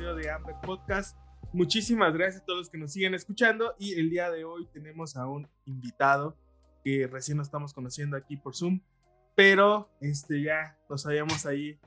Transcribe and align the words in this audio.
De 0.00 0.30
Amber 0.30 0.56
Podcast. 0.62 1.14
Muchísimas 1.52 2.14
gracias 2.14 2.42
a 2.42 2.44
todos 2.46 2.60
los 2.60 2.70
que 2.70 2.78
nos 2.78 2.90
siguen 2.90 3.12
escuchando 3.12 3.74
y 3.78 4.00
el 4.00 4.08
día 4.08 4.30
de 4.30 4.44
hoy 4.44 4.66
tenemos 4.72 5.14
a 5.14 5.26
un 5.26 5.46
invitado 5.66 6.38
que 6.82 7.06
recién 7.06 7.36
nos 7.36 7.48
estamos 7.48 7.74
conociendo 7.74 8.16
aquí 8.16 8.38
por 8.38 8.56
Zoom, 8.56 8.80
pero 9.36 9.90
este, 10.00 10.42
ya 10.42 10.78
nos 10.88 11.04
habíamos 11.04 11.44
ahí 11.44 11.78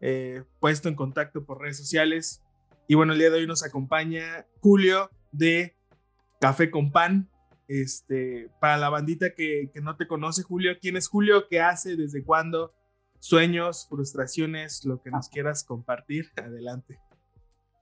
eh, 0.00 0.44
puesto 0.60 0.88
en 0.88 0.94
contacto 0.94 1.44
por 1.44 1.60
redes 1.60 1.76
sociales. 1.76 2.42
Y 2.86 2.94
bueno, 2.94 3.12
el 3.12 3.18
día 3.18 3.28
de 3.28 3.36
hoy 3.36 3.46
nos 3.46 3.62
acompaña 3.62 4.46
Julio 4.60 5.10
de 5.30 5.76
Café 6.40 6.70
con 6.70 6.90
Pan. 6.90 7.28
Este, 7.68 8.50
para 8.60 8.78
la 8.78 8.88
bandita 8.88 9.34
que, 9.34 9.70
que 9.74 9.82
no 9.82 9.96
te 9.96 10.08
conoce, 10.08 10.42
Julio, 10.42 10.72
¿quién 10.80 10.96
es 10.96 11.06
Julio? 11.06 11.48
¿Qué 11.50 11.60
hace? 11.60 11.96
¿Desde 11.96 12.24
cuándo? 12.24 12.72
Sueños, 13.18 13.86
frustraciones, 13.90 14.86
lo 14.86 15.02
que 15.02 15.10
nos 15.10 15.28
quieras 15.28 15.64
compartir. 15.64 16.32
Adelante. 16.36 16.98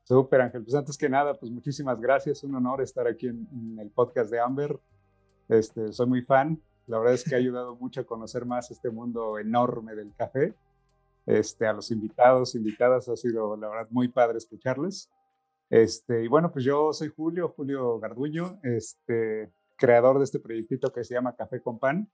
Súper, 0.07 0.41
Ángel. 0.41 0.63
Pues 0.63 0.77
antes 0.77 0.97
que 0.97 1.09
nada, 1.09 1.35
pues 1.35 1.51
muchísimas 1.51 2.01
gracias. 2.01 2.45
Un 2.45 2.55
honor 2.55 2.81
estar 2.81 3.09
aquí 3.09 3.27
en, 3.27 3.77
el 3.81 3.91
podcast 3.91 4.31
de 4.31 4.39
Amber. 4.39 4.79
Este, 5.49 5.93
soy 5.93 6.07
muy 6.07 6.23
fan. 6.23 6.63
La 6.87 6.99
verdad 6.99 7.15
es 7.15 7.25
que 7.25 7.35
ha 7.35 7.39
ayudado 7.39 7.75
mucho 7.81 8.03
a 8.03 8.05
conocer 8.05 8.45
más 8.45 8.71
este 8.71 8.89
mundo 8.89 9.37
enorme 9.37 9.97
del 9.97 10.15
café. 10.15 10.55
Este, 11.27 11.67
a 11.67 11.73
los 11.73 11.91
invitados, 11.91 12.55
invitadas, 12.55 13.09
ha 13.09 13.17
sido 13.17 13.57
la 13.57 13.69
verdad 13.69 13.89
muy 13.91 14.07
padre 14.07 14.39
escucharles. 14.39 15.11
Este, 15.71 16.23
y 16.23 16.29
bueno, 16.29 16.53
pues 16.53 16.65
yo 16.65 16.93
soy 16.93 17.09
Julio, 17.09 17.53
Julio 17.57 17.99
Garduño, 17.99 18.61
este, 18.63 19.51
creador 19.77 20.19
de 20.19 20.25
este 20.25 20.39
proyectito 20.39 20.93
que 20.93 21.03
se 21.03 21.15
llama 21.15 21.35
Café 21.35 21.61
con 21.61 21.81
Pan. 21.81 22.09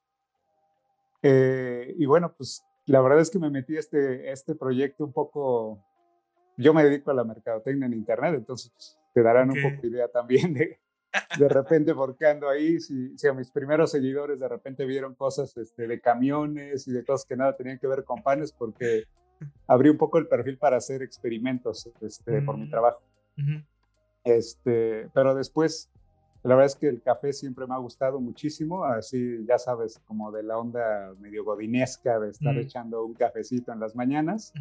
Eh, 1.20 1.94
y 1.98 2.06
bueno, 2.06 2.32
pues 2.34 2.64
la 2.86 3.02
verdad 3.02 3.20
es 3.20 3.28
que 3.28 3.38
me 3.38 3.50
metí 3.50 3.76
a 3.76 3.80
este, 3.80 4.32
este 4.32 4.54
proyecto 4.54 5.04
un 5.04 5.12
poco 5.12 5.84
yo 6.56 6.74
me 6.74 6.84
dedico 6.84 7.10
a 7.10 7.14
la 7.14 7.24
mercadotecnia 7.24 7.86
en 7.86 7.94
Internet, 7.94 8.34
entonces 8.36 8.70
pues, 8.72 8.98
te 9.14 9.22
darán 9.22 9.50
un 9.50 9.62
poco 9.62 9.82
de 9.82 9.88
idea 9.88 10.08
también 10.08 10.54
de, 10.54 10.78
de 11.38 11.48
repente 11.48 11.94
porque 11.94 12.26
ando 12.26 12.48
ahí, 12.48 12.80
si, 12.80 13.16
si, 13.18 13.26
a 13.28 13.32
mis 13.32 13.50
primeros 13.50 13.90
seguidores 13.90 14.40
de 14.40 14.48
repente 14.48 14.84
vieron 14.84 15.14
cosas 15.14 15.56
este, 15.56 15.86
de 15.86 16.00
camiones 16.00 16.86
y 16.88 16.92
de 16.92 17.04
cosas 17.04 17.26
que 17.26 17.36
nada 17.36 17.56
tenían 17.56 17.78
que 17.78 17.86
ver 17.86 18.04
con 18.04 18.22
panes, 18.22 18.52
porque 18.52 19.04
abrí 19.66 19.90
un 19.90 19.98
poco 19.98 20.18
el 20.18 20.26
perfil 20.26 20.58
para 20.58 20.76
hacer 20.76 21.02
experimentos 21.02 21.90
este, 22.00 22.42
por 22.42 22.56
mi 22.56 22.66
mm. 22.66 22.70
trabajo. 22.70 23.02
este, 24.24 25.08
pero 25.12 25.34
después, 25.34 25.90
la 26.42 26.54
verdad 26.54 26.66
es 26.66 26.76
que 26.76 26.88
el 26.88 27.02
café 27.02 27.32
siempre 27.32 27.66
me 27.66 27.74
ha 27.74 27.78
gustado 27.78 28.20
muchísimo, 28.20 28.84
así 28.84 29.44
ya 29.46 29.58
sabes, 29.58 30.00
como 30.06 30.32
de 30.32 30.42
la 30.42 30.58
onda 30.58 31.12
medio 31.18 31.44
godinesca 31.44 32.18
de 32.18 32.30
estar 32.30 32.56
echando 32.56 33.04
un 33.04 33.14
cafecito 33.14 33.72
en 33.72 33.80
las 33.80 33.94
mañanas. 33.94 34.52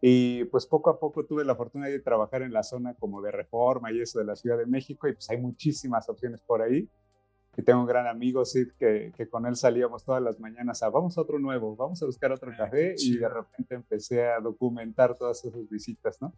Y 0.00 0.44
pues 0.44 0.66
poco 0.66 0.88
a 0.90 0.98
poco 0.98 1.26
tuve 1.26 1.44
la 1.44 1.54
fortuna 1.54 1.86
de 1.86 2.00
trabajar 2.00 2.42
en 2.42 2.52
la 2.52 2.62
zona 2.62 2.94
como 2.94 3.20
de 3.20 3.30
reforma 3.30 3.92
y 3.92 4.00
eso 4.00 4.18
de 4.18 4.24
la 4.24 4.34
Ciudad 4.34 4.56
de 4.56 4.66
México 4.66 5.08
y 5.08 5.12
pues 5.12 5.28
hay 5.28 5.38
muchísimas 5.38 6.08
opciones 6.08 6.40
por 6.40 6.62
ahí. 6.62 6.88
Y 7.56 7.62
tengo 7.62 7.80
un 7.80 7.86
gran 7.86 8.06
amigo, 8.06 8.44
Sid, 8.44 8.68
que, 8.78 9.12
que 9.16 9.28
con 9.28 9.44
él 9.44 9.56
salíamos 9.56 10.04
todas 10.04 10.22
las 10.22 10.38
mañanas 10.40 10.82
a 10.82 10.88
vamos 10.88 11.18
a 11.18 11.20
otro 11.20 11.38
nuevo, 11.38 11.76
vamos 11.76 12.02
a 12.02 12.06
buscar 12.06 12.32
otro 12.32 12.50
ah, 12.52 12.56
café 12.56 12.94
y 12.96 13.18
de 13.18 13.28
repente 13.28 13.74
empecé 13.74 14.26
a 14.28 14.40
documentar 14.40 15.16
todas 15.16 15.44
esas 15.44 15.68
visitas, 15.68 16.22
¿no? 16.22 16.32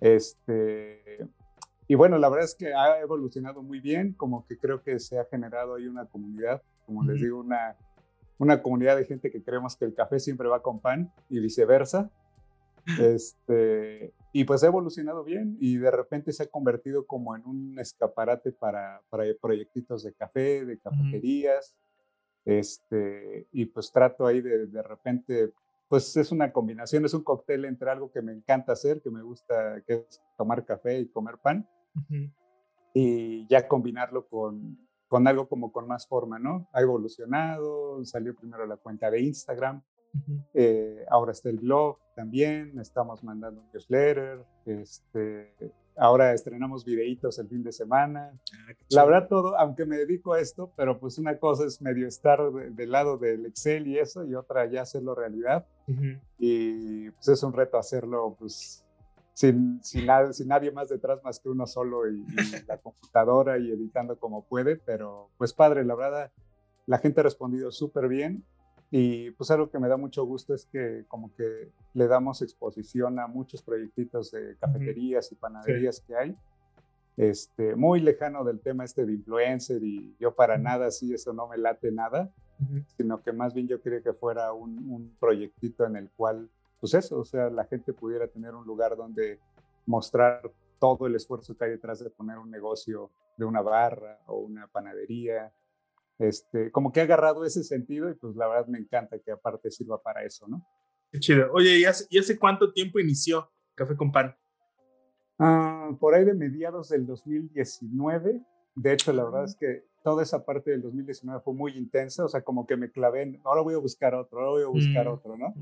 Este, 0.00 1.26
y 1.86 1.94
bueno, 1.94 2.18
la 2.18 2.28
verdad 2.28 2.46
es 2.46 2.54
que 2.54 2.74
ha 2.74 3.00
evolucionado 3.00 3.62
muy 3.62 3.80
bien, 3.80 4.12
como 4.12 4.46
que 4.46 4.58
creo 4.58 4.82
que 4.82 4.98
se 4.98 5.18
ha 5.18 5.24
generado 5.26 5.74
ahí 5.74 5.86
una 5.86 6.06
comunidad, 6.06 6.62
como 6.84 7.04
les 7.04 7.20
digo, 7.20 7.40
una, 7.40 7.76
una 8.38 8.62
comunidad 8.62 8.96
de 8.96 9.04
gente 9.04 9.30
que 9.30 9.42
creemos 9.42 9.76
que 9.76 9.84
el 9.84 9.94
café 9.94 10.18
siempre 10.18 10.48
va 10.48 10.62
con 10.62 10.80
pan 10.80 11.12
y 11.28 11.40
viceversa. 11.40 12.10
Este, 13.00 14.12
y 14.32 14.44
pues 14.44 14.62
ha 14.62 14.66
evolucionado 14.66 15.24
bien 15.24 15.56
y 15.60 15.76
de 15.76 15.90
repente 15.90 16.32
se 16.32 16.42
ha 16.42 16.46
convertido 16.46 17.06
como 17.06 17.34
en 17.36 17.46
un 17.46 17.78
escaparate 17.78 18.52
para, 18.52 19.00
para 19.08 19.24
proyectitos 19.40 20.02
de 20.02 20.12
café, 20.12 20.64
de 20.64 20.78
cafeterías. 20.78 21.76
Este, 22.44 23.46
y 23.52 23.66
pues 23.66 23.90
trato 23.90 24.26
ahí 24.26 24.40
de, 24.42 24.66
de 24.66 24.82
repente, 24.82 25.52
pues 25.88 26.16
es 26.16 26.30
una 26.30 26.52
combinación, 26.52 27.04
es 27.04 27.14
un 27.14 27.24
cóctel 27.24 27.64
entre 27.64 27.90
algo 27.90 28.10
que 28.10 28.20
me 28.20 28.32
encanta 28.32 28.72
hacer, 28.72 29.00
que 29.00 29.10
me 29.10 29.22
gusta, 29.22 29.82
que 29.86 29.94
es 29.94 30.22
tomar 30.36 30.64
café 30.64 30.98
y 30.98 31.08
comer 31.08 31.38
pan, 31.38 31.66
y 32.92 33.46
ya 33.48 33.66
combinarlo 33.66 34.26
con, 34.26 34.78
con 35.08 35.26
algo 35.26 35.48
como 35.48 35.72
con 35.72 35.86
más 35.86 36.06
forma, 36.06 36.38
¿no? 36.38 36.68
Ha 36.72 36.82
evolucionado, 36.82 38.04
salió 38.04 38.34
primero 38.34 38.66
la 38.66 38.76
cuenta 38.76 39.10
de 39.10 39.20
Instagram, 39.20 39.82
eh, 40.54 41.04
ahora 41.10 41.32
está 41.32 41.48
el 41.50 41.58
blog 41.58 41.98
también, 42.14 42.78
estamos 42.78 43.22
mandando 43.24 43.60
un 43.60 43.66
newsletter, 43.72 44.44
este, 44.66 45.52
ahora 45.96 46.32
estrenamos 46.32 46.84
videitos 46.84 47.38
el 47.38 47.48
fin 47.48 47.62
de 47.62 47.72
semana. 47.72 48.32
Ah, 48.52 48.72
la 48.90 49.04
verdad 49.04 49.28
todo, 49.28 49.58
aunque 49.58 49.84
me 49.84 49.96
dedico 49.96 50.32
a 50.32 50.40
esto, 50.40 50.72
pero 50.76 50.98
pues 50.98 51.18
una 51.18 51.38
cosa 51.38 51.66
es 51.66 51.80
medio 51.82 52.06
estar 52.06 52.40
del 52.52 52.90
lado 52.90 53.18
del 53.18 53.46
Excel 53.46 53.86
y 53.86 53.98
eso, 53.98 54.24
y 54.24 54.34
otra 54.34 54.66
ya 54.66 54.82
hacerlo 54.82 55.14
realidad. 55.14 55.66
Y 56.38 57.10
pues 57.10 57.28
es 57.28 57.42
un 57.42 57.52
reto 57.52 57.76
hacerlo 57.76 58.36
pues 58.38 58.84
sin, 59.34 59.82
sin, 59.82 60.06
sin, 60.32 60.48
nadie 60.48 60.70
más 60.70 60.88
detrás 60.88 61.22
más 61.24 61.40
que 61.40 61.48
uno 61.48 61.66
solo 61.66 62.08
y, 62.08 62.24
y 62.24 62.66
la 62.66 62.78
computadora 62.78 63.58
y 63.58 63.70
editando 63.72 64.16
como 64.18 64.44
puede, 64.44 64.76
pero 64.76 65.30
pues 65.36 65.52
padre, 65.52 65.84
la 65.84 65.96
verdad, 65.96 66.30
la 66.86 66.98
gente 66.98 67.20
ha 67.20 67.24
respondido 67.24 67.72
súper 67.72 68.08
bien 68.08 68.44
y 68.96 69.32
pues 69.32 69.50
algo 69.50 69.68
que 69.70 69.80
me 69.80 69.88
da 69.88 69.96
mucho 69.96 70.24
gusto 70.24 70.54
es 70.54 70.66
que 70.66 71.04
como 71.08 71.34
que 71.34 71.72
le 71.94 72.06
damos 72.06 72.42
exposición 72.42 73.18
a 73.18 73.26
muchos 73.26 73.60
proyectitos 73.60 74.30
de 74.30 74.56
cafeterías 74.56 75.32
y 75.32 75.34
panaderías 75.34 75.98
que 75.98 76.14
hay. 76.14 76.36
Este, 77.16 77.74
muy 77.74 77.98
lejano 77.98 78.44
del 78.44 78.60
tema 78.60 78.84
este 78.84 79.04
de 79.04 79.14
influencer 79.14 79.82
y 79.82 80.14
yo 80.20 80.36
para 80.36 80.58
nada 80.58 80.86
así, 80.86 81.12
eso 81.12 81.32
no 81.32 81.48
me 81.48 81.58
late 81.58 81.90
nada, 81.90 82.32
sino 82.96 83.20
que 83.20 83.32
más 83.32 83.52
bien 83.52 83.66
yo 83.66 83.82
quería 83.82 84.00
que 84.00 84.12
fuera 84.12 84.52
un, 84.52 84.88
un, 84.88 85.16
proyectito 85.18 85.84
en 85.86 85.96
el 85.96 86.08
cual, 86.10 86.48
pues 86.78 86.94
eso, 86.94 87.18
o 87.18 87.24
sea, 87.24 87.50
la 87.50 87.64
gente 87.64 87.92
pudiera 87.92 88.28
tener 88.28 88.54
un 88.54 88.64
lugar 88.64 88.96
donde 88.96 89.40
mostrar 89.86 90.40
todo 90.78 91.08
el 91.08 91.16
esfuerzo 91.16 91.56
que 91.56 91.64
hay 91.64 91.70
detrás 91.72 91.98
de 91.98 92.10
poner 92.10 92.38
un 92.38 92.48
negocio 92.48 93.10
de 93.36 93.44
una 93.44 93.60
barra 93.60 94.20
o 94.26 94.38
una 94.38 94.68
panadería 94.68 95.52
este, 96.18 96.70
como 96.70 96.92
que 96.92 97.00
ha 97.00 97.04
agarrado 97.04 97.44
ese 97.44 97.64
sentido 97.64 98.08
y 98.10 98.14
pues 98.14 98.36
la 98.36 98.48
verdad 98.48 98.66
me 98.66 98.78
encanta 98.78 99.18
que 99.18 99.32
aparte 99.32 99.70
sirva 99.70 100.00
para 100.00 100.24
eso, 100.24 100.46
¿no? 100.48 100.64
Qué 101.10 101.20
chido. 101.20 101.52
Oye, 101.52 101.78
¿y 101.78 101.84
hace, 101.84 102.06
hace 102.18 102.38
cuánto 102.38 102.72
tiempo 102.72 102.98
inició 102.98 103.50
Café 103.74 103.96
con 103.96 104.12
Pan? 104.12 104.36
Ah, 105.38 105.90
por 105.98 106.14
ahí 106.14 106.24
de 106.24 106.34
mediados 106.34 106.88
del 106.88 107.06
2019. 107.06 108.40
De 108.76 108.92
hecho, 108.92 109.12
la 109.12 109.24
verdad 109.24 109.44
es 109.44 109.56
que 109.56 109.84
toda 110.02 110.22
esa 110.22 110.44
parte 110.44 110.70
del 110.70 110.82
2019 110.82 111.40
fue 111.44 111.54
muy 111.54 111.76
intensa, 111.76 112.24
o 112.24 112.28
sea, 112.28 112.42
como 112.42 112.66
que 112.66 112.76
me 112.76 112.90
clavé 112.90 113.22
en, 113.22 113.40
ahora 113.44 113.62
voy 113.62 113.74
a 113.74 113.78
buscar 113.78 114.14
otro, 114.14 114.38
ahora 114.38 114.50
voy 114.50 114.62
a 114.62 114.66
buscar 114.66 115.06
mm, 115.06 115.12
otro, 115.12 115.36
¿no? 115.36 115.54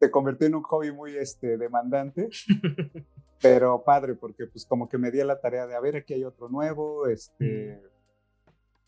Se 0.00 0.10
convirtió 0.10 0.46
en 0.46 0.54
un 0.54 0.62
hobby 0.62 0.92
muy 0.92 1.16
este, 1.16 1.56
demandante, 1.56 2.28
pero 3.40 3.82
padre, 3.82 4.14
porque 4.14 4.46
pues 4.46 4.66
como 4.66 4.88
que 4.88 4.98
me 4.98 5.10
di 5.10 5.22
la 5.24 5.40
tarea 5.40 5.66
de, 5.66 5.74
a 5.74 5.80
ver, 5.80 5.96
aquí 5.96 6.14
hay 6.14 6.24
otro 6.24 6.48
nuevo, 6.48 7.06
este, 7.08 7.80
mm 7.82 7.93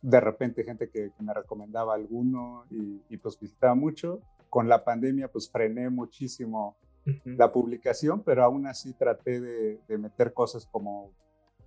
de 0.06 0.20
repente 0.20 0.62
gente 0.62 0.88
que, 0.88 1.10
me 1.18 1.34
recomendaba 1.34 1.94
alguno 1.94 2.64
y, 2.70 3.16
pues 3.16 3.38
visitaba 3.40 3.74
mucho. 3.74 4.20
Con 4.48 4.68
la 4.68 4.84
pandemia 4.84 5.26
pues 5.26 5.50
frené 5.50 5.90
muchísimo 5.90 6.76
la 7.24 7.52
publicación, 7.52 8.22
pero 8.22 8.44
aún 8.44 8.68
así 8.68 8.92
traté 8.92 9.40
de, 9.40 9.98
meter 9.98 10.32
cosas 10.32 10.64
como 10.66 11.10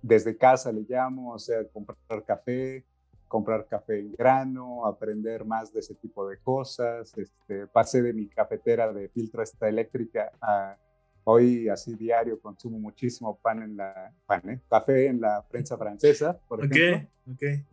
desde 0.00 0.38
casa 0.38 0.72
le 0.72 0.86
llamo, 0.88 1.34
o 1.34 1.38
sea, 1.38 1.62
comprar 1.68 2.24
café, 2.24 2.86
comprar 3.28 3.66
café 3.66 4.00
en 4.00 4.12
grano, 4.12 4.86
aprender 4.86 5.44
más 5.44 5.70
de 5.74 5.80
ese 5.80 5.94
tipo 5.94 6.26
de 6.26 6.38
cosas. 6.38 7.12
Este, 7.18 7.66
pasé 7.66 8.00
de 8.00 8.14
mi 8.14 8.26
cafetera 8.26 8.90
de 8.90 9.10
filtro 9.10 9.42
esta 9.42 9.68
eléctrica 9.68 10.32
a 10.40 10.78
hoy 11.24 11.68
así 11.68 11.94
diario 11.94 12.40
consumo 12.40 12.78
muchísimo 12.78 13.38
pan 13.38 13.62
en 13.62 13.76
la 13.76 14.14
pan, 14.24 14.48
¿eh? 14.48 14.60
café 14.70 15.08
en 15.08 15.20
la 15.20 15.44
prensa 15.46 15.76
francesa, 15.76 16.40
por 16.48 16.64
ejemplo. 16.64 17.06
Okay. 17.34 17.64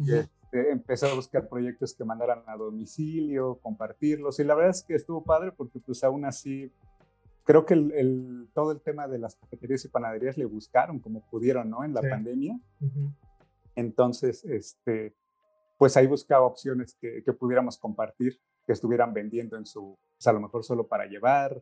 Este, 0.48 0.72
empecé 0.72 1.10
a 1.10 1.14
buscar 1.14 1.48
proyectos 1.50 1.94
que 1.94 2.06
mandaran 2.06 2.42
a 2.48 2.56
domicilio, 2.56 3.60
compartirlos. 3.62 4.40
Y 4.40 4.46
la 4.46 4.56
verdad 4.56 4.72
es 4.72 4.84
que 4.84 4.96
estuvo 4.96 5.24
padre 5.24 5.52
porque 5.52 5.80
pues 5.80 6.04
aún 6.04 6.24
así 6.26 6.72
creo 7.44 7.66
que 7.66 7.74
el, 7.74 8.50
todo 8.54 8.72
el 8.72 8.82
tema 8.82 9.08
de 9.08 9.20
las 9.20 9.36
cafeterías 9.36 9.84
y 9.86 9.90
panaderías 9.90 10.38
le 10.38 10.46
buscaron 10.46 11.00
como 11.00 11.22
pudieron, 11.30 11.70
¿no? 11.70 11.84
En 11.84 11.94
la 11.94 12.02
pandemia. 12.02 12.60
Entonces, 13.76 14.44
este, 14.46 15.16
pues 15.78 15.96
ahí 15.98 16.08
buscaba 16.08 16.46
opciones 16.46 16.96
que, 17.00 17.24
que, 17.24 17.34
pudiéramos 17.34 17.78
compartir, 17.78 18.40
que 18.66 18.74
estuvieran 18.74 19.14
vendiendo 19.14 19.56
en 19.56 19.66
su, 19.66 19.98
pues 20.16 20.28
a 20.28 20.34
lo 20.34 20.40
mejor 20.40 20.64
solo 20.64 20.88
para 20.88 21.06
llevar. 21.06 21.62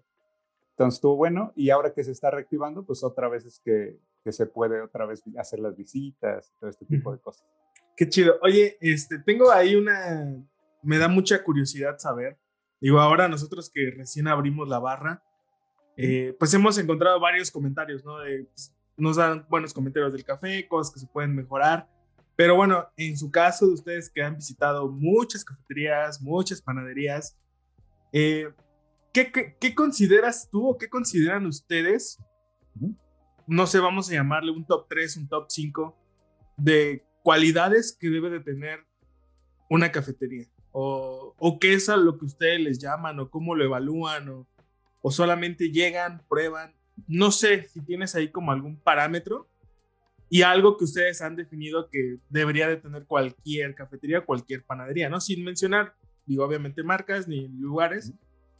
Entonces 0.71 0.97
estuvo 0.97 1.15
bueno 1.15 1.53
y 1.55 1.69
ahora 1.69 1.93
que 1.93 2.03
se 2.03 2.11
está 2.11 2.31
reactivando, 2.31 2.83
pues 2.83 3.03
otra 3.03 3.29
vez 3.29 3.45
es 3.45 3.59
que, 3.59 3.99
que 4.23 4.31
se 4.31 4.45
puede 4.45 4.81
otra 4.81 5.05
vez 5.05 5.23
hacer 5.37 5.59
las 5.59 5.75
visitas, 5.75 6.53
todo 6.59 6.69
este 6.69 6.85
tipo 6.85 7.11
de 7.11 7.19
cosas. 7.19 7.45
Qué 7.95 8.09
chido. 8.09 8.37
Oye, 8.41 8.77
este, 8.81 9.19
tengo 9.19 9.51
ahí 9.51 9.75
una, 9.75 10.35
me 10.83 10.97
da 10.97 11.07
mucha 11.07 11.43
curiosidad 11.43 11.97
saber. 11.97 12.37
Digo, 12.81 12.99
ahora 12.99 13.27
nosotros 13.27 13.69
que 13.73 13.91
recién 13.95 14.27
abrimos 14.27 14.67
la 14.67 14.79
barra, 14.79 15.23
eh, 15.97 16.35
pues 16.37 16.53
hemos 16.53 16.77
encontrado 16.77 17.19
varios 17.19 17.49
comentarios, 17.49 18.03
¿no? 18.03 18.17
Pues, 18.17 18.75
nos 18.97 19.15
dan 19.15 19.45
buenos 19.49 19.73
comentarios 19.73 20.13
del 20.13 20.23
café, 20.23 20.67
cosas 20.67 20.93
que 20.93 20.99
se 20.99 21.07
pueden 21.07 21.35
mejorar. 21.35 21.89
Pero 22.35 22.55
bueno, 22.55 22.85
en 22.97 23.17
su 23.17 23.31
caso 23.31 23.65
de 23.65 23.73
ustedes 23.73 24.09
que 24.09 24.21
han 24.21 24.35
visitado 24.35 24.89
muchas 24.89 25.45
cafeterías, 25.45 26.21
muchas 26.21 26.61
panaderías, 26.61 27.37
eh, 28.11 28.51
¿qué, 29.13 29.31
qué, 29.31 29.73
consideras 29.73 30.49
tú 30.51 30.69
o 30.69 30.77
qué 30.77 30.89
consideran 30.89 31.45
ustedes? 31.45 32.19
No 33.47 33.67
sé, 33.67 33.79
vamos 33.79 34.09
a 34.09 34.13
llamarle 34.13 34.51
un 34.51 34.65
top 34.65 34.87
3, 34.89 35.17
un 35.17 35.29
top 35.29 35.45
5 35.47 35.95
de 36.57 37.05
cualidades 37.25 37.97
que 37.99 38.09
debe 38.09 38.29
de 38.29 38.39
tener 38.39 38.85
una 39.69 39.91
cafetería. 39.91 40.45
O, 40.71 41.33
o 41.37 41.59
qué 41.59 41.73
es 41.73 41.89
a 41.89 41.97
lo 41.97 42.17
que 42.17 42.25
ustedes 42.25 42.61
les 42.61 42.79
llaman 42.79 43.19
o 43.19 43.29
cómo 43.29 43.55
lo 43.55 43.65
evalúan 43.65 44.29
o 44.29 44.47
o 45.07 45.11
solamente 45.11 45.69
llegan, 45.69 46.23
prueban. 46.27 46.73
No 47.07 47.29
sé 47.29 47.67
si 47.67 47.79
tienes 47.81 48.15
ahí 48.15 48.31
como 48.31 48.51
algún 48.51 48.75
parámetro 48.75 49.47
y 50.31 50.41
algo 50.41 50.77
que 50.77 50.85
ustedes 50.85 51.21
han 51.21 51.35
definido 51.35 51.91
que 51.91 52.17
debería 52.27 52.67
de 52.67 52.77
tener 52.77 53.05
cualquier 53.05 53.75
cafetería, 53.75 54.25
cualquier 54.25 54.63
panadería, 54.63 55.07
¿no? 55.07 55.21
Sin 55.21 55.45
mencionar, 55.45 55.93
digo, 56.25 56.43
obviamente 56.43 56.81
marcas 56.81 57.27
ni 57.27 57.47
lugares, 57.49 58.15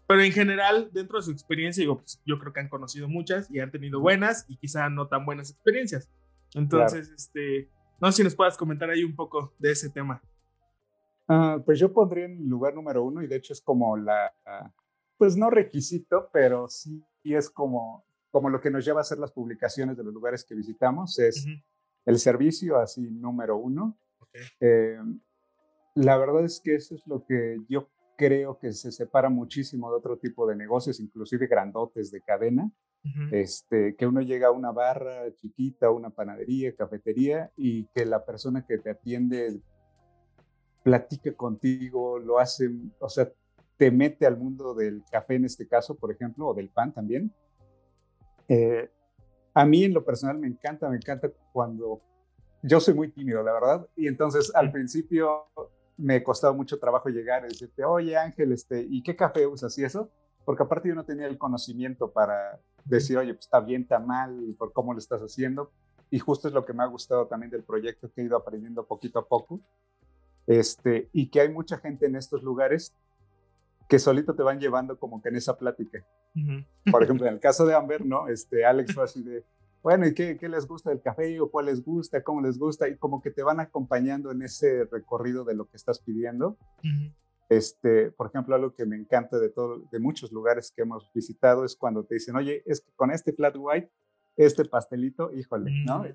pero 0.08 0.22
en 0.22 0.32
general, 0.32 0.92
dentro 0.94 1.18
de 1.18 1.24
su 1.26 1.32
experiencia, 1.32 1.82
digo, 1.82 1.98
pues, 1.98 2.22
yo 2.28 2.38
creo 2.38 2.54
que 2.54 2.60
han 2.60 2.70
conocido 2.70 3.08
muchas 3.08 3.50
y 3.50 3.60
han 3.60 3.72
tenido 3.72 4.00
buenas 4.00 4.46
y 4.48 4.58
quizá 4.58 4.88
no 4.88 5.08
tan 5.08 5.26
buenas 5.26 5.50
experiencias. 5.50 6.12
Entonces, 6.54 7.10
este, 7.10 7.72
no 8.00 8.12
sé 8.12 8.18
si 8.18 8.24
nos 8.24 8.36
puedas 8.36 8.58
comentar 8.58 8.90
ahí 8.90 9.04
un 9.04 9.16
poco 9.16 9.54
de 9.58 9.72
ese 9.72 9.90
tema. 9.90 10.22
Ah, 11.28 11.60
pues 11.66 11.80
yo 11.80 11.92
pondría 11.92 12.26
en 12.26 12.48
lugar 12.48 12.76
número 12.76 13.04
uno 13.04 13.22
y 13.24 13.28
de 13.28 13.38
hecho 13.38 13.54
es 13.54 13.62
como 13.62 13.98
la, 13.98 14.32
pues 15.18 15.36
no 15.36 15.50
requisito, 15.50 16.30
pero 16.32 16.68
sí 16.68 17.04
es 17.24 17.50
como, 17.50 18.06
como 18.32 18.50
lo 18.50 18.62
que 18.62 18.70
nos 18.70 18.86
lleva 18.86 19.00
a 19.00 19.02
hacer 19.02 19.18
las 19.18 19.32
publicaciones 19.32 19.98
de 19.98 20.04
los 20.04 20.14
lugares 20.14 20.44
que 20.44 20.54
visitamos, 20.56 21.18
es 21.20 21.46
el 22.06 22.20
servicio 22.20 22.78
así 22.78 23.02
número 23.02 23.58
uno. 23.58 23.98
Eh, 24.60 25.00
la 25.96 26.18
verdad 26.18 26.44
es 26.44 26.62
que 26.64 26.76
eso 26.76 26.96
es 26.96 27.08
lo 27.08 27.26
que 27.26 27.58
yo 27.70 27.90
creo 28.18 28.60
que 28.60 28.72
se 28.74 28.92
separa 28.92 29.30
muchísimo 29.30 29.90
de 29.90 29.98
otro 29.98 30.18
tipo 30.18 30.46
de 30.48 30.56
negocios, 30.56 31.00
inclusive 31.00 31.48
grandotes 31.48 32.12
de 32.12 32.22
cadena, 32.22 32.72
este, 33.32 33.96
que 33.96 34.08
uno 34.08 34.22
llega 34.22 34.48
a 34.48 34.52
una 34.52 34.72
barra 34.72 35.32
chiquita, 35.36 35.92
una 35.92 36.10
panadería, 36.10 36.76
cafetería, 36.76 37.52
y 37.56 37.86
que 37.88 38.06
la 38.06 38.26
persona 38.26 38.66
que 38.66 38.78
te 38.78 38.90
atiende 38.90 39.62
platica 40.84 41.34
contigo, 41.34 42.20
lo 42.20 42.40
hace, 42.40 42.70
o 43.00 43.10
sea, 43.10 43.32
te 43.78 43.92
mete 43.92 44.26
al 44.26 44.38
mundo 44.38 44.74
del 44.74 45.04
café 45.12 45.36
en 45.36 45.46
este 45.46 45.68
caso, 45.68 45.96
por 45.96 46.12
ejemplo, 46.12 46.48
o 46.48 46.54
del 46.54 46.70
pan 46.70 46.94
también. 46.94 47.34
Eh, 48.48 48.90
a 49.54 49.66
mí 49.66 49.84
en 49.84 49.94
lo 49.94 50.04
personal 50.04 50.38
me 50.38 50.48
encanta, 50.48 50.90
me 50.90 50.98
encanta 50.98 51.32
cuando 51.52 52.02
yo 52.62 52.80
soy 52.80 52.94
muy 52.94 53.12
tímido, 53.12 53.42
la 53.44 53.54
verdad, 53.54 53.88
y 53.96 54.08
entonces 54.08 54.52
al 54.54 54.72
principio 54.72 55.46
me 55.98 56.22
costaba 56.24 56.54
mucho 56.54 56.78
trabajo 56.80 57.10
llegar 57.10 57.46
y 57.46 57.50
decirte, 57.50 57.84
oye 57.84 58.18
Ángel, 58.18 58.52
este, 58.52 58.86
¿y 58.90 59.02
qué 59.02 59.16
café 59.16 59.48
usas 59.48 59.78
y 59.78 59.84
eso? 59.84 60.10
Porque 60.44 60.64
aparte 60.64 60.90
yo 60.90 60.96
no 60.96 61.06
tenía 61.06 61.28
el 61.28 61.38
conocimiento 61.38 62.12
para 62.12 62.60
decir, 62.86 63.18
oye, 63.18 63.34
pues 63.34 63.46
está 63.46 63.60
bien, 63.60 63.82
está 63.82 64.00
mal, 64.00 64.56
por 64.58 64.72
cómo 64.72 64.94
lo 64.94 65.00
estás 65.00 65.22
haciendo. 65.22 65.72
Y 66.10 66.20
justo 66.20 66.48
es 66.48 66.54
lo 66.54 66.66
que 66.66 66.74
me 66.74 66.84
ha 66.84 66.88
gustado 66.88 67.28
también 67.28 67.52
del 67.52 67.64
proyecto 67.64 68.12
que 68.12 68.22
he 68.22 68.26
ido 68.26 68.38
aprendiendo 68.38 68.86
poquito 68.86 69.20
a 69.20 69.28
poco. 69.28 69.60
Este, 70.48 71.10
y 71.12 71.28
que 71.28 71.42
hay 71.42 71.50
mucha 71.50 71.78
gente 71.78 72.06
en 72.06 72.16
estos 72.16 72.44
lugares 72.44 72.94
que 73.90 74.00
solito 74.00 74.36
te 74.36 74.44
van 74.44 74.60
llevando 74.60 74.98
como 74.98 75.22
que 75.22 75.30
en 75.30 75.36
esa 75.36 75.58
plática. 75.58 76.06
Por 76.92 77.04
ejemplo, 77.04 77.28
en 77.28 77.34
el 77.34 77.40
caso 77.40 77.66
de 77.66 77.74
Amber, 77.74 78.06
¿no? 78.06 78.28
Este, 78.28 78.66
Alex 78.66 78.94
fue 78.94 79.04
así 79.04 79.24
de, 79.24 79.44
bueno, 79.82 80.06
¿y 80.06 80.14
qué, 80.14 80.38
qué, 80.38 80.50
les 80.50 80.68
gusta 80.68 80.90
del 80.90 81.02
café 81.02 81.40
o 81.40 81.50
cuál 81.50 81.68
les 81.68 81.84
gusta, 81.84 82.24
cómo 82.24 82.42
les 82.42 82.58
gusta? 82.58 82.88
Y 82.90 82.98
como 82.98 83.22
que 83.22 83.32
te 83.32 83.44
van 83.44 83.60
acompañando 83.60 84.32
en 84.32 84.42
ese 84.42 84.86
recorrido 84.86 85.46
de 85.46 85.56
lo 85.56 85.70
que 85.70 85.78
estás 85.78 86.00
pidiendo. 86.00 86.58
Este, 87.50 88.12
por 88.12 88.28
ejemplo, 88.28 88.56
algo 88.56 88.74
que 88.74 88.86
me 88.86 88.96
encanta 88.96 89.38
de, 89.38 89.50
todo, 89.50 89.84
de 89.92 90.00
muchos 90.00 90.32
lugares 90.32 90.72
que 90.76 90.82
hemos 90.82 91.12
visitado 91.14 91.64
es 91.64 91.76
cuando 91.76 92.04
te 92.04 92.16
dicen, 92.16 92.36
oye, 92.36 92.64
es 92.66 92.82
que 92.82 92.92
con 92.96 93.12
este 93.12 93.34
flat 93.34 93.56
white, 93.58 93.92
este 94.36 94.66
pastelito, 94.66 95.32
híjole, 95.34 95.72
¿no? 95.86 96.06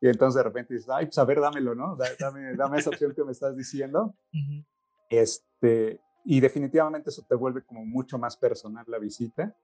Y 0.00 0.08
entonces 0.08 0.36
de 0.36 0.42
repente 0.42 0.74
dices, 0.74 0.90
ay, 0.90 1.06
pues 1.06 1.18
a 1.18 1.24
ver, 1.24 1.40
dámelo, 1.40 1.74
¿no? 1.74 1.96
Dame, 2.18 2.56
dame 2.56 2.78
esa 2.78 2.90
opción 2.90 3.14
que 3.14 3.24
me 3.24 3.30
estás 3.30 3.56
diciendo. 3.56 4.16
Este, 5.08 6.00
y 6.24 6.40
definitivamente 6.40 7.10
eso 7.10 7.24
te 7.28 7.34
vuelve 7.34 7.62
como 7.62 7.84
mucho 7.84 8.18
más 8.18 8.36
personal 8.36 8.84
la 8.88 8.98
visita, 8.98 9.56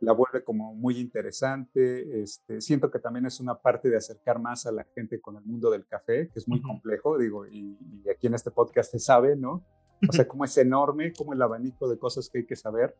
la 0.00 0.12
vuelve 0.12 0.44
como 0.44 0.74
muy 0.74 0.98
interesante. 0.98 2.22
Este, 2.22 2.60
siento 2.60 2.90
que 2.90 2.98
también 2.98 3.26
es 3.26 3.40
una 3.40 3.54
parte 3.54 3.88
de 3.88 3.96
acercar 3.96 4.38
más 4.38 4.66
a 4.66 4.72
la 4.72 4.84
gente 4.94 5.20
con 5.20 5.36
el 5.36 5.44
mundo 5.44 5.70
del 5.70 5.86
café, 5.86 6.28
que 6.28 6.38
es 6.38 6.46
muy 6.46 6.60
complejo, 6.60 7.16
digo, 7.16 7.46
y, 7.46 7.78
aquí 8.10 8.26
en 8.26 8.34
este 8.34 8.50
podcast 8.50 8.92
se 8.92 8.98
sabe, 8.98 9.36
¿no? 9.36 9.64
O 10.08 10.12
sea, 10.12 10.26
como 10.28 10.44
es 10.44 10.56
enorme, 10.58 11.12
como 11.12 11.32
el 11.32 11.42
abanico 11.42 11.88
de 11.88 11.98
cosas 11.98 12.28
que 12.28 12.38
hay 12.38 12.46
que 12.46 12.56
saber. 12.56 12.96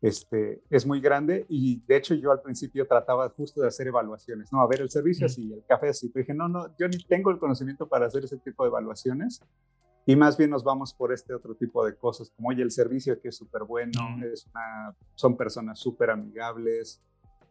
Este, 0.00 0.62
es 0.70 0.86
muy 0.86 1.00
grande 1.00 1.44
y 1.48 1.80
de 1.80 1.96
hecho 1.96 2.14
yo 2.14 2.30
al 2.30 2.40
principio 2.40 2.86
trataba 2.86 3.28
justo 3.30 3.60
de 3.60 3.66
hacer 3.66 3.88
evaluaciones, 3.88 4.52
¿no? 4.52 4.60
A 4.60 4.68
ver, 4.68 4.80
el 4.80 4.90
servicio 4.90 5.26
así, 5.26 5.52
el 5.52 5.64
café 5.66 5.88
así, 5.88 6.08
pero 6.08 6.22
dije, 6.22 6.34
no, 6.34 6.48
no, 6.48 6.68
yo 6.78 6.86
ni 6.86 6.98
tengo 6.98 7.32
el 7.32 7.38
conocimiento 7.40 7.88
para 7.88 8.06
hacer 8.06 8.22
ese 8.22 8.36
tipo 8.36 8.62
de 8.62 8.68
evaluaciones 8.68 9.42
y 10.06 10.14
más 10.14 10.36
bien 10.36 10.50
nos 10.50 10.62
vamos 10.62 10.94
por 10.94 11.12
este 11.12 11.34
otro 11.34 11.56
tipo 11.56 11.84
de 11.84 11.96
cosas, 11.96 12.30
como 12.30 12.50
oye, 12.50 12.62
el 12.62 12.70
servicio 12.70 13.20
que 13.20 13.28
es 13.28 13.36
súper 13.36 13.64
bueno, 13.64 14.00
es 14.24 14.46
una, 14.46 14.94
son 15.16 15.36
personas 15.36 15.80
súper 15.80 16.10
amigables, 16.10 17.02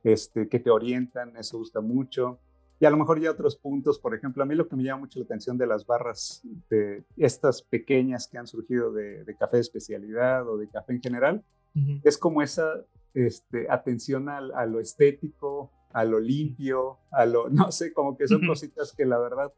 este, 0.03 0.47
que 0.47 0.59
te 0.59 0.69
orientan, 0.69 1.35
eso 1.35 1.57
gusta 1.57 1.81
mucho. 1.81 2.39
Y 2.79 2.85
a 2.85 2.89
lo 2.89 2.97
mejor 2.97 3.19
ya 3.19 3.31
otros 3.31 3.55
puntos, 3.55 3.99
por 3.99 4.13
ejemplo, 4.13 4.43
a 4.43 4.45
mí 4.45 4.53
lo 4.53 4.67
que 4.67 4.75
me 4.75 4.83
llama 4.83 5.01
mucho 5.01 5.19
la 5.19 5.25
atención 5.25 5.57
de 5.57 5.65
las 5.65 5.85
barras, 5.85 6.43
de 6.69 7.03
estas 7.17 7.61
pequeñas 7.63 8.27
que 8.27 8.37
han 8.37 8.47
surgido 8.47 8.91
de, 8.91 9.35
café 9.39 9.57
de 9.57 9.61
especialidad 9.61 10.47
o 10.47 10.57
de 10.57 10.69
café 10.69 10.93
en 10.93 11.01
general, 11.01 11.43
es 12.03 12.17
como 12.17 12.41
esa 12.41 12.83
este, 13.13 13.67
atención 13.69 14.29
a, 14.29 14.37
a, 14.37 14.65
lo 14.65 14.79
estético, 14.79 15.71
a 15.91 16.03
lo 16.03 16.19
limpio, 16.19 16.97
a 17.11 17.25
lo, 17.25 17.49
no 17.49 17.71
sé, 17.71 17.93
como 17.93 18.17
que 18.17 18.27
son 18.27 18.45
cositas 18.45 18.93
que 18.93 19.05
la 19.05 19.17
verdad 19.19 19.51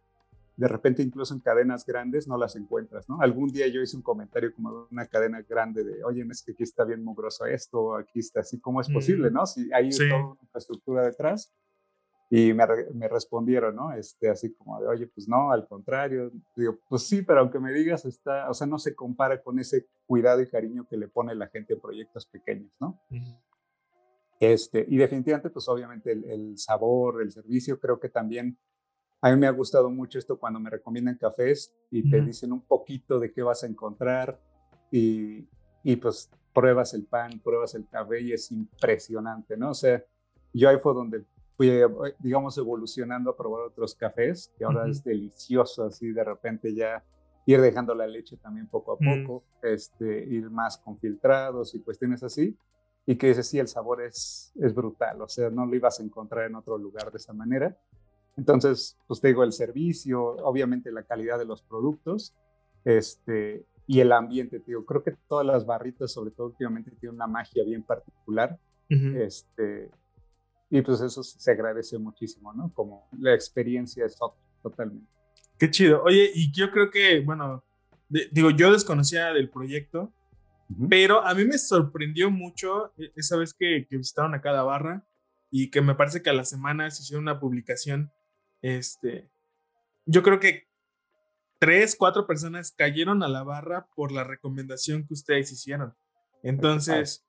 de 0.59 0.67
repente 0.67 1.01
incluso 1.01 1.33
en 1.33 1.39
cadenas 1.39 1.85
grandes 1.85 2.27
no 2.27 2.37
las 2.37 2.57
encuentras, 2.57 3.07
¿no? 3.07 3.21
Algún 3.21 3.47
día 3.47 3.67
yo 3.69 3.81
hice 3.81 3.95
un 3.95 4.03
comentario 4.03 4.53
como 4.53 4.71
de 4.73 4.87
una 4.91 5.05
cadena 5.05 5.41
grande 5.41 5.85
de, 5.85 6.03
oye, 6.03 6.27
es 6.29 6.43
que 6.43 6.51
aquí 6.51 6.63
está 6.63 6.83
bien 6.83 7.01
mugroso 7.01 7.45
esto, 7.45 7.95
aquí 7.95 8.19
está 8.19 8.41
así, 8.41 8.59
¿cómo 8.59 8.81
es 8.81 8.89
posible, 8.89 9.31
no? 9.31 9.45
Si 9.45 9.71
hay 9.71 9.89
toda 9.89 10.31
una 10.31 10.41
infraestructura 10.41 11.03
detrás. 11.03 11.53
Y 12.31 12.53
me, 12.53 12.63
me, 12.93 13.07
respondieron, 13.07 13.75
¿no? 13.75 13.91
Este, 13.91 14.29
así 14.29 14.53
como 14.53 14.79
de, 14.79 14.87
oye, 14.87 15.07
pues 15.07 15.27
no, 15.27 15.51
al 15.51 15.67
contrario. 15.67 16.31
Digo, 16.55 16.77
pues 16.87 17.07
sí, 17.07 17.23
pero 17.23 17.39
aunque 17.39 17.59
me 17.59 17.73
digas, 17.73 18.05
está, 18.05 18.49
o 18.49 18.53
sea, 18.53 18.67
no 18.67 18.77
se 18.77 18.93
compara 18.93 19.41
con 19.41 19.57
ese 19.57 19.87
cuidado 20.05 20.39
y 20.41 20.49
cariño 20.49 20.85
que 20.87 20.97
le 20.97 21.07
pone 21.07 21.33
la 21.33 21.47
gente 21.47 21.73
en 21.73 21.79
proyectos 21.79 22.27
pequeños, 22.27 22.71
¿no? 22.79 22.99
Este, 24.39 24.85
y 24.87 24.97
definitivamente, 24.97 25.49
pues 25.49 25.67
obviamente 25.67 26.11
el, 26.11 26.23
el, 26.25 26.57
sabor, 26.57 27.21
el 27.21 27.31
servicio, 27.31 27.79
creo 27.79 27.99
que 27.99 28.09
también 28.09 28.57
a 29.21 29.31
mí 29.31 29.37
me 29.37 29.47
ha 29.47 29.51
gustado 29.51 29.89
mucho 29.89 30.17
esto 30.17 30.39
cuando 30.39 30.59
me 30.59 30.69
recomiendan 30.69 31.17
cafés 31.17 31.75
y 31.91 32.09
te 32.09 32.21
dicen 32.21 32.53
un 32.53 32.61
poquito 32.61 33.19
de 33.19 33.33
qué 33.33 33.41
vas 33.41 33.63
a 33.63 33.67
encontrar 33.67 34.39
y, 34.91 35.45
y, 35.83 35.95
pues 35.97 36.29
pruebas 36.53 36.93
el 36.93 37.05
pan, 37.05 37.39
pruebas 37.43 37.75
el 37.75 37.87
café 37.87 38.21
y 38.21 38.31
es 38.31 38.49
impresionante, 38.51 39.57
¿no? 39.57 39.71
O 39.71 39.73
sea, 39.73 40.03
yo 40.53 40.69
ahí 40.69 40.77
fue 40.79 40.93
donde 40.93 41.25
fui, 41.59 41.69
digamos, 42.19 42.57
evolucionando 42.57 43.31
a 43.31 43.35
probar 43.35 43.63
otros 43.63 43.93
cafés, 43.93 44.49
que 44.57 44.63
ahora 44.63 44.87
es 44.87 45.03
delicioso 45.03 45.83
así 45.83 46.13
de 46.13 46.23
repente 46.23 46.73
ya 46.73 47.03
ir 47.45 47.59
dejando 47.59 47.93
la 47.93 48.07
leche 48.07 48.37
también 48.37 48.67
poco 48.67 48.93
a 48.93 48.95
mm. 48.97 49.25
poco, 49.25 49.43
este, 49.61 50.23
ir 50.23 50.49
más 50.49 50.77
con 50.77 50.97
filtrados 50.97 51.75
y 51.75 51.81
cuestiones 51.81 52.23
así. 52.23 52.57
Y 53.05 53.17
que 53.17 53.27
dice, 53.27 53.43
sí, 53.43 53.59
el 53.59 53.67
sabor 53.67 54.01
es, 54.01 54.53
es 54.55 54.73
brutal, 54.73 55.21
o 55.21 55.27
sea, 55.27 55.49
no 55.49 55.65
lo 55.65 55.75
ibas 55.75 55.99
a 55.99 56.03
encontrar 56.03 56.45
en 56.45 56.55
otro 56.55 56.77
lugar 56.77 57.11
de 57.11 57.17
esa 57.17 57.33
manera. 57.33 57.77
Entonces, 58.37 58.97
pues 59.05 59.19
te 59.19 59.27
digo, 59.27 59.43
el 59.43 59.51
servicio, 59.51 60.37
obviamente 60.45 60.93
la 60.93 61.03
calidad 61.03 61.37
de 61.39 61.45
los 61.45 61.61
productos, 61.61 62.37
este, 62.85 63.65
y 63.85 63.99
el 63.99 64.13
ambiente, 64.13 64.63
digo, 64.65 64.85
creo 64.85 65.03
que 65.03 65.17
todas 65.27 65.45
las 65.45 65.65
barritas, 65.65 66.13
sobre 66.13 66.31
todo 66.31 66.47
últimamente, 66.47 66.91
tienen 66.91 67.15
una 67.15 67.27
magia 67.27 67.65
bien 67.65 67.83
particular, 67.83 68.57
este, 68.87 69.91
y 70.69 70.81
pues 70.81 71.01
eso 71.01 71.23
se 71.23 71.51
agradece 71.51 71.97
muchísimo, 71.97 72.53
¿no? 72.53 72.71
Como 72.73 73.09
la 73.19 73.33
experiencia 73.33 74.05
es 74.05 74.17
totalmente. 74.61 75.07
Qué 75.57 75.69
chido. 75.71 76.03
Oye, 76.03 76.31
y 76.33 76.51
yo 76.51 76.71
creo 76.71 76.89
que, 76.91 77.21
bueno, 77.21 77.63
digo, 78.07 78.51
yo 78.51 78.71
desconocía 78.71 79.33
del 79.33 79.49
proyecto, 79.49 80.13
pero 80.89 81.25
a 81.25 81.33
mí 81.33 81.45
me 81.45 81.57
sorprendió 81.57 82.29
mucho 82.29 82.93
e, 82.97 83.11
esa 83.15 83.35
vez 83.35 83.53
que, 83.53 83.87
que, 83.89 83.97
visitaron 83.97 84.35
acá 84.35 84.51
la 84.51 84.63
barra 84.63 85.07
y 85.49 85.71
que 85.71 85.81
me 85.81 85.95
parece 85.95 86.21
que 86.21 86.29
a 86.29 86.33
la 86.33 86.45
semana 86.45 86.89
se 86.91 87.01
hicieron 87.01 87.23
una 87.23 87.39
publicación. 87.39 88.11
Este, 88.61 89.29
yo 90.05 90.21
creo 90.21 90.39
que 90.39 90.67
tres, 91.59 91.95
cuatro 91.97 92.27
personas 92.27 92.71
cayeron 92.71 93.23
a 93.23 93.27
la 93.27 93.43
barra 93.43 93.87
por 93.95 94.11
la 94.11 94.23
recomendación 94.23 95.05
que 95.07 95.13
ustedes 95.13 95.51
hicieron. 95.51 95.95
Entonces, 96.43 97.28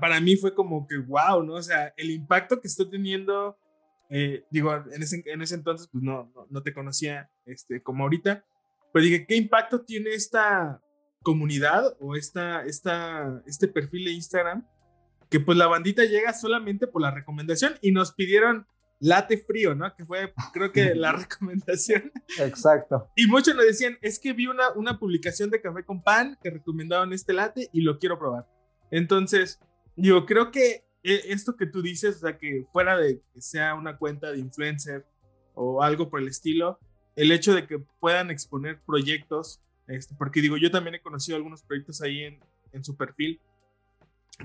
para 0.00 0.20
mí 0.20 0.36
fue 0.36 0.54
como 0.54 0.86
que, 0.86 0.96
wow, 0.98 1.42
¿no? 1.42 1.54
O 1.54 1.62
sea, 1.62 1.92
el 1.96 2.10
impacto 2.10 2.60
que 2.60 2.68
estoy 2.68 2.90
teniendo, 2.90 3.58
eh, 4.10 4.44
digo, 4.50 4.74
en 4.74 5.02
ese, 5.02 5.22
en 5.26 5.42
ese 5.42 5.54
entonces, 5.54 5.88
pues 5.90 6.02
no, 6.02 6.32
no, 6.50 6.62
te 6.62 6.72
conocía 6.72 7.30
este, 7.44 7.82
como 7.82 8.04
ahorita, 8.04 8.44
pero 8.92 9.04
dije, 9.04 9.26
¿qué 9.26 9.36
impacto 9.36 9.82
tiene 9.82 10.10
esta 10.10 10.80
comunidad 11.22 11.96
o 12.00 12.16
esta, 12.16 12.64
esta, 12.64 13.42
este 13.46 13.68
perfil 13.68 14.06
de 14.06 14.12
Instagram? 14.12 14.66
Que 15.30 15.40
pues 15.40 15.58
la 15.58 15.66
bandita 15.66 16.04
llega 16.04 16.32
solamente 16.32 16.86
por 16.86 17.02
la 17.02 17.10
recomendación 17.10 17.74
y 17.82 17.92
nos 17.92 18.12
pidieron 18.12 18.66
late 19.00 19.38
frío, 19.38 19.74
¿no? 19.74 19.94
Que 19.94 20.04
fue, 20.04 20.32
creo 20.52 20.72
que 20.72 20.94
la 20.94 21.12
recomendación. 21.12 22.10
Exacto. 22.38 23.10
Y 23.14 23.26
muchos 23.26 23.54
nos 23.54 23.66
decían, 23.66 23.98
es 24.00 24.18
que 24.18 24.32
vi 24.32 24.46
una, 24.46 24.70
una 24.72 24.98
publicación 24.98 25.50
de 25.50 25.60
café 25.60 25.84
con 25.84 26.02
pan 26.02 26.38
que 26.42 26.50
recomendaban 26.50 27.12
este 27.12 27.32
latte 27.32 27.68
y 27.72 27.82
lo 27.82 27.98
quiero 27.98 28.18
probar. 28.18 28.46
Entonces, 28.90 29.60
yo 29.98 30.24
creo 30.26 30.50
que 30.50 30.84
e, 31.02 31.32
esto 31.32 31.56
que 31.56 31.66
tú 31.66 31.82
dices, 31.82 32.16
o 32.16 32.20
sea, 32.20 32.38
que 32.38 32.66
fuera 32.72 32.96
de 32.96 33.20
que 33.34 33.40
sea 33.40 33.74
una 33.74 33.96
cuenta 33.96 34.30
de 34.30 34.38
influencer 34.38 35.06
o 35.54 35.82
algo 35.82 36.08
por 36.08 36.20
el 36.20 36.28
estilo, 36.28 36.78
el 37.16 37.32
hecho 37.32 37.54
de 37.54 37.66
que 37.66 37.78
puedan 38.00 38.30
exponer 38.30 38.80
proyectos, 38.86 39.60
este, 39.88 40.14
porque 40.16 40.40
digo, 40.40 40.56
yo 40.56 40.70
también 40.70 40.94
he 40.94 41.00
conocido 41.00 41.36
algunos 41.36 41.62
proyectos 41.62 42.00
ahí 42.00 42.22
en, 42.22 42.38
en 42.72 42.84
su 42.84 42.96
perfil, 42.96 43.40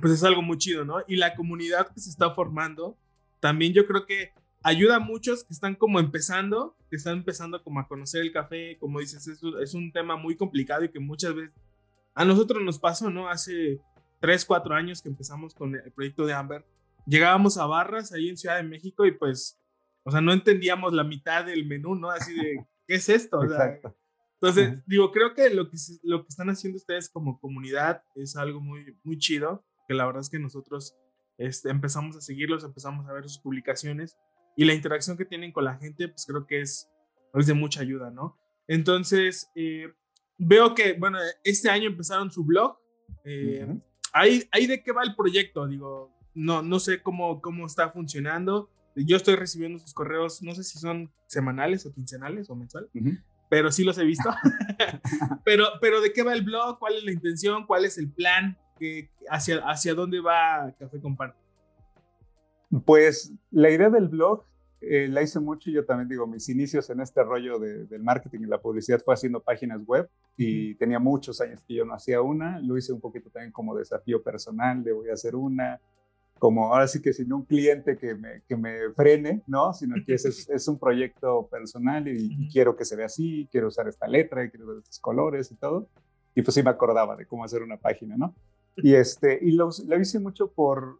pues 0.02 0.14
es 0.14 0.24
algo 0.24 0.42
muy 0.42 0.58
chido, 0.58 0.84
¿no? 0.84 1.04
Y 1.08 1.18
la 1.18 1.36
comunidad 1.36 1.94
que 1.94 2.00
se 2.00 2.10
está 2.10 2.32
formando, 2.32 2.98
también 3.40 3.74
yo 3.74 3.86
creo 3.86 4.08
que 4.08 4.32
ayuda 4.64 4.96
a 4.96 5.00
muchos 5.00 5.44
que 5.44 5.54
están 5.54 5.76
como 5.76 6.00
empezando, 6.00 6.76
que 6.90 6.96
están 6.96 7.18
empezando 7.18 7.62
como 7.64 7.80
a 7.80 7.88
conocer 7.88 8.22
el 8.24 8.32
café, 8.32 8.78
como 8.80 9.00
dices, 9.00 9.28
es, 9.28 9.40
es 9.62 9.74
un 9.76 9.92
tema 9.92 10.16
muy 10.16 10.36
complicado 10.36 10.84
y 10.84 10.90
que 10.90 11.00
muchas 11.00 11.36
veces 11.36 11.54
a 12.16 12.26
nosotros 12.26 12.64
nos 12.64 12.80
pasó, 12.80 13.12
¿no? 13.12 13.28
Hace 13.28 13.80
tres, 14.24 14.46
cuatro 14.46 14.74
años 14.74 15.02
que 15.02 15.10
empezamos 15.10 15.54
con 15.54 15.76
el 15.76 15.92
proyecto 15.92 16.26
de 16.26 16.32
Amber, 16.32 16.66
llegábamos 17.06 17.58
a 17.58 17.66
barras 17.66 18.14
ahí 18.14 18.30
en 18.30 18.38
Ciudad 18.38 18.56
de 18.56 18.64
México 18.64 19.06
y 19.06 19.12
pues, 19.12 19.62
o 20.06 20.12
sea, 20.12 20.22
no 20.22 20.32
entendíamos 20.32 20.94
la 20.94 21.04
mitad 21.04 21.44
del 21.44 21.66
menú, 21.68 21.94
¿no? 21.96 22.10
Así 22.10 22.34
de, 22.34 22.66
¿qué 22.88 22.96
es 22.96 23.10
esto? 23.10 23.42
entonces, 24.36 24.82
digo, 24.86 25.12
creo 25.12 25.34
que 25.34 25.50
lo 25.50 25.70
que, 25.70 25.76
lo 26.04 26.22
que 26.22 26.30
están 26.30 26.50
haciendo 26.50 26.78
ustedes 26.78 27.10
como 27.10 27.38
comunidad 27.38 28.02
es 28.16 28.38
algo 28.38 28.62
muy, 28.62 28.98
muy 29.04 29.18
chido, 29.18 29.66
que 29.90 29.94
la 29.94 30.06
verdad 30.06 30.22
es 30.22 30.30
que 30.30 30.40
nosotros 30.40 30.96
este, 31.38 31.70
empezamos 31.70 32.16
a 32.16 32.22
seguirlos, 32.22 32.64
empezamos 32.64 33.06
a 33.10 33.12
ver 33.12 33.24
sus 33.24 33.40
publicaciones 33.40 34.18
y 34.56 34.64
la 34.64 34.74
interacción 34.74 35.18
que 35.18 35.26
tienen 35.26 35.52
con 35.52 35.66
la 35.66 35.76
gente, 35.76 36.08
pues 36.08 36.26
creo 36.26 36.48
que 36.48 36.62
es, 36.62 36.90
es 37.34 37.46
de 37.46 37.56
mucha 37.56 37.82
ayuda, 37.82 38.10
¿no? 38.10 38.40
Entonces, 38.70 39.52
eh, 39.54 39.92
veo 40.38 40.74
que, 40.76 40.94
bueno, 40.94 41.18
este 41.44 41.70
año 41.70 41.90
empezaron 41.90 42.32
su 42.32 42.46
blog. 42.46 42.78
Eh, 43.26 43.68
ahí, 44.14 44.48
ahí 44.52 44.68
de 44.68 44.82
qué 44.82 44.92
va 44.92 45.04
el 45.04 45.16
proyecto, 45.16 45.68
digo, 45.68 46.12
no, 46.34 46.62
no 46.62 46.80
sé 46.80 47.02
cómo, 47.02 47.42
cómo 47.42 47.66
está 47.66 47.90
funcionando. 47.90 48.70
Yo 48.96 49.18
estoy 49.18 49.36
recibiendo 49.36 49.80
sus 49.80 49.94
correos, 49.94 50.42
no 50.42 50.54
sé 50.54 50.64
si 50.64 50.78
son 50.80 51.12
semanales 51.26 51.86
o 51.86 51.94
quincenales 51.94 52.50
o 52.50 52.56
mensual, 52.56 52.90
pero 53.50 53.72
sí 53.72 53.84
los 53.84 53.98
he 53.98 54.04
visto. 54.04 54.30
pero, 55.44 55.66
pero 55.82 56.00
de 56.00 56.14
qué 56.14 56.24
va 56.24 56.34
el 56.34 56.44
blog, 56.44 56.78
cuál 56.80 56.96
es 56.96 57.04
la 57.04 57.12
intención, 57.12 57.66
cuál 57.66 57.86
es 57.86 57.98
el 57.98 58.10
plan, 58.10 58.58
hacia, 59.30 59.60
hacia 59.60 59.94
dónde 59.96 60.20
va 60.20 60.74
Café 60.78 61.00
con 61.00 61.16
Pan. 61.16 61.34
Pues 62.86 63.34
la 63.52 63.70
idea 63.70 63.90
del 63.90 64.08
blog 64.08 64.46
eh, 64.86 65.08
la 65.08 65.22
hice 65.22 65.40
mucho, 65.40 65.70
yo 65.70 65.86
también 65.86 66.10
digo, 66.10 66.28
mis 66.28 66.48
inicios 66.50 66.90
en 66.90 67.02
este 67.02 67.24
rollo 67.24 67.60
del 67.60 68.04
marketing 68.04 68.42
y 68.42 68.46
la 68.46 68.60
publicidad 68.60 69.02
fue 69.04 69.14
haciendo 69.14 69.42
páginas 69.42 69.82
web 69.86 70.10
y 70.38 70.76
tenía 70.76 71.00
muchos 71.00 71.40
años 71.42 71.62
que 71.68 71.76
yo 71.76 71.86
no 71.86 71.94
hacía 71.94 72.22
una, 72.22 72.60
lo 72.60 72.78
hice 72.78 72.94
un 72.94 73.00
poquito 73.00 73.30
también 73.30 73.52
como 73.52 73.76
desafío 73.76 74.22
personal 74.22 74.84
de 74.84 74.92
voy 74.92 75.10
a 75.10 75.14
hacer 75.14 75.36
una, 75.36 75.80
como 76.44 76.74
ahora 76.74 76.88
sí 76.90 77.02
que 77.02 77.14
sin 77.14 77.32
un 77.32 77.46
cliente 77.46 77.98
que 77.98 78.16
me, 78.16 78.42
que 78.48 78.58
me 78.58 78.92
frene, 78.96 79.42
¿no? 79.48 79.74
Sino 79.74 79.96
que 80.06 80.16
es, 80.16 80.26
es 80.50 80.68
un 80.68 80.78
proyecto 80.78 81.48
personal 81.48 82.08
y, 82.08 82.50
quiero 82.52 82.76
que 82.76 82.84
se 82.84 82.98
vea 82.98 83.06
así, 83.06 83.48
quiero 83.50 83.70
usar 83.70 83.88
esta 83.88 84.08
letra, 84.08 84.50
quiero 84.50 84.66
usar 84.66 84.78
estos 84.80 85.00
colores 85.00 85.52
y 85.52 85.56
todo. 85.56 85.88
Y 86.36 86.42
pues 86.42 86.54
sí 86.56 86.62
me 86.62 86.70
acordaba 86.70 87.16
de 87.16 87.26
cómo 87.26 87.46
hacer 87.46 87.64
una 87.64 87.78
página, 87.78 88.18
¿no? 88.18 88.36
Y, 88.76 88.96
este, 88.96 89.38
y 89.40 89.52
lo, 89.52 89.70
lo 89.86 90.00
hice 90.02 90.20
mucho 90.20 90.52
por, 90.52 90.98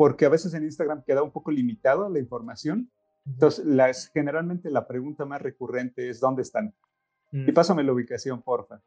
porque 0.00 0.24
a 0.24 0.30
veces 0.30 0.54
en 0.54 0.64
Instagram 0.64 1.04
queda 1.04 1.22
un 1.22 1.30
poco 1.30 1.50
limitado 1.50 2.08
la 2.08 2.18
información. 2.18 2.90
Entonces, 3.26 3.66
las, 3.66 4.08
generalmente 4.08 4.70
la 4.70 4.86
pregunta 4.86 5.26
más 5.26 5.42
recurrente 5.42 6.08
es 6.08 6.20
¿dónde 6.20 6.40
están? 6.40 6.74
Y 7.32 7.50
mm. 7.50 7.52
pásame 7.52 7.84
la 7.84 7.92
ubicación, 7.92 8.40
porfa. 8.40 8.80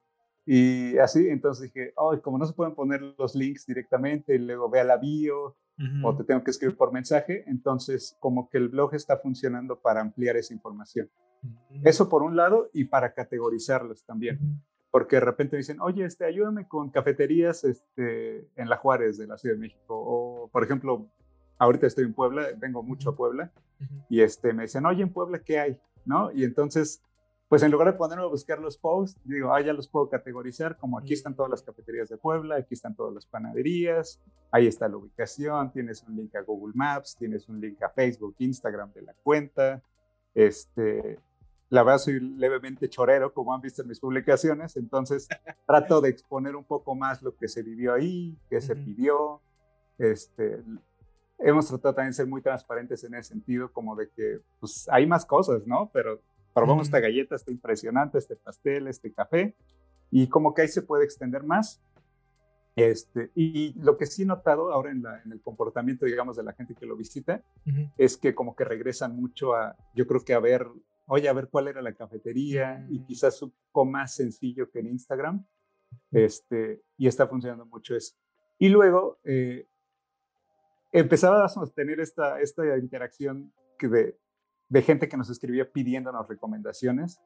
Y 0.43 0.97
así, 0.97 1.29
entonces 1.29 1.71
dije, 1.71 1.93
oh, 1.97 2.19
como 2.19 2.39
no 2.39 2.47
se 2.47 2.53
pueden 2.53 2.73
poner 2.73 2.99
los 3.15 3.35
links 3.35 3.67
directamente, 3.67 4.33
y 4.33 4.39
luego 4.39 4.71
vea 4.71 4.83
la 4.83 4.97
bio 4.97 5.55
o 6.03 6.17
te 6.17 6.23
tengo 6.23 6.43
que 6.43 6.49
escribir 6.49 6.75
por 6.75 6.91
mensaje, 6.91 7.43
entonces 7.45 8.17
como 8.19 8.49
que 8.49 8.57
el 8.57 8.69
blog 8.69 8.95
está 8.95 9.17
funcionando 9.17 9.79
para 9.79 10.01
ampliar 10.01 10.35
esa 10.35 10.55
información. 10.55 11.11
Mm. 11.43 11.87
Eso 11.87 12.09
por 12.09 12.23
un 12.23 12.35
lado 12.35 12.71
y 12.73 12.85
para 12.85 13.13
categorizarlos 13.13 14.03
también 14.03 14.63
porque 14.93 15.15
de 15.15 15.21
repente 15.21 15.57
dicen, 15.57 15.81
oye, 15.81 16.05
este, 16.05 16.23
ayúdame 16.23 16.67
con 16.67 16.91
cafeterías 16.91 17.63
este, 17.63 18.47
en 18.55 18.69
La 18.69 18.77
Juárez 18.77 19.17
de 19.17 19.25
la 19.25 19.39
Ciudad 19.39 19.55
de 19.55 19.61
México. 19.61 19.81
O, 19.89 20.32
por 20.51 20.63
ejemplo, 20.63 21.07
ahorita 21.57 21.87
estoy 21.87 22.05
en 22.05 22.13
Puebla, 22.13 22.47
vengo 22.57 22.83
mucho 22.83 23.11
a 23.11 23.15
Puebla, 23.15 23.51
y 24.09 24.21
este, 24.21 24.53
me 24.53 24.63
dicen, 24.63 24.85
oye, 24.85 25.03
en 25.03 25.11
Puebla, 25.11 25.39
¿qué 25.39 25.59
hay? 25.59 25.79
¿No? 26.05 26.31
Y 26.31 26.43
entonces, 26.43 27.01
pues 27.49 27.63
en 27.63 27.71
lugar 27.71 27.91
de 27.91 27.97
ponerme 27.97 28.23
a 28.23 28.27
buscar 28.27 28.59
los 28.59 28.77
posts, 28.77 29.19
digo, 29.25 29.53
ah, 29.53 29.61
ya 29.61 29.73
los 29.73 29.87
puedo 29.87 30.09
categorizar, 30.09 30.77
como 30.77 30.97
aquí 30.97 31.13
están 31.13 31.35
todas 31.35 31.51
las 31.51 31.61
cafeterías 31.61 32.09
de 32.09 32.17
Puebla, 32.17 32.55
aquí 32.55 32.73
están 32.73 32.95
todas 32.95 33.13
las 33.13 33.25
panaderías, 33.25 34.21
ahí 34.51 34.67
está 34.67 34.87
la 34.87 34.97
ubicación, 34.97 35.71
tienes 35.71 36.03
un 36.03 36.15
link 36.15 36.35
a 36.35 36.41
Google 36.41 36.73
Maps, 36.75 37.15
tienes 37.17 37.47
un 37.49 37.59
link 37.59 37.81
a 37.83 37.89
Facebook, 37.89 38.35
Instagram 38.39 38.91
de 38.93 39.01
la 39.01 39.13
cuenta, 39.23 39.81
este, 40.33 41.19
la 41.69 41.83
verdad 41.83 41.97
soy 41.97 42.19
levemente 42.19 42.87
chorero, 42.87 43.33
como 43.33 43.53
han 43.53 43.61
visto 43.61 43.81
en 43.81 43.87
mis 43.87 43.99
publicaciones, 43.99 44.77
entonces 44.77 45.27
trato 45.67 46.01
de 46.01 46.09
exponer 46.09 46.55
un 46.55 46.63
poco 46.63 46.93
más 46.93 47.21
lo 47.21 47.35
que 47.35 47.47
se 47.47 47.63
vivió 47.63 47.93
ahí, 47.93 48.37
qué 48.49 48.61
se 48.61 48.75
pidió. 48.75 49.41
Este, 49.97 50.61
hemos 51.39 51.67
tratado 51.67 51.95
también 51.95 52.11
de 52.11 52.15
ser 52.15 52.27
muy 52.27 52.41
transparentes 52.41 53.03
en 53.03 53.15
ese 53.15 53.29
sentido, 53.29 53.71
como 53.71 53.95
de 53.95 54.09
que 54.09 54.39
pues, 54.59 54.87
hay 54.91 55.05
más 55.05 55.25
cosas, 55.25 55.65
¿no? 55.65 55.89
Pero 55.93 56.21
probamos 56.53 56.87
esta 56.87 56.99
galleta, 56.99 57.35
está 57.35 57.51
impresionante, 57.51 58.17
este 58.17 58.35
pastel, 58.35 58.87
este 58.87 59.11
café, 59.11 59.55
y 60.11 60.27
como 60.27 60.53
que 60.53 60.63
ahí 60.63 60.67
se 60.67 60.81
puede 60.81 61.05
extender 61.05 61.43
más. 61.43 61.81
Este, 62.75 63.31
y 63.35 63.79
lo 63.79 63.97
que 63.97 64.07
sí 64.07 64.23
he 64.23 64.25
notado 64.25 64.71
ahora 64.71 64.91
en, 64.91 65.03
la, 65.03 65.21
en, 65.21 65.31
el 65.31 65.41
comportamiento, 65.41 66.05
digamos, 66.05 66.37
de 66.37 66.43
la 66.43 66.53
gente 66.53 66.73
que 66.73 66.87
lo 66.87 66.95
visita, 66.95 67.43
es 67.97 68.17
que 68.17 68.33
como 68.33 68.55
que 68.55 68.63
regresan 68.63 69.15
mucho 69.15 69.53
a, 69.53 69.75
yo 69.93 70.07
creo 70.07 70.21
que 70.21 70.33
a 70.33 70.39
ver 70.39 70.67
oye, 71.07 71.27
a 71.27 71.33
ver 71.33 71.49
cuál 71.49 71.67
era 71.67 71.81
la 71.81 71.93
cafetería 71.93 72.85
y 72.89 72.99
mm. 72.99 73.05
quizás 73.05 73.41
un 73.41 73.53
poco 73.71 73.85
más 73.85 74.15
sencillo 74.15 74.69
que 74.69 74.79
en 74.79 74.87
Instagram. 74.87 75.45
Este, 76.11 76.81
y 76.97 77.07
está 77.07 77.27
funcionando 77.27 77.65
mucho 77.65 77.95
eso. 77.95 78.15
Y 78.57 78.69
luego 78.69 79.19
eh, 79.23 79.67
empezábamos 80.93 81.57
a 81.57 81.65
tener 81.73 81.99
esta, 81.99 82.39
esta 82.39 82.77
interacción 82.77 83.51
que 83.77 83.87
de, 83.87 84.19
de, 84.69 84.81
gente 84.81 85.09
que 85.09 85.17
nos 85.17 85.29
escribía 85.29 85.69
pidiéndonos 85.69 86.27
recomendaciones. 86.27 87.19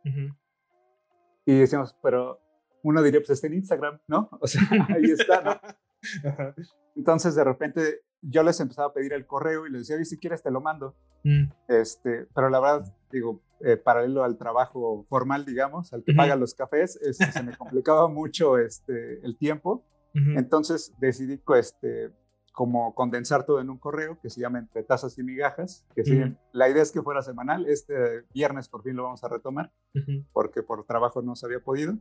Y 1.45 1.59
decíamos, 1.59 1.95
pero 2.01 2.39
uno 2.83 3.03
diría, 3.03 3.19
pues 3.19 3.31
está 3.31 3.47
en 3.47 3.53
Instagram, 3.55 4.00
¿no? 4.07 4.29
O 4.41 4.47
sea, 4.47 4.62
ahí 4.89 5.12
está, 5.12 5.41
¿no? 5.41 5.62
Entonces, 6.95 7.36
de 7.36 7.43
repente, 7.43 8.01
yo 8.21 8.43
les 8.43 8.59
empezaba 8.59 8.88
a 8.88 8.93
pedir 8.93 9.13
el 9.13 9.27
correo 9.27 9.67
y 9.67 9.71
les 9.71 9.81
decía, 9.81 9.97
oye, 9.97 10.05
si 10.05 10.17
quieres 10.17 10.41
te 10.41 10.51
lo 10.51 10.62
mando. 10.62 10.95
Mm. 11.24 11.51
Este, 11.67 12.27
pero 12.33 12.50
la 12.50 12.59
verdad, 12.59 12.93
digo, 13.12 13.41
eh, 13.59 13.77
paralelo 13.77 14.24
al 14.24 14.38
trabajo 14.38 15.05
formal, 15.09 15.45
digamos, 15.45 15.93
al 15.93 16.03
que 16.03 16.13
paga 16.13 16.36
los 16.36 16.53
cafés, 16.53 17.00
se 17.12 17.43
me 17.43 17.55
complicaba 17.55 18.07
mucho 18.09 18.57
este, 18.57 19.25
el 19.25 19.38
tiempo. 19.38 19.86
Entonces 20.36 20.95
decidí 20.97 21.39
este, 21.59 22.12
como 22.58 22.96
condensar 22.96 23.46
todo 23.46 23.62
en 23.62 23.70
un 23.70 23.78
correo 23.78 24.18
que 24.20 24.32
se 24.32 24.42
llama 24.42 24.58
Entre 24.58 24.82
Tazas 24.82 25.16
y 25.20 25.24
Migajas, 25.24 25.86
que 25.94 26.34
la 26.54 26.68
idea 26.68 26.82
es 26.82 26.92
que 26.92 27.04
fuera 27.04 27.22
semanal. 27.22 27.68
Este 27.68 28.24
viernes 28.34 28.68
por 28.68 28.82
fin 28.82 28.96
lo 28.96 29.04
vamos 29.04 29.24
a 29.24 29.28
retomar, 29.28 29.72
porque 30.34 30.64
por 30.64 30.84
trabajo 30.84 31.22
no 31.22 31.36
se 31.36 31.46
había 31.46 31.60
podido, 31.60 32.00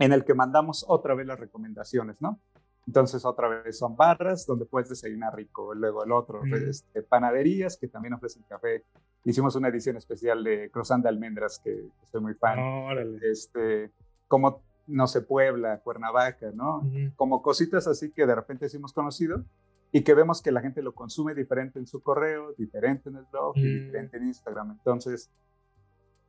en 0.00 0.12
el 0.12 0.24
que 0.24 0.34
mandamos 0.34 0.84
otra 0.88 1.14
vez 1.14 1.28
las 1.28 1.38
recomendaciones, 1.38 2.20
¿no? 2.20 2.40
Entonces 2.88 3.24
otra 3.24 3.46
vez 3.46 3.78
son 3.78 3.94
barras 3.94 4.46
donde 4.46 4.66
puedes 4.66 4.88
desayunar 4.88 5.36
rico, 5.36 5.72
luego 5.74 6.02
el 6.02 6.10
otro, 6.10 6.42
este, 6.44 7.04
panaderías 7.04 7.76
que 7.76 7.86
también 7.86 8.14
ofrecen 8.14 8.42
café. 8.48 8.82
Hicimos 9.24 9.54
una 9.54 9.68
edición 9.68 9.96
especial 9.96 10.42
de 10.42 10.72
croissant 10.72 11.04
de 11.04 11.08
almendras 11.08 11.60
que, 11.62 11.86
estoy 12.02 12.20
muy 12.20 12.34
fan. 12.34 12.58
este, 13.22 13.92
como, 14.26 14.60
no 14.86 15.06
sé, 15.06 15.22
Puebla, 15.22 15.80
Cuernavaca, 15.80 16.50
¿no? 16.52 16.82
Como 17.16 17.42
cositas 17.42 17.86
así 17.86 18.10
que 18.10 18.26
de 18.26 18.34
repente 18.34 18.68
sí 18.68 18.76
hemos 18.76 18.92
conocido 18.92 19.44
y 19.92 20.02
que 20.02 20.14
vemos 20.14 20.40
que 20.40 20.52
la 20.52 20.60
gente 20.60 20.82
lo 20.82 20.94
consume 20.94 21.34
diferente 21.34 21.78
en 21.78 21.86
su 21.86 22.02
correo, 22.02 22.54
diferente 22.56 23.10
en 23.10 23.16
el 23.16 23.24
blog 23.30 23.56
y 23.56 23.80
diferente 23.80 24.16
en 24.16 24.26
Instagram. 24.28 24.70
Entonces, 24.72 25.30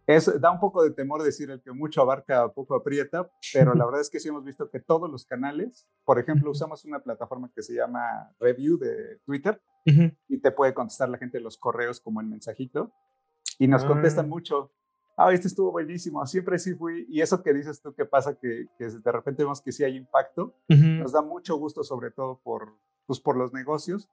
es, 0.06 0.42
da 0.42 0.52
un 0.52 0.60
poco 0.60 0.84
de 0.84 0.92
temor 0.92 1.24
decir 1.24 1.50
el 1.50 1.62
que 1.62 1.72
mucho 1.72 2.02
abarca, 2.02 2.50
poco 2.50 2.76
aprieta, 2.76 3.30
pero 3.54 3.74
la 3.74 3.86
verdad 3.86 4.02
es 4.02 4.10
que 4.10 4.20
sí 4.20 4.28
hemos 4.28 4.44
visto 4.44 4.70
que 4.70 4.82
todos 4.82 5.10
los 5.10 5.26
canales, 5.26 5.88
por 6.04 6.20
ejemplo, 6.20 6.52
usamos 6.52 6.84
una 6.84 7.00
plataforma 7.00 7.50
que 7.56 7.64
se 7.64 7.74
llama 7.74 8.32
Review 8.40 8.78
de 8.78 9.20
Twitter 9.26 9.62
y 9.86 10.38
te 10.38 10.52
puede 10.52 10.74
contestar 10.74 11.10
la 11.10 11.18
gente 11.18 11.40
los 11.40 11.58
correos 11.58 12.00
como 12.00 12.22
en 12.22 12.30
mensajito 12.30 12.92
y 13.60 13.68
nos 13.68 13.84
contestan 13.86 14.26
ah. 14.26 14.30
mucho. 14.30 14.72
Ah, 15.16 15.32
este 15.32 15.48
estuvo 15.48 15.72
buenísimo, 15.72 16.26
siempre 16.26 16.58
sí 16.58 16.74
fui. 16.74 17.06
Y 17.10 17.22
eso 17.22 17.44
que 17.44 17.54
dices 17.54 17.82
tú 17.82 17.94
que 17.94 18.06
pasa 18.06 18.36
que, 18.36 18.68
que 18.78 18.86
de 18.86 19.12
repente 19.12 19.44
vemos 19.44 19.62
que 19.62 19.72
sí 19.72 19.84
hay 19.84 19.96
impacto, 19.96 20.56
nos 20.68 21.12
da 21.12 21.22
mucho 21.22 21.56
gusto, 21.58 21.84
sobre 21.84 22.12
todo 22.12 22.40
por, 22.44 22.74
pues, 23.06 23.20
por 23.20 23.38
los 23.38 23.54
negocios, 23.54 24.10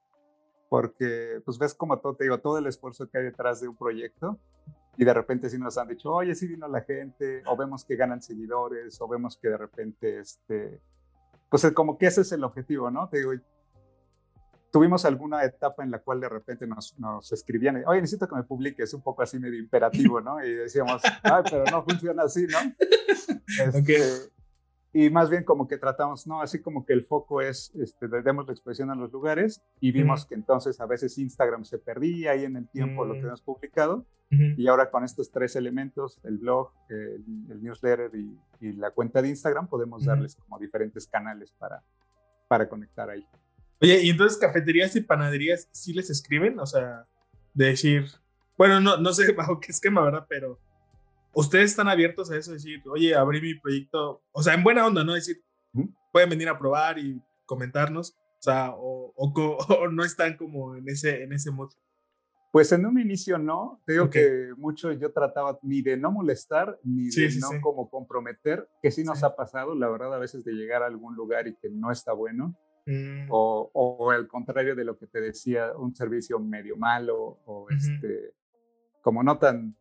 porque 0.69 1.40
pues 1.45 1.59
ves 1.59 1.75
como 1.75 1.99
todo, 1.99 2.14
te 2.14 2.25
digo, 2.25 2.38
todo 2.38 2.59
el 2.59 2.66
esfuerzo 2.66 3.09
que 3.09 3.19
hay 3.19 3.25
detrás 3.25 3.61
de 3.61 3.69
un 3.69 3.76
proyecto 3.76 4.38
y 4.97 5.04
de 5.04 5.14
repente 5.14 5.49
sí 5.49 5.59
nos 5.59 5.78
han 5.78 5.88
dicho, 5.88 6.12
oye, 6.12 6.35
sí 6.35 6.47
vino 6.47 6.69
la 6.69 6.83
gente, 6.83 7.42
o 7.47 7.57
vemos 7.57 7.85
que 7.85 7.97
ganan 7.97 8.21
seguidores, 8.21 9.00
o 9.00 9.09
vemos 9.09 9.38
que 9.38 9.49
de 9.49 9.57
repente, 9.57 10.19
este, 10.21 10.80
pues 11.49 11.71
como 11.73 11.97
que 11.97 12.07
ese 12.07 12.21
es 12.21 12.33
el 12.33 12.45
objetivo, 12.45 12.90
¿no? 12.90 13.09
Te 13.09 13.19
digo, 13.19 13.33
tuvimos 14.71 15.05
alguna 15.05 15.45
etapa 15.45 15.83
en 15.83 15.91
la 15.91 15.99
cual 15.99 16.21
de 16.21 16.29
repente 16.29 16.67
nos, 16.67 16.99
nos 16.99 17.33
escribían, 17.33 17.83
oye, 17.87 18.00
necesito 18.00 18.29
que 18.29 18.37
me 18.37 18.45
publiques, 18.45 18.95
un 18.95 19.03
poco 19.03 19.23
así 19.23 19.39
medio 19.39 19.59
imperativo, 19.59 20.21
¿no? 20.21 20.45
Y 20.45 20.55
decíamos, 20.55 21.03
ay, 21.23 21.43
pero 21.50 21.65
no 21.71 21.83
funciona 21.85 22.25
así, 22.25 22.47
¿no? 22.47 22.59
Este, 23.61 23.99
y 24.93 25.11
más 25.11 25.29
bien 25.29 25.45
como 25.45 25.69
que 25.69 25.77
tratamos, 25.77 26.27
¿no? 26.27 26.41
Así 26.41 26.61
como 26.61 26.85
que 26.85 26.93
el 26.93 27.03
foco 27.03 27.41
es, 27.41 27.73
este, 27.75 28.09
demos 28.09 28.47
la 28.47 28.53
expresión 28.53 28.91
a 28.91 28.95
los 28.95 29.12
lugares 29.12 29.62
y 29.81 29.93
vimos 29.93 30.25
que 30.25 30.35
entonces 30.35 30.81
a 30.81 30.87
veces 30.87 31.19
Instagram 31.19 31.65
se 31.65 31.79
perdía 31.79 32.33
ahí 32.33 32.45
en 32.45 32.57
el 32.57 32.69
tiempo 32.69 33.05
lo 33.05 33.15
que 33.15 33.23
mm. 33.23 33.27
hemos 33.27 33.43
publicado 33.43 34.07
y 34.31 34.69
ahora 34.69 34.93
con 34.93 35.03
estos 35.03 35.33
tres 35.33 35.57
elementos, 35.57 36.21
el 36.23 36.39
blog, 36.39 36.71
el, 36.89 37.25
newsletter 37.61 38.12
y, 38.15 38.39
y, 38.61 38.73
la 38.75 38.93
cuenta 38.93 39.21
de 39.21 39.29
Instagram, 39.29 39.67
podemos 39.67 40.05
darles 40.05 40.37
como 40.37 40.57
diferentes 40.57 41.09
canales 41.09 41.50
para, 41.59 41.83
para 42.47 42.69
conectar 42.69 43.11
ahí. 43.11 43.27
Oye, 43.80 44.02
y 44.02 44.10
entonces 44.10 44.38
cafeterías 44.38 44.94
y 44.96 45.00
panaderías 45.00 45.68
sí 45.72 45.92
les 45.94 46.10
escriben, 46.10 46.58
o 46.58 46.66
sea, 46.66 47.06
de 47.54 47.66
decir, 47.66 48.06
bueno, 48.56 48.80
no, 48.80 48.99
no 48.99 49.12
sé 49.12 49.32
bajo 49.32 49.58
qué 49.58 49.72
esquema, 49.72 50.02
¿verdad? 50.02 50.26
Pero 50.28 50.58
ustedes 51.32 51.70
están 51.70 51.88
abiertos 51.88 52.30
a 52.30 52.37
eso, 52.37 52.52
decir, 52.52 52.82
oye, 52.90 53.14
abrí 53.14 53.40
mi 53.40 53.54
proyecto, 53.54 54.22
o 54.32 54.42
sea, 54.42 54.54
en 54.54 54.62
buena 54.62 54.87
onda, 54.87 55.02
¿no? 55.02 55.14
Decir, 55.14 55.42
pueden 56.12 56.30
venir 56.30 56.49
a 56.49 56.58
probar 56.58 56.99
y 56.99 57.22
comentarnos, 57.46 58.10
o 58.12 58.42
sea, 58.42 58.72
o, 58.76 59.12
o, 59.16 59.88
no 59.90 60.04
están 60.04 60.37
como 60.37 60.76
en 60.76 60.88
ese, 60.88 61.22
en 61.22 61.32
ese 61.32 61.50
modo. 61.50 61.70
Pues 62.52 62.72
en 62.72 62.84
un 62.84 62.99
inicio 62.99 63.38
no, 63.38 63.80
te 63.87 63.92
digo 63.92 64.10
que 64.10 64.49
mucho 64.56 64.90
yo 64.90 65.12
trataba 65.12 65.58
ni 65.62 65.82
de 65.82 65.96
no 65.96 66.10
molestar, 66.10 66.80
ni 66.82 67.08
de 67.08 67.30
no 67.38 67.60
como 67.62 67.88
comprometer, 67.88 68.68
que 68.82 68.90
sí 68.90 69.04
nos 69.04 69.22
ha 69.22 69.37
pasado, 69.37 69.76
la 69.76 69.88
verdad, 69.88 70.12
a 70.12 70.18
veces 70.18 70.44
de 70.44 70.52
llegar 70.52 70.82
a 70.82 70.87
algún 70.87 71.14
lugar 71.14 71.46
y 71.46 71.54
que 71.54 71.70
no 71.70 71.92
está 71.92 72.12
bueno, 72.12 72.56
mm. 72.87 73.26
o, 73.30 73.70
o, 73.72 74.10
al 74.10 74.26
contrario 74.28 74.75
de 74.75 74.84
lo 74.84 74.96
que 74.96 75.06
te 75.06 75.20
decía, 75.20 75.72
un 75.76 75.94
servicio 75.94 76.38
medio 76.38 76.76
malo, 76.76 77.38
o 77.44 77.66
este, 77.70 78.32
como 79.00 79.22
no 79.22 79.38
tan 79.38 79.76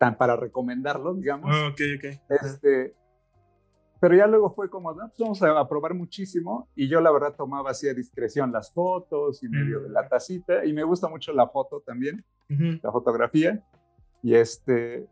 tan 0.00 0.16
para 0.16 0.34
recomendarlo, 0.34 1.14
digamos. 1.14 1.50
Ah, 1.52 1.68
ok, 1.68 1.80
ok. 1.98 2.20
Este, 2.42 2.94
pero 4.00 4.16
ya 4.16 4.26
luego 4.26 4.50
fue 4.50 4.70
como, 4.70 4.94
no, 4.94 5.08
pues 5.08 5.18
vamos 5.18 5.42
a, 5.42 5.68
probar 5.68 5.92
muchísimo 5.92 6.70
y 6.74 6.88
yo 6.88 7.02
la 7.02 7.12
verdad 7.12 7.34
tomaba 7.36 7.72
así 7.72 7.86
a 7.86 7.92
discreción 7.92 8.50
las 8.50 8.72
fotos 8.72 9.42
y 9.42 9.48
medio 9.48 9.80
de 9.80 9.90
la 9.90 10.04
mm. 10.04 10.08
tacita 10.08 10.64
y 10.64 10.72
me 10.72 10.84
gusta 10.84 11.06
mucho 11.08 11.34
la 11.34 11.46
foto 11.48 11.82
también, 11.84 12.24
la 12.48 12.90
fotografía 12.90 13.62
y 14.22 14.34
este, 14.34 15.06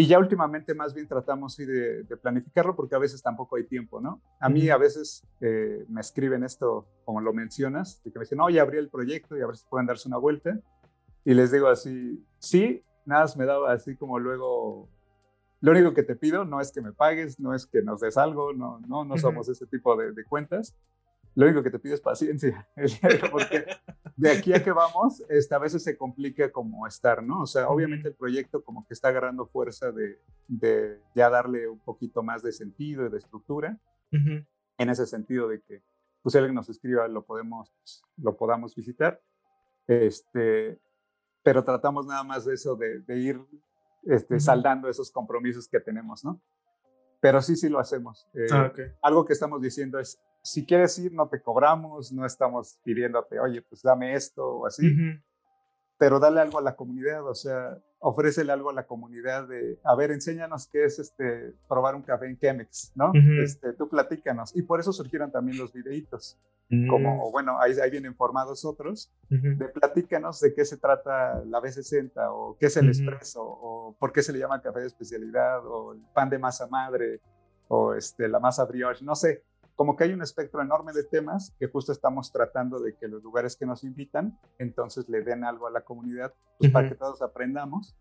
y 0.00 0.06
ya 0.06 0.18
últimamente 0.18 0.74
más 0.74 0.94
bien 0.94 1.06
tratamos 1.06 1.58
de, 1.58 2.04
de, 2.04 2.16
planificarlo 2.16 2.74
porque 2.74 2.94
a 2.94 2.98
veces 2.98 3.20
tampoco 3.20 3.56
hay 3.56 3.64
tiempo, 3.64 4.00
¿no? 4.00 4.22
A 4.40 4.48
mí 4.48 4.70
a 4.70 4.78
veces 4.78 5.28
eh, 5.42 5.84
me 5.90 6.00
escriben 6.00 6.42
esto, 6.42 6.86
como 7.04 7.20
lo 7.20 7.34
mencionas, 7.34 8.02
de 8.02 8.10
que 8.10 8.18
me 8.18 8.24
dicen, 8.24 8.40
oye, 8.40 8.60
abrí 8.60 8.78
el 8.78 8.88
proyecto 8.88 9.36
y 9.36 9.42
a 9.42 9.46
ver 9.46 9.58
si 9.58 9.66
pueden 9.66 9.86
darse 9.86 10.08
una 10.08 10.16
vuelta. 10.16 10.58
Y 11.22 11.34
les 11.34 11.52
digo 11.52 11.68
así, 11.68 12.24
sí, 12.38 12.82
nada 13.04 13.26
me 13.36 13.44
daba 13.44 13.74
así 13.74 13.94
como 13.94 14.18
luego, 14.18 14.88
lo 15.60 15.72
único 15.72 15.92
que 15.92 16.02
te 16.02 16.16
pido 16.16 16.46
no 16.46 16.62
es 16.62 16.72
que 16.72 16.80
me 16.80 16.94
pagues, 16.94 17.38
no 17.38 17.52
es 17.52 17.66
que 17.66 17.82
nos 17.82 18.00
des 18.00 18.16
algo, 18.16 18.54
no, 18.54 18.80
no, 18.88 19.04
no 19.04 19.18
somos 19.18 19.50
ese 19.50 19.66
tipo 19.66 19.96
de, 19.96 20.24
cuentas. 20.24 20.74
Lo 21.34 21.46
único 21.46 21.62
que 21.62 21.70
te 21.70 21.78
pido 21.78 21.94
es 21.94 22.00
paciencia, 22.00 22.68
porque 23.30 23.64
de 24.16 24.30
aquí 24.30 24.52
a 24.52 24.62
que 24.62 24.72
vamos, 24.72 25.22
este, 25.28 25.54
a 25.54 25.58
veces 25.58 25.82
se 25.82 25.96
complica 25.96 26.50
como 26.50 26.86
estar, 26.86 27.22
¿no? 27.22 27.42
O 27.42 27.46
sea, 27.46 27.68
obviamente 27.68 28.08
el 28.08 28.14
proyecto 28.14 28.64
como 28.64 28.86
que 28.86 28.94
está 28.94 29.08
agarrando 29.08 29.46
fuerza 29.46 29.92
de, 29.92 30.18
de 30.48 31.00
ya 31.14 31.30
darle 31.30 31.68
un 31.68 31.78
poquito 31.78 32.22
más 32.22 32.42
de 32.42 32.52
sentido 32.52 33.06
y 33.06 33.10
de 33.10 33.18
estructura, 33.18 33.78
en 34.12 34.90
ese 34.90 35.06
sentido 35.06 35.46
de 35.46 35.60
que, 35.62 35.82
pues, 36.22 36.32
si 36.32 36.38
alguien 36.38 36.56
nos 36.56 36.68
escriba, 36.68 37.06
lo 37.06 37.24
podemos, 37.24 37.72
lo 38.16 38.36
podamos 38.36 38.74
visitar. 38.74 39.20
Este, 39.86 40.80
pero 41.42 41.64
tratamos 41.64 42.06
nada 42.06 42.24
más 42.24 42.44
de 42.44 42.54
eso, 42.54 42.76
de, 42.76 43.02
ir 43.16 43.40
este, 44.04 44.40
saldando 44.40 44.88
esos 44.88 45.10
compromisos 45.10 45.68
que 45.68 45.80
tenemos, 45.80 46.24
¿no? 46.24 46.40
Pero 47.20 47.40
sí, 47.42 47.54
sí 47.54 47.68
lo 47.68 47.78
hacemos. 47.78 48.26
Eh, 48.34 48.46
ah, 48.52 48.72
algo 49.02 49.24
que 49.24 49.32
estamos 49.32 49.60
diciendo 49.60 49.98
es, 49.98 50.20
si 50.42 50.64
quieres 50.64 50.98
ir, 50.98 51.12
no 51.12 51.28
te 51.28 51.40
cobramos, 51.40 52.12
no 52.12 52.24
estamos 52.24 52.78
pidiéndote, 52.82 53.38
oye, 53.38 53.62
pues 53.62 53.82
dame 53.82 54.14
esto 54.14 54.46
o 54.46 54.66
así, 54.66 54.94
pero 55.98 56.18
dale 56.18 56.40
algo 56.40 56.58
a 56.58 56.62
la 56.62 56.76
comunidad, 56.76 57.26
o 57.26 57.34
sea, 57.34 57.78
ofrécele 57.98 58.50
algo 58.50 58.70
a 58.70 58.72
la 58.72 58.86
comunidad 58.86 59.46
de, 59.46 59.78
a 59.84 59.94
ver, 59.94 60.10
enséñanos 60.10 60.66
qué 60.66 60.84
es 60.84 60.98
este, 60.98 61.52
probar 61.68 61.94
un 61.94 62.02
café 62.02 62.26
en 62.26 62.38
Chemex, 62.38 62.92
¿no? 62.94 63.12
este, 63.42 63.74
tú 63.74 63.88
platícanos. 63.88 64.56
Y 64.56 64.62
por 64.62 64.80
eso 64.80 64.92
surgieron 64.92 65.30
también 65.30 65.58
los 65.58 65.72
videitos. 65.72 66.38
Como, 66.88 67.28
mm. 67.28 67.32
bueno, 67.32 67.60
ahí, 67.60 67.72
ahí, 67.80 67.90
vienen 67.90 68.14
formados 68.14 68.64
otros, 68.64 69.12
de 69.28 69.68
platícanos 69.68 70.38
de 70.38 70.54
qué 70.54 70.64
se 70.64 70.76
trata 70.76 71.42
la 71.44 71.60
B60 71.60 72.12
o 72.30 72.56
qué 72.60 72.66
es 72.66 72.76
el 72.76 72.88
espresso 72.88 73.42
o 73.42 73.96
por 73.98 74.12
qué 74.12 74.22
se 74.22 74.32
le 74.32 74.38
llama 74.38 74.62
café 74.62 74.78
de 74.78 74.86
especialidad 74.86 75.66
o 75.66 75.94
el 75.94 76.00
pan 76.14 76.30
de 76.30 76.38
masa 76.38 76.68
madre 76.68 77.20
o 77.66 77.94
este, 77.94 78.28
la 78.28 78.38
masa 78.38 78.64
brioche, 78.66 79.04
no 79.04 79.16
sé, 79.16 79.42
como 79.80 79.96
que 79.96 80.04
hay 80.04 80.12
un 80.12 80.20
espectro 80.20 80.60
enorme 80.60 80.92
de 80.92 81.04
temas 81.04 81.54
que 81.58 81.66
justo 81.66 81.90
estamos 81.90 82.30
tratando 82.30 82.80
de 82.80 82.96
que 82.96 83.08
los 83.08 83.22
lugares 83.22 83.56
que 83.56 83.64
nos 83.64 83.82
invitan, 83.82 84.38
entonces 84.58 85.08
le 85.08 85.22
den 85.22 85.42
algo 85.42 85.66
a 85.66 85.70
la 85.70 85.80
comunidad 85.80 86.34
pues, 86.58 86.70
para 86.70 86.90
que 86.90 86.96
todos 86.96 87.22
aprendamos. 87.22 87.96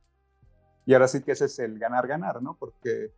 Y 0.85 0.93
ahora 0.93 1.07
sí 1.07 1.23
que 1.23 1.31
ese 1.31 1.45
es 1.45 1.57
el 1.57 1.79
ganar-ganar, 1.79 2.41
¿no? 2.41 2.57
Porque 2.59 3.13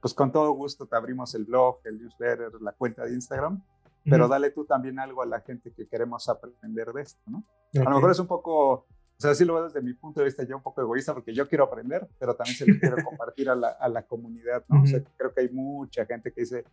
pues 0.00 0.14
con 0.14 0.32
todo 0.32 0.50
gusto 0.50 0.86
te 0.86 0.96
abrimos 0.96 1.32
el 1.36 1.44
blog, 1.44 1.78
el 1.84 2.02
newsletter, 2.02 2.60
la 2.60 2.72
cuenta 2.72 3.04
de 3.04 3.12
Instagram, 3.14 3.62
pero 4.04 4.26
dale 4.26 4.50
tú 4.50 4.64
también 4.64 4.98
algo 4.98 5.22
a 5.22 5.26
la 5.26 5.40
gente 5.42 5.70
que 5.70 5.86
queremos 5.86 6.28
aprender 6.28 6.92
de 6.92 7.02
esto, 7.02 7.22
¿no? 7.26 7.44
A 7.86 7.88
lo 7.88 7.94
mejor 7.94 8.10
es 8.10 8.18
un 8.18 8.26
poco, 8.26 8.68
o 8.72 8.86
sea, 9.16 9.32
sí 9.32 9.44
lo 9.44 9.54
veo 9.54 9.64
desde 9.66 9.80
mi 9.80 9.94
punto 9.94 10.18
de 10.18 10.26
vista 10.26 10.42
ya 10.42 10.56
un 10.56 10.62
poco 10.62 10.80
egoísta 10.80 11.14
porque 11.14 11.32
yo 11.32 11.48
quiero 11.48 11.62
aprender, 11.62 12.08
pero 12.18 12.34
también 12.34 12.56
se 12.56 12.66
lo 12.66 12.80
quiero 12.80 12.96
compartir 13.04 13.48
a 13.48 13.54
la, 13.54 13.68
a 13.68 13.88
la 13.88 14.02
comunidad, 14.02 14.64
¿no? 14.66 14.82
O 14.82 14.86
sea, 14.86 15.00
creo 15.16 15.32
que 15.32 15.42
hay 15.42 15.50
mucha 15.50 16.04
gente 16.04 16.32
que 16.32 16.40
dice, 16.40 16.64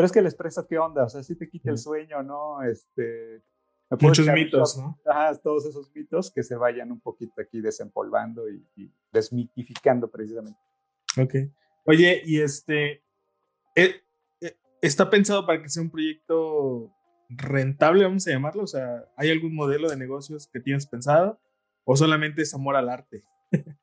pero 0.00 0.06
es 0.06 0.12
que 0.12 0.20
el 0.20 0.24
expreso, 0.24 0.66
¿qué 0.66 0.78
onda? 0.78 1.04
O 1.04 1.10
sea, 1.10 1.22
si 1.22 1.36
te 1.36 1.46
quita 1.46 1.70
el 1.70 1.76
sueño, 1.76 2.22
¿no? 2.22 2.62
Este, 2.62 3.42
Muchos 4.00 4.26
mitos, 4.28 4.78
¿no? 4.78 4.98
Ajá, 5.04 5.34
todos 5.36 5.66
esos 5.66 5.94
mitos 5.94 6.32
que 6.32 6.42
se 6.42 6.56
vayan 6.56 6.90
un 6.90 7.02
poquito 7.02 7.34
aquí 7.38 7.60
desempolvando 7.60 8.48
y, 8.48 8.90
desmitificando 9.12 10.10
precisamente. 10.10 10.58
Ok. 11.18 11.34
Oye, 11.84 12.22
y 12.24 12.40
este, 12.40 13.04
eh, 13.76 14.02
eh, 14.40 14.56
¿está 14.80 15.10
pensado 15.10 15.44
para 15.44 15.62
que 15.62 15.68
sea 15.68 15.82
un 15.82 15.90
proyecto 15.90 16.90
rentable, 17.28 18.04
vamos 18.04 18.26
a 18.26 18.30
llamarlo? 18.30 18.62
O 18.62 18.68
sea, 18.68 19.04
¿hay 19.18 19.30
algún 19.30 19.54
modelo 19.54 19.90
de 19.90 19.98
negocios 19.98 20.48
que 20.50 20.60
tienes 20.60 20.86
pensado? 20.86 21.38
¿O 21.84 21.94
solamente 21.94 22.40
es 22.40 22.54
amor 22.54 22.74
al 22.74 22.88
arte? 22.88 23.22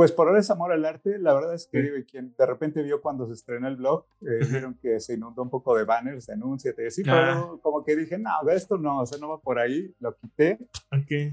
Pues 0.00 0.12
por 0.12 0.28
ahora 0.28 0.40
es 0.40 0.50
amor 0.50 0.72
al 0.72 0.82
arte. 0.86 1.18
La 1.18 1.34
verdad 1.34 1.52
es 1.52 1.68
que 1.70 2.06
quien 2.10 2.34
de 2.34 2.46
repente 2.46 2.82
vio 2.82 3.02
cuando 3.02 3.26
se 3.26 3.34
estrenó 3.34 3.68
el 3.68 3.76
blog, 3.76 4.06
eh, 4.22 4.46
vieron 4.50 4.78
que 4.80 4.98
se 4.98 5.12
inundó 5.12 5.42
un 5.42 5.50
poco 5.50 5.76
de 5.76 5.84
banners, 5.84 6.26
de 6.26 6.32
anuncios, 6.32 6.74
y 6.78 6.86
así, 6.86 7.02
pero 7.02 7.16
ah. 7.16 7.58
como 7.60 7.84
que 7.84 7.94
dije, 7.94 8.18
no, 8.18 8.30
esto 8.48 8.78
no, 8.78 9.00
o 9.00 9.04
sea, 9.04 9.18
no 9.18 9.28
va 9.28 9.42
por 9.42 9.58
ahí, 9.58 9.94
lo 10.00 10.16
quité. 10.16 10.58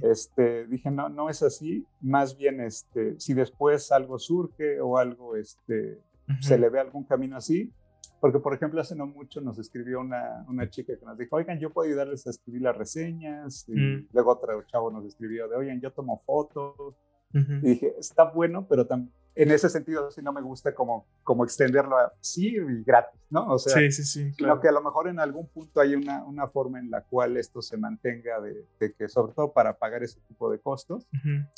Este, 0.01 0.67
dije, 0.67 0.91
no, 0.91 1.07
no 1.07 1.29
es 1.29 1.43
así. 1.43 1.87
Más 2.01 2.35
bien, 2.35 2.59
este, 2.59 3.17
si 3.21 3.33
después 3.33 3.89
algo 3.93 4.19
surge 4.19 4.81
o 4.81 4.97
algo, 4.97 5.37
este, 5.37 6.01
se 6.41 6.57
le 6.57 6.67
ve 6.67 6.81
algún 6.81 7.05
camino 7.05 7.37
así, 7.37 7.71
Porque, 8.19 8.39
por 8.39 8.53
ejemplo, 8.53 8.81
hace 8.81 8.97
no 8.97 9.07
mucho 9.07 9.39
nos 9.39 9.57
escribió 9.59 10.01
una, 10.01 10.45
una 10.49 10.69
chica 10.69 10.91
que 10.99 11.05
nos 11.05 11.17
dijo, 11.17 11.37
oigan, 11.37 11.57
yo 11.57 11.71
puedo 11.71 11.87
ayudarles 11.87 12.27
a 12.27 12.31
escribir 12.31 12.63
las 12.63 12.77
reseñas. 12.77 13.63
Y 13.69 13.79
mm. 13.79 14.07
luego 14.11 14.31
otro 14.31 14.61
chavo 14.63 14.91
nos 14.91 15.05
escribió 15.05 15.47
de, 15.47 15.55
oigan, 15.55 15.79
yo 15.79 15.93
tomo 15.93 16.21
fotos. 16.25 16.95
Y 17.33 17.69
dije, 17.69 17.93
está 17.99 18.23
bueno, 18.31 18.65
pero 18.67 18.87
en 19.35 19.51
ese 19.51 19.69
sentido 19.69 20.09
sí 20.09 20.21
no 20.21 20.33
me 20.33 20.41
gusta 20.41 20.73
como, 20.73 21.05
como 21.23 21.43
extenderlo 21.43 21.97
a 21.97 22.11
sí 22.21 22.55
y 22.55 22.83
gratis, 22.83 23.21
¿no? 23.29 23.53
O 23.53 23.59
sea, 23.59 23.77
sí, 23.77 23.91
sí, 23.91 24.03
sí, 24.03 24.33
claro. 24.35 24.59
que 24.59 24.67
a 24.67 24.71
lo 24.71 24.81
mejor 24.81 25.07
en 25.07 25.19
algún 25.19 25.47
punto 25.47 25.79
hay 25.79 25.93
una, 25.93 26.23
una 26.25 26.47
forma 26.47 26.79
en 26.79 26.89
la 26.89 27.03
cual 27.03 27.37
esto 27.37 27.61
se 27.61 27.77
mantenga 27.77 28.41
de, 28.41 28.65
de 28.79 28.93
que, 28.93 29.07
sobre 29.07 29.33
todo 29.33 29.51
para 29.51 29.77
pagar 29.77 30.03
ese 30.03 30.19
tipo 30.21 30.49
de 30.49 30.59
costos, 30.59 31.07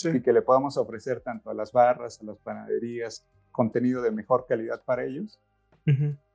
y 0.03 0.21
que 0.21 0.33
le 0.33 0.41
podamos 0.41 0.75
ofrecer 0.75 1.21
tanto 1.21 1.49
a 1.49 1.53
las 1.53 1.71
barras, 1.71 2.19
a 2.19 2.25
las 2.25 2.37
panaderías, 2.39 3.25
contenido 3.51 4.01
de 4.01 4.11
mejor 4.11 4.45
calidad 4.47 4.83
para 4.83 5.05
ellos, 5.05 5.39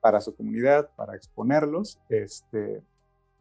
para 0.01 0.21
su 0.21 0.35
comunidad, 0.35 0.89
para 0.95 1.15
exponerlos, 1.15 1.99
este, 2.09 2.81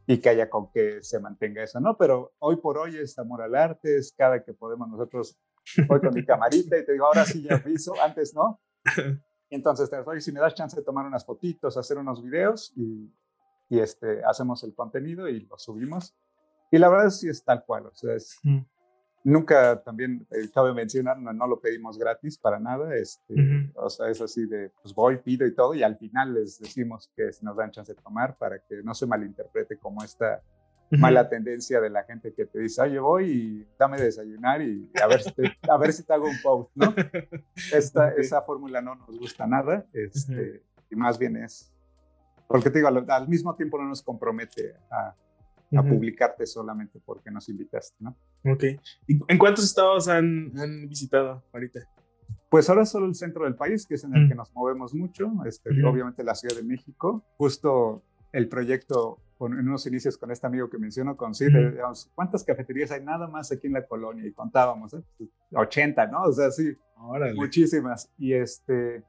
y 0.06 0.18
que 0.18 0.28
haya 0.28 0.50
con 0.50 0.70
que 0.70 1.02
se 1.02 1.18
mantenga 1.18 1.62
eso, 1.62 1.80
¿no? 1.80 1.96
Pero 1.96 2.32
hoy 2.38 2.56
por 2.56 2.76
hoy 2.78 2.96
es 2.96 3.18
amor 3.18 3.40
al 3.42 3.54
arte, 3.54 3.96
es 3.96 4.12
cada 4.16 4.44
que 4.44 4.52
podemos 4.52 4.88
nosotros 4.88 5.36
voy 5.88 6.00
con 6.00 6.14
mi 6.14 6.24
camarita 6.24 6.78
y 6.78 6.84
te 6.84 6.92
digo, 6.92 7.06
ahora 7.06 7.24
sí 7.24 7.42
ya 7.42 7.56
aviso, 7.56 7.94
antes 8.02 8.34
no. 8.34 8.60
Y 9.50 9.56
entonces 9.56 9.90
te 9.90 9.96
digo, 9.96 10.20
si 10.20 10.32
me 10.32 10.40
das 10.40 10.54
chance 10.54 10.76
de 10.76 10.82
tomar 10.82 11.06
unas 11.06 11.24
fotitos, 11.24 11.76
hacer 11.76 11.98
unos 11.98 12.22
videos 12.22 12.72
y, 12.76 13.12
y 13.68 13.78
este, 13.78 14.24
hacemos 14.24 14.62
el 14.64 14.74
contenido 14.74 15.28
y 15.28 15.40
lo 15.40 15.58
subimos. 15.58 16.14
Y 16.70 16.78
la 16.78 16.88
verdad 16.88 17.10
sí 17.10 17.28
es 17.28 17.44
tal 17.44 17.64
cual, 17.64 17.86
o 17.86 17.94
sea, 17.94 18.14
es, 18.14 18.38
mm. 18.42 18.58
nunca 19.24 19.80
también, 19.82 20.26
eh, 20.30 20.50
cabe 20.52 20.74
mencionar, 20.74 21.18
no, 21.18 21.32
no, 21.32 21.46
lo 21.46 21.60
pedimos 21.60 21.98
gratis 21.98 22.36
para 22.36 22.58
nada, 22.58 22.96
este, 22.96 23.70
o 23.76 23.88
sea, 23.88 24.08
es 24.08 24.20
así 24.20 24.46
de, 24.46 24.70
pues 24.82 24.92
voy, 24.92 25.18
pido 25.18 25.46
y 25.46 25.54
todo, 25.54 25.74
y 25.74 25.82
al 25.82 25.96
final 25.96 26.34
les 26.34 26.58
decimos 26.58 27.12
que 27.14 27.32
si 27.32 27.44
nos 27.44 27.56
dan 27.56 27.70
chance 27.70 27.94
de 27.94 28.02
tomar 28.02 28.36
para 28.36 28.58
que 28.58 28.82
no 28.82 28.92
se 28.94 29.06
malinterprete 29.06 29.78
como 29.78 30.02
esta 30.02 30.42
mala 30.98 31.28
tendencia 31.28 31.80
de 31.80 31.90
la 31.90 32.04
gente 32.04 32.32
que 32.32 32.46
te 32.46 32.60
dice, 32.60 32.82
oye, 32.82 32.98
voy 32.98 33.30
y 33.30 33.68
dame 33.78 34.00
desayunar 34.00 34.62
y 34.62 34.90
a 35.02 35.06
ver 35.06 35.22
si 35.22 35.32
te, 35.32 35.42
a 35.70 35.76
ver 35.76 35.92
si 35.92 36.04
te 36.04 36.12
hago 36.12 36.26
un 36.26 36.40
post, 36.42 36.70
¿no? 36.74 36.94
Esta, 37.72 38.10
Esa 38.10 38.42
fórmula 38.42 38.80
no 38.80 38.94
nos 38.94 39.18
gusta 39.18 39.46
nada 39.46 39.86
este, 39.92 40.62
y 40.90 40.96
más 40.96 41.18
bien 41.18 41.36
es, 41.36 41.72
porque 42.48 42.70
te 42.70 42.78
digo, 42.78 42.88
al, 42.88 43.28
mismo 43.28 43.54
tiempo 43.54 43.78
no 43.78 43.88
nos 43.88 44.02
compromete 44.02 44.74
a, 44.90 45.14
a 45.76 45.82
publicarte 45.82 46.46
solamente 46.46 47.00
porque 47.04 47.30
nos 47.30 47.48
invitaste, 47.48 47.96
¿no? 48.00 48.16
Ok. 48.44 48.64
¿Y 49.06 49.18
¿En 49.28 49.38
cuántos 49.38 49.64
estados 49.64 50.08
han, 50.08 50.52
han, 50.56 50.88
visitado 50.88 51.42
ahorita? 51.52 51.80
Pues 52.48 52.68
ahora 52.68 52.86
solo 52.86 53.06
el 53.06 53.14
centro 53.14 53.44
del 53.44 53.56
país, 53.56 53.86
que 53.86 53.94
es 53.94 54.04
en 54.04 54.14
el 54.14 54.28
que 54.28 54.34
nos 54.34 54.54
movemos 54.54 54.94
mucho, 54.94 55.32
este, 55.44 55.70
obviamente 55.84 56.22
la 56.22 56.34
Ciudad 56.34 56.54
de 56.54 56.62
México. 56.62 57.24
Justo 57.36 58.02
el 58.34 58.48
proyecto 58.48 59.20
en 59.40 59.68
unos 59.68 59.86
inicios 59.86 60.18
con 60.18 60.30
este 60.30 60.46
amigo 60.46 60.68
que 60.68 60.76
menciono, 60.76 61.16
con 61.16 61.34
Sid, 61.34 61.48
digamos, 61.48 62.10
¿cuántas 62.14 62.42
cafeterías 62.42 62.90
hay 62.90 63.04
nada 63.04 63.28
más 63.28 63.52
aquí 63.52 63.68
en 63.68 63.74
la 63.74 63.86
colonia? 63.86 64.26
Y 64.26 64.32
contábamos, 64.32 64.92
¿eh? 64.94 65.02
80, 65.52 66.06
¿no? 66.06 66.22
O 66.22 66.32
sea, 66.32 66.50
sí, 66.50 66.76
muchísimas. 67.36 68.10
Y, 68.18 68.32
este, 68.32 69.04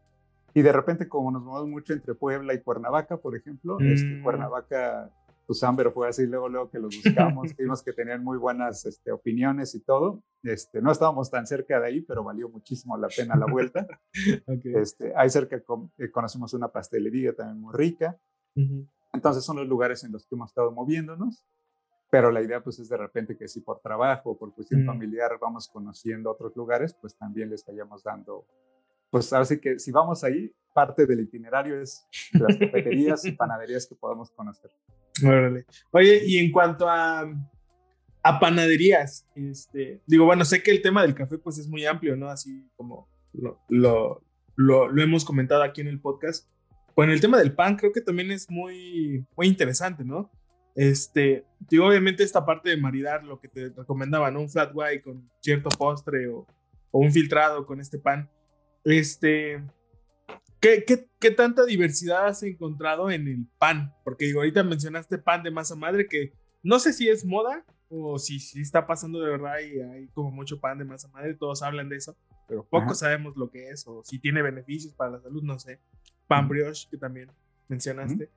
y 0.53 0.61
de 0.61 0.71
repente, 0.71 1.07
como 1.07 1.31
nos 1.31 1.41
movemos 1.41 1.69
mucho 1.69 1.93
entre 1.93 2.13
Puebla 2.13 2.53
y 2.53 2.61
Cuernavaca, 2.61 3.17
por 3.17 3.35
ejemplo, 3.35 3.79
este, 3.79 4.07
mm. 4.07 4.23
Cuernavaca, 4.23 5.09
pues 5.47 5.63
Amber 5.63 5.91
fue 5.91 6.07
así, 6.07 6.27
luego, 6.27 6.47
luego 6.47 6.69
que 6.69 6.79
los 6.79 6.95
buscamos, 6.95 7.55
vimos 7.57 7.81
que 7.81 7.93
tenían 7.93 8.23
muy 8.23 8.37
buenas 8.37 8.85
este, 8.85 9.11
opiniones 9.11 9.73
y 9.73 9.79
todo. 9.79 10.21
Este, 10.43 10.81
no 10.81 10.91
estábamos 10.91 11.31
tan 11.31 11.47
cerca 11.47 11.79
de 11.79 11.87
ahí, 11.87 12.01
pero 12.01 12.23
valió 12.23 12.47
muchísimo 12.49 12.95
la 12.95 13.07
pena 13.07 13.35
la 13.35 13.47
vuelta. 13.47 13.87
este, 14.63 15.13
ahí 15.15 15.29
cerca 15.31 15.55
eh, 15.97 16.11
conocemos 16.11 16.53
una 16.53 16.67
pastelería 16.67 17.33
también 17.33 17.61
muy 17.61 17.73
rica. 17.73 18.19
Entonces 19.15 19.43
son 19.43 19.57
los 19.57 19.67
lugares 19.67 20.03
en 20.03 20.11
los 20.11 20.25
que 20.25 20.35
hemos 20.35 20.51
estado 20.51 20.71
moviéndonos, 20.71 21.43
pero 22.11 22.31
la 22.31 22.41
idea 22.41 22.61
pues 22.61 22.79
es 22.79 22.89
de 22.89 22.97
repente 22.97 23.37
que 23.37 23.47
si 23.47 23.61
por 23.61 23.79
trabajo 23.79 24.31
o 24.31 24.37
por 24.37 24.53
cuestión 24.53 24.83
mm. 24.83 24.85
familiar 24.85 25.31
vamos 25.41 25.67
conociendo 25.67 26.31
otros 26.31 26.55
lugares, 26.55 26.93
pues 26.93 27.17
también 27.17 27.49
les 27.49 27.65
vayamos 27.65 28.03
dando, 28.03 28.45
pues 29.09 29.31
así 29.33 29.59
que 29.59 29.79
si 29.79 29.91
vamos 29.91 30.23
ahí, 30.23 30.53
parte 30.73 31.05
del 31.05 31.21
itinerario 31.21 31.81
es 31.81 32.05
las 32.33 32.57
cafeterías 32.57 33.25
y 33.25 33.31
panaderías 33.33 33.87
que 33.87 33.95
podamos 33.95 34.29
conocer. 34.31 34.69
Órale. 35.25 35.65
Oye, 35.91 36.21
y 36.25 36.37
en 36.37 36.51
cuanto 36.51 36.89
a, 36.89 37.21
a 38.23 38.39
panaderías, 38.39 39.25
este, 39.35 40.01
digo, 40.05 40.25
bueno, 40.25 40.43
sé 40.43 40.61
que 40.61 40.71
el 40.71 40.81
tema 40.81 41.01
del 41.01 41.15
café 41.15 41.37
pues 41.37 41.57
es 41.57 41.69
muy 41.69 41.85
amplio, 41.85 42.17
¿no? 42.17 42.27
Así 42.27 42.69
como 42.75 43.07
lo, 43.31 43.61
lo, 43.69 44.21
lo, 44.55 44.89
lo 44.89 45.01
hemos 45.01 45.23
comentado 45.23 45.63
aquí 45.63 45.79
en 45.79 45.87
el 45.87 46.01
podcast, 46.01 46.49
bueno, 46.95 47.11
el 47.11 47.19
tema 47.19 47.37
del 47.37 47.53
pan 47.53 47.75
creo 47.75 47.91
que 47.91 48.01
también 48.01 48.31
es 48.31 48.49
muy, 48.49 49.25
muy 49.35 49.47
interesante, 49.47 50.05
¿no? 50.05 50.31
Este, 50.75 51.45
digo, 51.69 51.87
obviamente 51.87 52.23
esta 52.23 52.45
parte 52.45 52.69
de 52.69 52.77
maridar 52.77 53.23
lo 53.23 53.39
que 53.39 53.47
te 53.47 53.69
recomendaban, 53.69 54.35
Un 54.37 54.49
flat 54.49 54.71
white 54.73 55.01
con 55.01 55.29
cierto 55.41 55.69
postre 55.69 56.27
o, 56.27 56.47
un 56.91 57.11
filtrado 57.11 57.65
con 57.65 57.81
este 57.81 57.97
pan. 57.97 58.29
Este, 58.85 59.61
¿qué, 60.61 60.85
¿qué, 61.19 61.31
tanta 61.31 61.65
diversidad 61.65 62.27
has 62.27 62.43
encontrado 62.43 63.11
en 63.11 63.27
el 63.27 63.45
pan? 63.57 63.93
Porque 64.05 64.25
digo, 64.25 64.39
ahorita 64.39 64.63
mencionaste 64.63 65.17
pan 65.17 65.43
de 65.43 65.51
masa 65.51 65.75
madre 65.75 66.07
que 66.07 66.31
no 66.63 66.79
sé 66.79 66.93
si 66.93 67.09
es 67.09 67.25
moda 67.25 67.65
o 67.89 68.17
si, 68.17 68.39
si 68.39 68.61
está 68.61 68.87
pasando 68.87 69.19
de 69.19 69.29
verdad 69.29 69.55
y 69.59 69.81
hay 69.81 70.07
como 70.13 70.31
mucho 70.31 70.61
pan 70.61 70.77
de 70.77 70.85
masa 70.85 71.09
madre, 71.09 71.33
todos 71.33 71.61
hablan 71.61 71.89
de 71.89 71.97
eso, 71.97 72.15
pero 72.47 72.65
poco 72.65 72.95
sabemos 72.95 73.35
lo 73.35 73.51
que 73.51 73.69
es 73.69 73.85
o 73.87 74.01
si 74.03 74.19
tiene 74.19 74.41
beneficios 74.41 74.93
para 74.93 75.11
la 75.11 75.19
salud, 75.19 75.43
no 75.43 75.59
sé 75.59 75.81
pan 76.27 76.47
brioche, 76.47 76.87
que 76.89 76.97
también 76.97 77.29
mencionaste. 77.67 78.29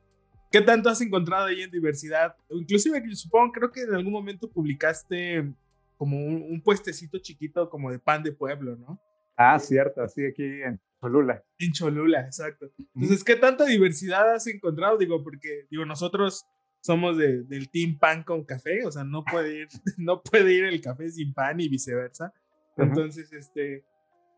¿Qué 0.50 0.62
tanto 0.62 0.88
has 0.88 1.00
encontrado 1.00 1.46
ahí 1.46 1.62
en 1.62 1.70
diversidad? 1.70 2.34
Inclusive, 2.50 3.02
supongo, 3.14 3.52
creo 3.52 3.70
que 3.70 3.82
en 3.82 3.94
algún 3.94 4.12
momento 4.12 4.50
publicaste 4.50 5.52
como 5.96 6.16
un, 6.16 6.62
puestecito 6.62 7.18
chiquito 7.18 7.68
como 7.68 7.90
de 7.90 7.98
pan 7.98 8.22
de 8.22 8.32
pueblo, 8.32 8.76
¿no? 8.76 9.00
Ah, 9.36 9.58
cierto, 9.58 10.02
así 10.02 10.24
aquí 10.24 10.44
en 10.44 10.80
Cholula. 11.00 11.44
En 11.58 11.72
Cholula, 11.72 12.20
exacto. 12.20 12.70
Entonces, 12.94 13.22
¿qué 13.24 13.36
tanta 13.36 13.64
diversidad 13.64 14.32
has 14.32 14.46
encontrado? 14.46 14.96
Digo, 14.96 15.22
porque, 15.22 15.66
digo, 15.70 15.84
nosotros 15.84 16.46
somos 16.80 17.18
de, 17.18 17.42
del 17.42 17.68
team 17.68 17.98
pan 17.98 18.22
con 18.22 18.44
café, 18.44 18.86
o 18.86 18.90
sea, 18.90 19.04
no 19.04 19.24
puede 19.24 19.62
ir, 19.62 19.68
no 19.98 20.22
puede 20.22 20.52
ir 20.54 20.64
el 20.64 20.80
café 20.80 21.10
sin 21.10 21.34
pan 21.34 21.60
y 21.60 21.68
viceversa. 21.68 22.32
Entonces, 22.76 23.32
este, 23.32 23.84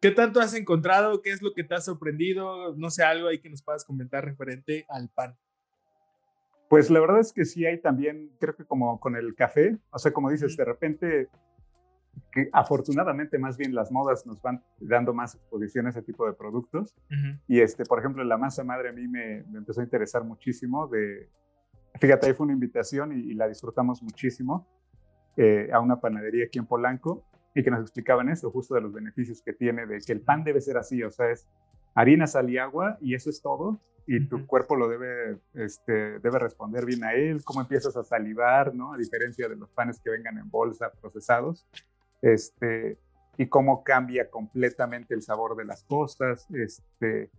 ¿Qué 0.00 0.10
tanto 0.10 0.40
has 0.40 0.54
encontrado? 0.54 1.20
¿Qué 1.20 1.30
es 1.30 1.42
lo 1.42 1.52
que 1.52 1.62
te 1.62 1.74
ha 1.74 1.80
sorprendido? 1.80 2.74
No 2.76 2.90
sé, 2.90 3.04
algo 3.04 3.28
ahí 3.28 3.38
que 3.38 3.50
nos 3.50 3.62
puedas 3.62 3.84
comentar 3.84 4.24
referente 4.24 4.86
al 4.88 5.10
pan. 5.10 5.36
Pues 6.70 6.88
la 6.88 7.00
verdad 7.00 7.20
es 7.20 7.32
que 7.32 7.44
sí 7.44 7.66
hay 7.66 7.80
también, 7.80 8.30
creo 8.38 8.56
que 8.56 8.64
como 8.64 8.98
con 8.98 9.14
el 9.16 9.34
café, 9.34 9.76
o 9.90 9.98
sea, 9.98 10.12
como 10.12 10.30
dices, 10.30 10.56
de 10.56 10.64
repente, 10.64 11.28
que 12.32 12.48
afortunadamente 12.52 13.38
más 13.38 13.58
bien 13.58 13.74
las 13.74 13.92
modas 13.92 14.24
nos 14.24 14.40
van 14.40 14.62
dando 14.78 15.12
más 15.12 15.34
exposición 15.34 15.86
a 15.86 15.90
ese 15.90 16.00
tipo 16.00 16.26
de 16.26 16.32
productos. 16.32 16.94
Y 17.46 17.60
este, 17.60 17.84
por 17.84 17.98
ejemplo, 17.98 18.24
la 18.24 18.38
masa 18.38 18.64
madre 18.64 18.90
a 18.90 18.92
mí 18.92 19.06
me, 19.06 19.40
empezó 19.52 19.80
a 19.80 19.84
interesar 19.84 20.24
muchísimo. 20.24 20.86
De, 20.86 21.28
fíjate, 22.00 22.28
ahí 22.28 22.32
fue 22.32 22.44
una 22.44 22.54
invitación 22.54 23.12
y, 23.12 23.34
la 23.34 23.48
disfrutamos 23.48 24.02
muchísimo 24.02 24.66
eh, 25.36 25.68
a 25.72 25.80
una 25.80 26.00
panadería 26.00 26.46
aquí 26.46 26.58
en 26.58 26.66
Polanco 26.66 27.26
y 27.54 27.62
que 27.62 27.70
nos 27.70 27.80
explicaban 27.80 28.28
eso, 28.28 28.50
justo 28.50 28.74
de 28.74 28.80
los 28.80 28.92
beneficios 28.92 29.42
que 29.42 29.52
tiene, 29.52 29.86
de 29.86 30.00
que 30.00 30.12
el 30.12 30.20
pan 30.20 30.44
debe 30.44 30.60
ser 30.60 30.76
así, 30.76 31.02
o 31.02 31.10
sea, 31.10 31.30
es 31.30 31.46
harina, 31.94 32.26
sal 32.26 32.48
y 32.50 32.58
agua 32.58 32.98
y 33.00 33.14
eso 33.14 33.30
es 33.30 33.42
todo, 33.42 33.80
y 34.06 34.26
tu 34.26 34.46
cuerpo 34.46 34.76
lo 34.76 34.88
debe, 34.88 35.38
este, 35.54 36.18
debe 36.18 36.38
responder 36.38 36.84
bien 36.84 37.04
a 37.04 37.14
él, 37.14 37.44
cómo 37.44 37.60
empiezas 37.60 37.96
a 37.96 38.04
salivar, 38.04 38.74
¿no? 38.74 38.92
A 38.92 38.96
diferencia 38.96 39.48
de 39.48 39.56
los 39.56 39.70
panes 39.70 40.00
que 40.00 40.10
vengan 40.10 40.38
en 40.38 40.50
bolsa 40.50 40.90
procesados, 41.00 41.66
este, 42.22 42.98
y 43.36 43.46
cómo 43.46 43.84
cambia 43.84 44.28
completamente 44.28 45.14
el 45.14 45.22
sabor 45.22 45.56
de 45.56 45.64
las 45.64 45.84
cosas, 45.84 46.46
este, 46.50 47.30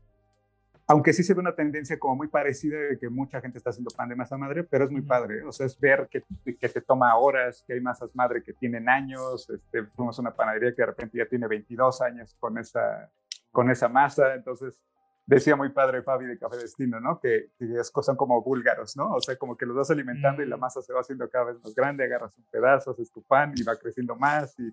aunque 0.92 1.14
sí 1.14 1.24
se 1.24 1.34
ve 1.34 1.40
una 1.40 1.56
tendencia 1.56 1.98
como 1.98 2.18
muy 2.18 2.28
parecida 2.28 2.78
de 2.78 3.00
que 3.00 3.08
mucha 3.08 3.40
gente 3.40 3.58
está 3.58 3.70
haciendo 3.70 3.92
pan 3.96 4.10
de 4.10 4.16
masa 4.18 4.38
madre, 4.38 4.66
pero 4.66 4.84
es 4.84 4.92
muy 4.92 5.02
padre, 5.02 5.42
o 5.44 5.52
sea, 5.54 5.66
es 5.66 5.80
ver 5.80 6.10
que, 6.12 6.22
que 6.44 6.68
te 6.68 6.82
toma 6.82 7.16
horas, 7.16 7.64
que 7.66 7.72
hay 7.72 7.80
masas 7.80 8.14
madre 8.14 8.44
que 8.44 8.52
tienen 8.52 8.90
años, 8.90 9.50
este, 9.50 9.86
fuimos 9.96 10.20
a 10.20 10.22
una 10.22 10.36
panadería 10.36 10.72
que 10.76 10.82
de 10.82 10.88
repente 10.88 11.18
ya 11.18 11.26
tiene 11.28 11.48
22 11.48 12.02
años 12.02 12.36
con 12.38 12.58
esa, 12.58 13.10
con 13.54 13.72
esa 13.72 13.88
masa, 13.88 14.36
entonces 14.36 14.82
decía 15.26 15.56
muy 15.56 15.70
padre 15.70 16.04
Fabi 16.04 16.26
de 16.26 16.38
Café 16.38 16.58
Destino, 16.58 17.00
¿no? 17.00 17.22
Que, 17.22 17.52
que 17.58 17.66
son 18.02 18.18
como 18.18 18.44
búlgaros, 18.44 18.98
¿no? 18.98 19.14
O 19.14 19.22
sea, 19.22 19.38
como 19.38 19.56
que 19.56 19.66
los 19.66 19.78
vas 19.78 19.92
alimentando 19.92 20.44
y 20.44 20.46
la 20.46 20.58
mm. 20.58 20.60
masa 20.60 20.82
se 20.82 20.92
va 20.92 21.00
haciendo 21.00 21.30
cada 21.30 21.46
vez 21.46 21.64
más 21.64 21.74
grande, 21.74 22.04
agarras 22.04 22.38
un 22.38 22.44
pedazo, 22.52 22.92
haces 22.92 23.10
tu 23.14 23.24
pan 23.24 23.54
y 23.56 23.64
va 23.64 23.78
creciendo 23.78 24.18
más 24.18 24.60
y 24.60 24.70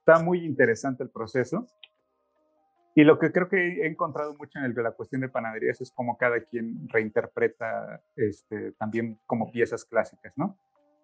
está 0.00 0.22
muy 0.22 0.44
interesante 0.44 1.02
el 1.02 1.08
proceso. 1.08 1.66
Y 2.94 3.04
lo 3.04 3.18
que 3.18 3.32
creo 3.32 3.48
que 3.48 3.56
he 3.56 3.86
encontrado 3.86 4.34
mucho 4.34 4.58
en 4.58 4.64
el, 4.64 4.74
la 4.74 4.92
cuestión 4.92 5.22
de 5.22 5.28
panaderías 5.28 5.80
es 5.80 5.90
cómo 5.92 6.18
cada 6.18 6.40
quien 6.40 6.88
reinterpreta 6.88 8.02
este, 8.16 8.72
también 8.72 9.18
como 9.26 9.50
piezas 9.50 9.84
clásicas, 9.84 10.32
¿no? 10.36 10.58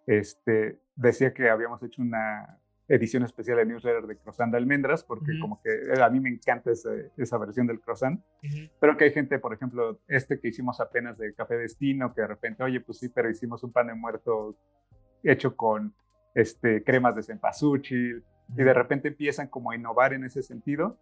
Este, 0.06 0.78
decía 0.96 1.32
que 1.32 1.48
habíamos 1.48 1.82
hecho 1.82 2.02
una, 2.02 2.58
edición 2.88 3.22
especial 3.22 3.58
de 3.58 3.66
newsletter 3.66 4.06
de 4.06 4.16
croissant 4.16 4.50
de 4.50 4.56
almendras, 4.56 5.04
porque 5.04 5.38
como 5.40 5.60
que 5.62 5.70
eh, 5.70 6.02
a 6.02 6.08
mí 6.08 6.20
me 6.20 6.30
encanta 6.30 6.70
esa 6.72 7.38
versión 7.38 7.66
del 7.66 7.80
croissant, 7.80 8.20
pero 8.80 8.96
que 8.96 9.04
hay 9.04 9.12
gente, 9.12 9.38
por 9.38 9.52
ejemplo, 9.52 10.00
este 10.08 10.40
que 10.40 10.48
hicimos 10.48 10.80
apenas 10.80 11.18
de 11.18 11.34
Café 11.34 11.56
Destino, 11.56 12.14
que 12.14 12.22
de 12.22 12.26
repente, 12.26 12.62
oye, 12.62 12.80
pues 12.80 12.98
sí, 12.98 13.10
pero 13.10 13.30
hicimos 13.30 13.62
un 13.62 13.72
pan 13.72 13.88
de 13.88 13.94
muerto 13.94 14.56
hecho 15.22 15.54
con 15.54 15.94
este, 16.34 16.82
cremas 16.82 17.14
de 17.14 17.22
cempasúchil, 17.22 18.24
y 18.56 18.62
de 18.62 18.74
repente 18.74 19.08
empiezan 19.08 19.48
como 19.48 19.70
a 19.70 19.76
innovar 19.76 20.14
en 20.14 20.24
ese 20.24 20.42
sentido. 20.42 20.98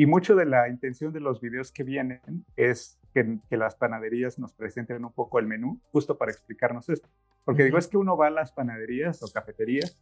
Y 0.00 0.06
mucho 0.06 0.34
de 0.34 0.46
la 0.46 0.66
intención 0.70 1.12
de 1.12 1.20
los 1.20 1.42
videos 1.42 1.72
que 1.72 1.84
vienen 1.84 2.22
es 2.56 2.98
que, 3.12 3.38
que 3.50 3.58
las 3.58 3.74
panaderías 3.74 4.38
nos 4.38 4.54
presenten 4.54 5.04
un 5.04 5.12
poco 5.12 5.38
el 5.38 5.46
menú, 5.46 5.78
justo 5.92 6.16
para 6.16 6.32
explicarnos 6.32 6.88
esto. 6.88 7.06
Porque 7.44 7.64
digo, 7.64 7.76
es 7.76 7.86
que 7.86 7.98
uno 7.98 8.16
va 8.16 8.28
a 8.28 8.30
las 8.30 8.50
panaderías 8.50 9.22
o 9.22 9.30
cafeterías 9.30 10.00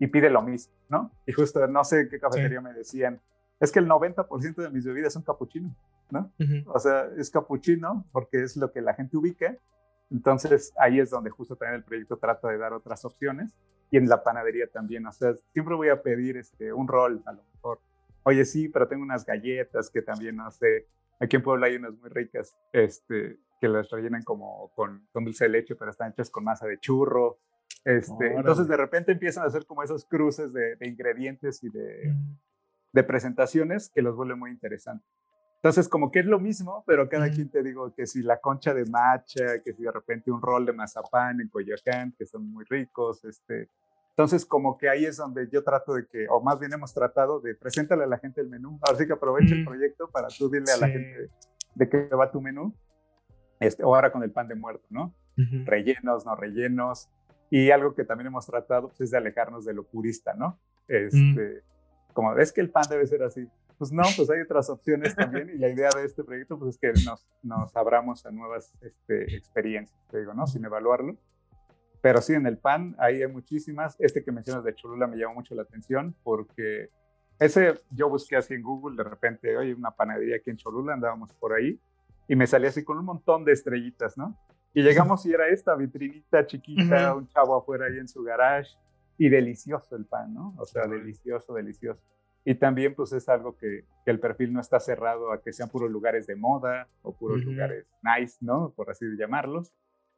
y 0.00 0.08
pide 0.08 0.30
lo 0.30 0.42
mismo, 0.42 0.74
¿no? 0.88 1.12
Y 1.26 1.32
justo 1.32 1.64
no 1.68 1.84
sé 1.84 2.08
qué 2.08 2.18
cafetería 2.18 2.60
me 2.60 2.72
decían, 2.72 3.20
es 3.60 3.70
que 3.70 3.78
el 3.78 3.86
90% 3.86 4.56
de 4.56 4.70
mis 4.70 4.84
bebidas 4.84 5.12
son 5.12 5.22
capuchino, 5.22 5.76
¿no? 6.10 6.32
O 6.66 6.80
sea, 6.80 7.08
es 7.16 7.30
capuchino 7.30 8.04
porque 8.10 8.42
es 8.42 8.56
lo 8.56 8.72
que 8.72 8.80
la 8.80 8.94
gente 8.94 9.16
ubica. 9.16 9.56
Entonces 10.10 10.72
ahí 10.76 10.98
es 10.98 11.10
donde 11.10 11.30
justo 11.30 11.54
también 11.54 11.76
el 11.76 11.84
proyecto 11.84 12.16
trata 12.16 12.48
de 12.48 12.58
dar 12.58 12.72
otras 12.72 13.04
opciones 13.04 13.54
y 13.92 13.96
en 13.96 14.08
la 14.08 14.24
panadería 14.24 14.66
también, 14.66 15.06
o 15.06 15.12
sea, 15.12 15.36
siempre 15.52 15.76
voy 15.76 15.90
a 15.90 16.02
pedir 16.02 16.36
este, 16.36 16.72
un 16.72 16.88
rol 16.88 17.22
a 17.26 17.32
lo 17.32 17.44
mejor. 17.54 17.78
Oye, 18.28 18.44
sí, 18.44 18.68
pero 18.68 18.88
tengo 18.88 19.04
unas 19.04 19.24
galletas 19.24 19.88
que 19.88 20.02
también, 20.02 20.34
no 20.34 20.50
sé, 20.50 20.88
aquí 21.20 21.36
en 21.36 21.44
Puebla 21.44 21.68
hay 21.68 21.76
unas 21.76 21.96
muy 21.96 22.10
ricas, 22.10 22.58
este, 22.72 23.38
que 23.60 23.68
las 23.68 23.88
rellenan 23.88 24.24
como 24.24 24.72
con, 24.74 25.06
con 25.12 25.24
dulce 25.24 25.44
de 25.44 25.50
leche, 25.50 25.76
pero 25.76 25.92
están 25.92 26.10
hechas 26.10 26.28
con 26.28 26.42
masa 26.42 26.66
de 26.66 26.80
churro. 26.80 27.38
Este, 27.84 28.34
entonces 28.34 28.66
de 28.66 28.76
repente 28.76 29.12
empiezan 29.12 29.44
a 29.44 29.46
hacer 29.46 29.64
como 29.64 29.84
esos 29.84 30.04
cruces 30.06 30.52
de, 30.52 30.76
ingredientes 30.80 31.62
y 31.62 31.68
de, 31.68 32.12
mm. 32.12 32.38
de, 32.94 33.04
presentaciones 33.04 33.90
que 33.90 34.02
los 34.02 34.16
vuelve 34.16 34.34
muy 34.34 34.50
interesantes. 34.50 35.08
Entonces 35.62 35.88
como 35.88 36.10
que 36.10 36.18
es 36.18 36.26
lo 36.26 36.40
mismo, 36.40 36.82
pero 36.84 37.08
cada 37.08 37.28
mm. 37.28 37.30
quien 37.32 37.48
te 37.48 37.62
digo 37.62 37.94
que 37.94 38.08
si 38.08 38.22
la 38.22 38.40
concha 38.40 38.74
de 38.74 38.86
macha, 38.86 39.62
que 39.64 39.72
si 39.72 39.84
de 39.84 39.92
repente 39.92 40.32
un 40.32 40.42
rol 40.42 40.66
de 40.66 40.72
mazapán 40.72 41.40
en 41.40 41.48
Coyoacán, 41.48 42.12
que 42.18 42.26
son 42.26 42.50
muy 42.50 42.64
ricos, 42.68 43.24
este, 43.24 43.70
entonces, 44.16 44.46
como 44.46 44.78
que 44.78 44.88
ahí 44.88 45.04
es 45.04 45.18
donde 45.18 45.46
yo 45.52 45.62
trato 45.62 45.92
de 45.92 46.06
que, 46.06 46.26
o 46.30 46.40
más 46.40 46.58
bien 46.58 46.72
hemos 46.72 46.94
tratado 46.94 47.38
de 47.38 47.54
preséntale 47.54 48.04
a 48.04 48.06
la 48.06 48.16
gente 48.16 48.40
el 48.40 48.48
menú. 48.48 48.78
Así 48.80 49.06
que 49.06 49.12
aprovecha 49.12 49.54
el 49.54 49.60
mm. 49.60 49.66
proyecto 49.66 50.08
para 50.10 50.28
tú 50.28 50.48
dile 50.48 50.72
a 50.72 50.78
la 50.78 50.88
gente 50.88 51.28
de 51.74 51.88
qué 51.90 52.08
va 52.08 52.30
tu 52.30 52.40
menú. 52.40 52.74
Este, 53.60 53.84
o 53.84 53.94
ahora 53.94 54.10
con 54.10 54.22
el 54.22 54.30
pan 54.30 54.48
de 54.48 54.54
muerto, 54.54 54.86
¿no? 54.88 55.14
Rellenos, 55.66 56.24
no 56.24 56.34
rellenos, 56.34 57.10
y 57.50 57.70
algo 57.70 57.94
que 57.94 58.04
también 58.04 58.28
hemos 58.28 58.46
tratado 58.46 58.88
pues, 58.88 59.02
es 59.02 59.10
de 59.10 59.18
alejarnos 59.18 59.66
de 59.66 59.74
lo 59.74 59.84
purista, 59.84 60.32
¿no? 60.32 60.58
Este, 60.88 61.62
Como 62.14 62.34
ves 62.34 62.54
que 62.54 62.62
el 62.62 62.70
pan 62.70 62.84
debe 62.88 63.06
ser 63.06 63.22
así. 63.22 63.46
Pues 63.76 63.92
no, 63.92 64.02
pues 64.16 64.30
hay 64.30 64.40
otras 64.40 64.70
opciones 64.70 65.14
también 65.14 65.50
y 65.50 65.58
la 65.58 65.68
idea 65.68 65.90
de 65.94 66.06
este 66.06 66.24
proyecto 66.24 66.58
pues 66.58 66.76
es 66.76 66.78
que 66.78 67.04
nos, 67.04 67.28
nos 67.42 67.76
abramos 67.76 68.24
a 68.24 68.30
nuevas 68.30 68.72
este, 68.80 69.36
experiencias, 69.36 70.00
te 70.10 70.20
digo, 70.20 70.32
¿no? 70.32 70.46
Sin 70.46 70.64
evaluarlo. 70.64 71.18
Pero 72.06 72.22
sí, 72.22 72.34
en 72.34 72.46
el 72.46 72.56
pan 72.56 72.94
ahí 73.00 73.20
hay 73.20 73.26
muchísimas. 73.26 73.96
Este 73.98 74.22
que 74.22 74.30
mencionas 74.30 74.62
de 74.62 74.72
Cholula 74.76 75.08
me 75.08 75.16
llama 75.16 75.34
mucho 75.34 75.56
la 75.56 75.62
atención 75.62 76.14
porque 76.22 76.88
ese 77.40 77.80
yo 77.90 78.08
busqué 78.08 78.36
así 78.36 78.54
en 78.54 78.62
Google, 78.62 78.96
de 78.96 79.02
repente, 79.02 79.56
oye, 79.56 79.74
una 79.74 79.90
panadería 79.90 80.36
aquí 80.36 80.50
en 80.50 80.56
Cholula, 80.56 80.92
andábamos 80.92 81.32
por 81.32 81.52
ahí 81.52 81.80
y 82.28 82.36
me 82.36 82.46
salía 82.46 82.68
así 82.68 82.84
con 82.84 82.96
un 82.96 83.06
montón 83.06 83.44
de 83.44 83.50
estrellitas, 83.50 84.16
¿no? 84.16 84.38
Y 84.72 84.84
llegamos 84.84 85.26
y 85.26 85.32
era 85.32 85.48
esta 85.48 85.74
vitrinita 85.74 86.46
chiquita, 86.46 87.12
un 87.12 87.26
chavo 87.26 87.56
afuera 87.56 87.86
ahí 87.86 87.98
en 87.98 88.06
su 88.06 88.22
garage 88.22 88.70
y 89.18 89.28
delicioso 89.28 89.96
el 89.96 90.04
pan, 90.04 90.32
¿no? 90.32 90.54
O 90.58 90.64
sea, 90.64 90.86
delicioso, 90.86 91.54
delicioso. 91.54 92.00
Y 92.44 92.54
también 92.54 92.94
pues 92.94 93.12
es 93.14 93.28
algo 93.28 93.56
que, 93.56 93.84
que, 94.04 94.12
el 94.12 94.20
perfil 94.20 94.52
no 94.52 94.60
está 94.60 94.78
cerrado 94.78 95.32
a 95.32 95.42
que 95.42 95.52
sean 95.52 95.70
puros 95.70 95.90
lugares 95.90 96.28
de 96.28 96.36
moda 96.36 96.86
o 97.02 97.12
puros 97.16 97.44
lugares 97.44 97.84
nice, 98.00 98.36
¿no? 98.42 98.72
Por 98.76 98.90
así 98.90 99.04
llamarlos, 99.18 99.72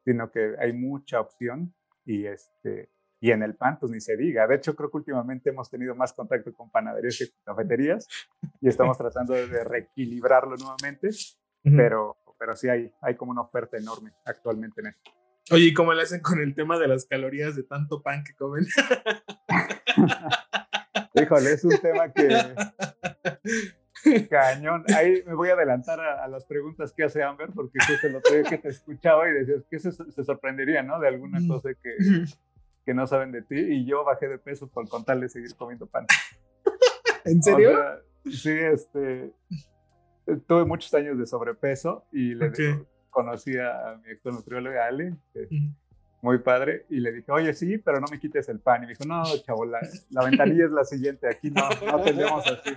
sino 0.05 0.31
que 0.31 0.55
hay 0.59 0.75
mucha 0.75 1.19
opción 1.19 1.73
y 2.09 2.27
este 2.27 2.91
y 3.21 3.33
en 3.33 3.43
el 3.43 3.55
pan 3.55 3.79
pues 3.79 3.93
ni 3.93 4.01
se 4.01 4.17
diga. 4.17 4.47
De 4.47 4.57
hecho 4.57 4.75
creo 4.75 4.91
que 4.91 4.97
últimamente 4.97 5.51
hemos 5.51 5.69
tenido 5.69 5.95
más 5.95 6.13
contacto 6.13 6.53
con 6.55 6.71
panaderías 6.71 7.19
que 7.19 7.31
con 7.31 7.55
cafeterías 7.55 8.09
y 8.61 8.69
estamos 8.69 8.97
tratando 8.99 9.35
de 9.35 9.65
reequilibrarlo 9.65 10.57
nuevamente, 10.57 11.11
pero 11.63 12.17
pero 12.39 12.57
sí 12.57 12.69
hay, 12.69 12.93
hay 13.03 13.17
como 13.17 13.33
una 13.33 13.43
oferta 13.43 13.77
enorme 13.77 14.13
actualmente 14.25 14.81
en 14.81 14.89
esto. 14.89 15.11
Oye, 15.51 15.67
¿y 15.67 15.75
cómo 15.75 15.93
le 15.93 16.03
hacen 16.03 16.21
con 16.21 16.41
el 16.41 16.55
tema 16.55 16.79
de 16.79 16.87
las 16.87 17.07
calorías 17.07 17.57
de 17.57 17.65
tanto 17.65 18.01
pan 18.01 18.23
que 18.23 18.35
comen? 18.35 18.67
Híjole, 21.15 21.53
es 21.53 21.65
un 21.65 21.77
tema 21.79 22.13
que... 22.13 22.29
Cañón. 24.31 24.85
Ahí 24.97 25.23
me 25.27 25.35
voy 25.35 25.51
a 25.51 25.55
adelantar 25.55 26.01
a, 26.01 26.27
las 26.29 26.45
preguntas 26.45 26.93
que 26.93 27.05
hace 27.05 27.23
Amber, 27.23 27.51
porque 27.55 27.79
justo 27.87 28.07
el 28.07 28.17
otro 28.17 28.35
día 28.35 28.45
que 28.45 28.59
te 28.59 28.69
escuchaba 28.69 29.29
y 29.29 29.33
decías 29.33 29.65
que 29.71 29.79
se, 29.79 29.93
se 29.93 30.25
sorprendería, 30.25 30.83
¿no? 30.83 30.99
De 31.01 31.09
alguna 31.09 31.39
cosa 31.47 31.71
que, 31.75 31.97
que 32.85 32.95
no 32.95 33.07
saben 33.07 33.33
de 33.33 33.43
ti. 33.43 33.57
Y 33.59 33.85
yo 33.87 34.05
bajé 34.05 34.29
de 34.29 34.39
peso 34.39 34.69
por 34.69 34.89
contarle 34.89 35.29
seguir 35.29 35.55
comiendo 35.57 35.87
pan. 35.87 36.07
¿En 37.25 37.43
serio? 37.43 37.71
sí, 38.25 38.51
este 38.51 39.33
tuve 40.47 40.65
muchos 40.65 40.93
años 40.95 41.19
de 41.19 41.27
sobrepeso 41.27 42.07
y 42.13 42.35
le 42.35 42.53
conocí 43.11 43.57
a 43.57 43.99
mi 44.05 44.13
actual 44.13 44.35
nutrióloga 44.35 44.87
Ale, 44.87 45.17
muy 46.21 46.39
padre, 46.39 46.85
y 46.91 47.01
le 47.01 47.13
dije, 47.13 47.31
oye, 47.31 47.55
sí, 47.55 47.79
pero 47.79 48.01
no 48.01 48.07
me 48.11 48.19
quites 48.19 48.49
el 48.49 48.59
pan. 48.59 48.83
Y 48.83 48.87
me 48.87 48.93
dijo, 48.93 49.05
no, 49.05 49.23
chavo, 49.45 49.65
la, 49.65 49.81
ventanilla 50.25 50.65
es 50.65 50.71
la 50.73 50.85
siguiente, 50.85 51.29
aquí 51.29 51.51
no, 51.51 51.69
no 51.87 52.03
tenemos 52.03 52.45
así. 52.47 52.71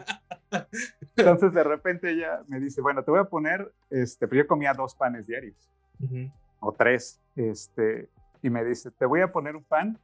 Entonces 1.15 1.53
de 1.53 1.63
repente 1.63 2.11
ella 2.11 2.43
me 2.47 2.59
dice, 2.59 2.81
bueno, 2.81 3.03
te 3.03 3.11
voy 3.11 3.19
a 3.19 3.25
poner, 3.25 3.71
este, 3.89 4.27
pero 4.27 4.43
yo 4.43 4.47
comía 4.47 4.73
dos 4.73 4.95
panes 4.95 5.27
diarios, 5.27 5.69
o 6.59 6.71
tres, 6.71 7.19
este, 7.35 8.09
y 8.41 8.49
me 8.49 8.63
dice, 8.63 8.91
te 8.91 9.05
voy 9.05 9.21
a 9.21 9.31
poner 9.31 9.55
un 9.55 9.63
pan 9.63 9.99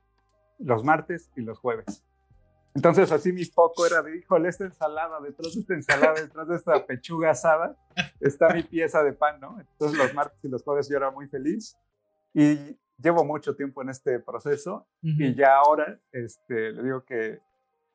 los 0.60 0.84
martes 0.84 1.30
y 1.36 1.42
los 1.42 1.60
jueves. 1.60 2.04
Entonces 2.76 3.12
así 3.12 3.32
mi 3.32 3.44
foco 3.44 3.88
era 3.88 4.04
de, 4.04 4.18
híjole, 4.18 4.50
esta 4.50 4.66
ensalada, 4.66 5.20
detrás 5.20 5.56
de 5.56 5.62
esta 5.62 5.74
ensalada, 5.74 6.14
detrás 6.22 6.48
de 6.48 6.56
esta 6.56 6.86
pechuga 6.86 7.32
asada, 7.32 7.76
está 8.20 8.54
mi 8.54 8.62
pieza 8.62 9.02
de 9.02 9.14
pan, 9.14 9.40
¿no? 9.40 9.60
Entonces 9.60 9.98
los 9.98 10.14
martes 10.14 10.38
y 10.44 10.48
los 10.48 10.62
jueves 10.62 10.88
yo 10.88 10.98
era 10.98 11.10
muy 11.10 11.28
feliz 11.28 11.76
y 12.34 12.78
llevo 12.98 13.24
mucho 13.24 13.56
tiempo 13.56 13.82
en 13.82 13.90
este 13.90 14.20
proceso 14.20 14.86
y 15.02 15.34
ya 15.34 15.56
ahora 15.56 16.00
este, 16.12 16.72
le 16.72 16.84
digo 16.84 17.04
que 17.04 17.40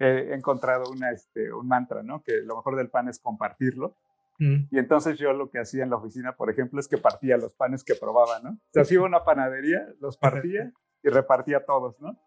he 0.07 0.35
encontrado 0.35 0.91
una, 0.91 1.11
este, 1.11 1.53
un 1.53 1.69
mantra, 1.69 2.03
¿no? 2.03 2.23
Que 2.23 2.41
lo 2.43 2.57
mejor 2.57 2.77
del 2.77 2.91
pan 2.91 3.09
es 3.09 3.19
compartirlo. 3.19 3.97
Y 4.38 4.77
entonces 4.77 5.19
yo 5.19 5.33
lo 5.33 5.51
que 5.51 5.61
hacía 5.61 5.85
en 5.85 5.91
la 5.91 5.97
oficina, 5.97 6.35
por 6.35 6.51
ejemplo, 6.51 6.81
es 6.81 6.88
que 6.88 6.99
partía 6.99 7.37
los 7.37 7.55
panes 7.55 7.85
que 7.85 7.95
probaba, 7.95 8.41
¿no? 8.41 8.51
O 8.51 8.73
sea, 8.73 8.85
si 8.85 8.95
iba 8.95 9.05
a 9.05 9.07
una 9.07 9.23
panadería, 9.23 9.87
los 10.01 10.17
partía 10.17 10.73
y 11.05 11.11
repartía 11.11 11.65
todos, 11.65 12.01
¿no? 12.01 12.19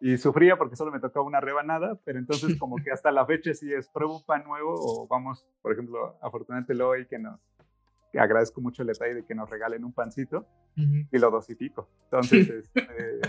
y 0.00 0.18
sufría 0.18 0.56
porque 0.56 0.76
solo 0.76 0.92
me 0.92 1.00
tocaba 1.00 1.24
una 1.26 1.40
rebanada, 1.40 1.98
pero 2.04 2.18
entonces 2.18 2.56
como 2.58 2.76
que 2.76 2.90
hasta 2.90 3.10
la 3.10 3.26
fecha 3.26 3.54
si 3.54 3.72
es 3.72 3.88
pruebo 3.88 4.18
un 4.18 4.24
pan 4.24 4.44
nuevo 4.44 4.74
o 4.76 5.06
vamos, 5.08 5.46
por 5.62 5.72
ejemplo, 5.72 6.16
afortunadamente 6.20 6.74
lo 6.74 6.88
hoy 6.88 7.06
que 7.06 7.18
nos 7.18 7.40
que 8.12 8.20
agradezco 8.20 8.60
mucho 8.60 8.82
el 8.82 8.88
detalle 8.88 9.14
de 9.14 9.24
que 9.24 9.34
nos 9.34 9.50
regalen 9.50 9.84
un 9.84 9.92
pancito 9.92 10.46
y 10.76 11.18
lo 11.18 11.30
dosifico. 11.30 11.88
Entonces, 12.04 12.48
este, 12.48 13.20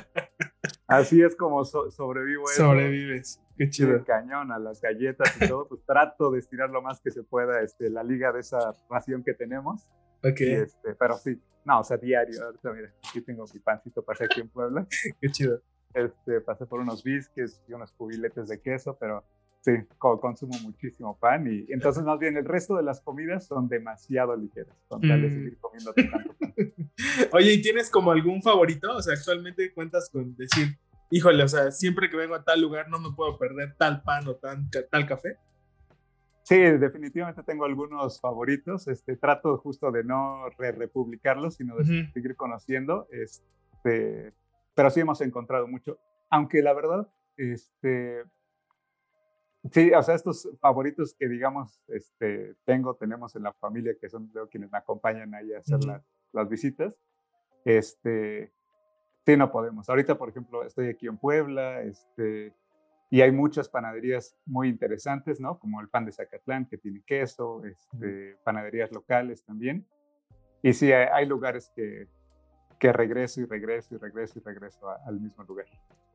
así 0.88 1.22
es 1.22 1.36
como 1.36 1.64
sobrevivo. 1.66 2.48
Sobrevives, 2.48 3.42
qué 3.58 3.70
chido. 3.70 4.04
cañón 4.06 4.52
a 4.52 4.60
las 4.60 4.82
galletas 4.82 5.36
y 5.42 5.48
todo, 5.48 5.68
pues 5.68 5.82
trato 5.86 6.32
de 6.32 6.40
estirar 6.40 6.70
lo 6.70 6.82
más 6.82 7.02
que 7.02 7.12
se 7.12 7.24
pueda 7.24 7.62
este, 7.62 7.90
la 7.90 8.04
liga 8.04 8.32
de 8.32 8.40
esa 8.40 8.74
ración 8.90 9.24
que 9.24 9.34
tenemos. 9.34 9.90
Ok. 10.24 10.42
Este, 10.42 10.96
pero 10.96 11.16
sí, 11.18 11.40
no, 11.66 11.82
o 11.82 11.84
sea, 11.84 11.98
diario. 11.98 12.44
Ahorita, 12.44 12.72
mira, 12.72 12.94
aquí 13.08 13.22
tengo 13.22 13.46
mi 13.54 13.60
pancito 13.60 14.02
para 14.02 14.26
aquí 14.26 14.42
en 14.42 14.50
Puebla. 14.50 14.88
qué 15.22 15.30
chido. 15.30 15.62
Este, 15.94 16.42
pasé 16.42 16.66
por 16.66 16.80
unos 16.80 17.04
biscuits 17.04 17.62
y 17.68 17.74
unos 17.74 17.92
cubiletes 17.92 18.48
de 18.48 18.62
queso, 18.62 18.98
pero 19.00 19.24
sí, 19.68 19.86
consumo 19.98 20.54
muchísimo 20.64 21.18
pan 21.18 21.46
y 21.52 21.66
entonces 21.74 22.04
más 22.04 22.18
bien 22.20 22.38
el 22.38 22.46
resto 22.46 22.78
de 22.78 22.84
las 22.84 23.02
comidas 23.02 23.46
son 23.46 23.68
demasiado 23.68 24.34
ligeras, 24.38 24.74
con 24.88 25.02
tal 25.02 25.22
de 25.22 25.28
mm. 25.28 25.32
seguir 25.32 25.58
comiendo 25.60 25.94
tanto 25.94 26.36
pan. 26.40 26.54
Oye, 27.34 27.54
¿y 27.54 27.62
tienes 27.62 27.90
como 27.90 28.12
algún 28.12 28.42
favorito? 28.42 28.96
O 28.96 29.02
sea, 29.02 29.16
actualmente 29.16 29.74
cuentas 29.74 30.10
con 30.10 30.38
decir, 30.38 30.78
híjole, 31.10 31.44
o 31.44 31.48
sea, 31.50 31.72
siempre 31.72 32.10
que 32.10 32.16
vengo 32.16 32.36
a 32.36 32.46
tal 32.46 32.62
lugar 32.62 32.90
no 32.90 32.98
me 32.98 33.12
puedo 33.14 33.38
perder 33.38 33.76
tal 33.78 34.02
pan 34.04 34.26
o 34.30 34.36
tal 34.36 35.06
café. 35.06 35.38
Sí, 36.44 36.56
definitivamente 36.56 37.44
tengo 37.44 37.66
algunos 37.66 38.22
favoritos. 38.22 38.88
Este, 38.88 39.18
trato 39.18 39.58
justo 39.58 39.92
de 39.92 40.06
no 40.06 40.48
re 40.58 40.72
republicarlos, 40.72 41.56
sino 41.56 41.76
de 41.76 42.10
seguir 42.14 42.38
conociendo. 42.38 43.06
Este, 43.12 44.32
pero 44.74 44.90
sí 44.90 45.02
hemos 45.02 45.20
encontrado 45.20 45.68
mucho, 45.68 46.00
aunque 46.30 46.62
la 46.62 46.74
verdad, 46.74 47.10
este, 47.36 48.24
sí, 49.72 49.92
o 49.92 50.04
sea, 50.04 50.16
estos 50.16 50.50
favoritos 50.60 51.16
que 51.18 51.28
digamos, 51.28 51.82
este, 51.88 52.56
tengo, 52.66 52.96
tenemos 52.96 53.36
en 53.36 53.44
la 53.44 53.54
familia, 53.54 53.96
que 54.00 54.10
son 54.10 54.32
quienes 54.50 54.72
me 54.72 54.78
acompañan 54.78 55.34
ahí 55.34 55.54
a 55.54 55.60
hacer 55.60 55.84
las, 55.84 56.04
las 56.32 56.50
visitas, 56.50 56.98
este, 57.68 58.54
sí, 59.26 59.36
no 59.36 59.52
podemos. 59.52 59.90
Ahorita, 59.90 60.18
por 60.18 60.30
ejemplo, 60.30 60.64
estoy 60.64 60.88
aquí 60.88 61.08
en 61.08 61.18
Puebla, 61.18 61.82
este, 61.82 62.54
Y 63.10 63.22
hay 63.22 63.32
muchas 63.32 63.70
panaderías 63.70 64.38
muy 64.46 64.68
interesantes, 64.68 65.40
¿no? 65.40 65.60
Como 65.60 65.80
el 65.82 65.90
pan 65.90 66.06
de 66.06 66.12
Zacatlán, 66.12 66.66
que 66.66 66.78
tiene 66.78 67.02
queso, 67.06 67.64
este, 67.64 68.38
panaderías 68.44 68.92
locales 68.92 69.46
también. 69.46 69.86
Y 70.62 70.74
sí, 70.74 70.92
hay, 70.92 71.26
lugares 71.26 71.72
que, 71.76 72.08
que 72.80 72.92
regreso 72.92 73.42
y 73.42 73.46
regreso 73.46 73.96
y 73.96 73.98
regreso 73.98 74.40
y 74.40 74.42
regreso 74.42 74.90
al 75.06 75.20
mismo 75.20 75.44
lugar. 75.44 75.68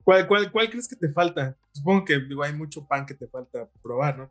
¿Cuál, 0.05 0.27
cuál, 0.27 0.51
¿Cuál 0.51 0.71
crees 0.71 0.89
que 0.89 0.97
te 0.97 1.09
falta? 1.11 1.57
Supongo 1.73 2.05
que 2.05 2.19
digo, 2.19 2.43
hay 2.43 2.53
mucho 2.53 2.87
pan 2.87 3.07
que 3.07 3.15
te 3.15 3.29
falta 3.29 3.69
probar, 3.83 4.19
¿no? 4.19 4.31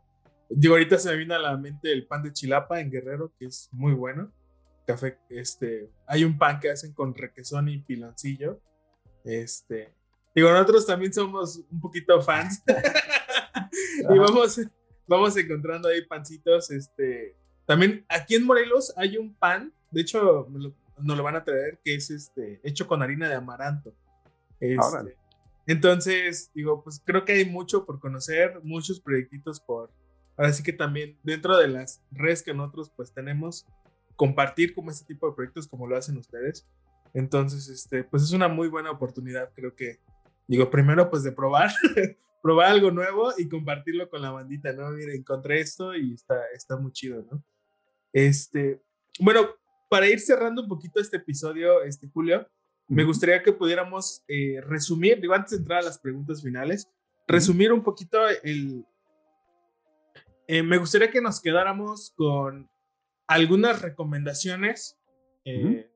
Digo, 0.50 0.74
ahorita 0.74 0.98
se 0.98 1.10
me 1.10 1.16
viene 1.16 1.34
a 1.34 1.38
la 1.38 1.56
mente 1.56 1.90
el 1.92 2.06
pan 2.06 2.22
de 2.22 2.32
Chilapa 2.32 2.80
en 2.80 2.90
Guerrero, 2.90 3.32
que 3.38 3.46
es 3.46 3.70
muy 3.72 3.94
bueno. 3.94 4.30
Café, 4.86 5.18
este, 5.30 5.90
hay 6.06 6.24
un 6.24 6.36
pan 6.36 6.60
que 6.60 6.70
hacen 6.70 6.92
con 6.92 7.14
requesón 7.14 7.68
y 7.68 7.78
piloncillo. 7.78 8.60
Este, 9.24 9.94
digo, 10.34 10.50
nosotros 10.50 10.86
también 10.86 11.12
somos 11.12 11.62
un 11.70 11.80
poquito 11.80 12.20
fans. 12.20 12.62
y 13.98 14.18
vamos, 14.18 14.60
vamos 15.06 15.36
encontrando 15.38 15.88
ahí 15.88 16.04
pancitos. 16.04 16.70
Este, 16.70 17.34
también 17.64 18.04
aquí 18.08 18.34
en 18.34 18.44
Morelos 18.44 18.92
hay 18.96 19.16
un 19.16 19.34
pan, 19.34 19.72
de 19.90 20.02
hecho, 20.02 20.48
nos 20.50 21.16
lo 21.16 21.22
van 21.22 21.36
a 21.36 21.44
traer, 21.44 21.78
que 21.82 21.94
es 21.94 22.10
este, 22.10 22.60
hecho 22.62 22.86
con 22.86 23.02
harina 23.02 23.28
de 23.28 23.36
amaranto. 23.36 23.94
Este, 24.60 25.16
entonces, 25.66 26.50
digo, 26.54 26.82
pues 26.82 27.00
creo 27.04 27.24
que 27.24 27.32
hay 27.32 27.44
mucho 27.44 27.84
por 27.84 28.00
conocer, 28.00 28.60
muchos 28.62 29.00
proyectitos 29.00 29.60
por, 29.60 29.90
ahora 30.36 30.52
sí 30.52 30.62
que 30.62 30.72
también 30.72 31.18
dentro 31.22 31.56
de 31.58 31.68
las 31.68 32.02
redes 32.10 32.42
que 32.42 32.54
nosotros 32.54 32.90
pues 32.96 33.12
tenemos, 33.12 33.66
compartir 34.16 34.74
como 34.74 34.90
este 34.90 35.06
tipo 35.06 35.28
de 35.28 35.34
proyectos 35.34 35.68
como 35.68 35.86
lo 35.86 35.96
hacen 35.96 36.16
ustedes. 36.16 36.66
Entonces, 37.14 37.68
este, 37.68 38.04
pues 38.04 38.22
es 38.22 38.32
una 38.32 38.48
muy 38.48 38.68
buena 38.68 38.90
oportunidad, 38.90 39.52
creo 39.54 39.74
que, 39.74 40.00
digo, 40.46 40.70
primero 40.70 41.10
pues 41.10 41.22
de 41.22 41.32
probar, 41.32 41.70
probar 42.42 42.68
algo 42.70 42.90
nuevo 42.90 43.32
y 43.38 43.48
compartirlo 43.48 44.08
con 44.08 44.22
la 44.22 44.30
bandita, 44.30 44.72
¿no? 44.72 44.90
Mira, 44.90 45.12
encontré 45.12 45.60
esto 45.60 45.94
y 45.94 46.14
está, 46.14 46.40
está 46.54 46.76
muy 46.76 46.92
chido, 46.92 47.24
¿no? 47.30 47.42
Este, 48.12 48.82
bueno, 49.20 49.48
para 49.88 50.08
ir 50.08 50.20
cerrando 50.20 50.62
un 50.62 50.68
poquito 50.68 51.00
este 51.00 51.18
episodio, 51.18 51.82
este 51.82 52.08
Julio, 52.08 52.48
me 52.88 53.04
gustaría 53.04 53.42
que 53.42 53.52
pudiéramos 53.52 54.24
eh, 54.28 54.60
resumir, 54.62 55.20
digo, 55.20 55.34
antes 55.34 55.52
de 55.52 55.56
entrar 55.58 55.80
a 55.80 55.84
las 55.84 55.98
preguntas 55.98 56.42
finales, 56.42 56.88
resumir 57.26 57.72
un 57.72 57.82
poquito 57.82 58.18
el... 58.42 58.84
Eh, 60.46 60.62
me 60.62 60.76
gustaría 60.76 61.10
que 61.10 61.20
nos 61.20 61.40
quedáramos 61.40 62.12
con 62.16 62.68
algunas 63.26 63.80
recomendaciones. 63.80 64.98
Eh, 65.44 65.90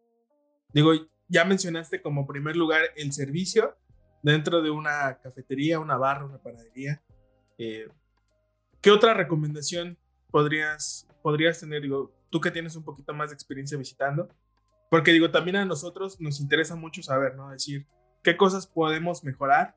digo, 0.73 0.93
ya 1.29 1.45
mencionaste 1.45 2.01
como 2.01 2.27
primer 2.27 2.57
lugar 2.57 2.83
el 2.97 3.13
servicio 3.13 3.77
dentro 4.23 4.63
de 4.63 4.71
una 4.71 5.19
cafetería, 5.21 5.81
una 5.81 5.99
barra, 5.99 6.25
una 6.25 6.39
panadería. 6.39 7.03
¿Qué 7.59 8.91
otra 8.91 9.15
recomendación 9.15 9.99
podrías, 10.31 11.09
podrías 11.23 11.61
tener? 11.61 11.83
Digo, 11.83 12.15
tú 12.31 12.41
que 12.41 12.51
tienes 12.51 12.77
un 12.77 12.85
poquito 12.85 13.13
más 13.13 13.31
de 13.31 13.35
experiencia 13.35 13.77
visitando, 13.77 14.29
porque 14.91 15.13
digo, 15.13 15.31
también 15.31 15.57
a 15.57 15.65
nosotros 15.65 16.21
nos 16.21 16.41
interesa 16.41 16.77
mucho 16.77 17.03
saber, 17.03 17.35
¿no? 17.35 17.51
Decir, 17.51 17.87
qué 18.23 18.37
cosas 18.37 18.67
podemos 18.67 19.25
mejorar 19.25 19.77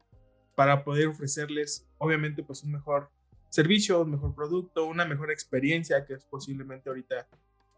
para 0.55 0.83
poder 0.83 1.07
ofrecerles, 1.07 1.87
obviamente, 1.97 2.43
pues 2.43 2.63
un 2.63 2.71
mejor 2.71 3.09
servicio, 3.49 4.01
un 4.01 4.11
mejor 4.11 4.35
producto, 4.35 4.85
una 4.85 5.05
mejor 5.05 5.31
experiencia, 5.31 6.05
que 6.05 6.13
es 6.13 6.25
posiblemente 6.25 6.89
ahorita 6.89 7.27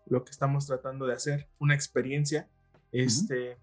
lo 0.08 0.24
que 0.24 0.32
estamos 0.32 0.67
tratando 0.67 1.06
de 1.06 1.13
hacer, 1.13 1.48
una 1.60 1.76
experiencia. 1.76 2.50
Este, 2.91 3.58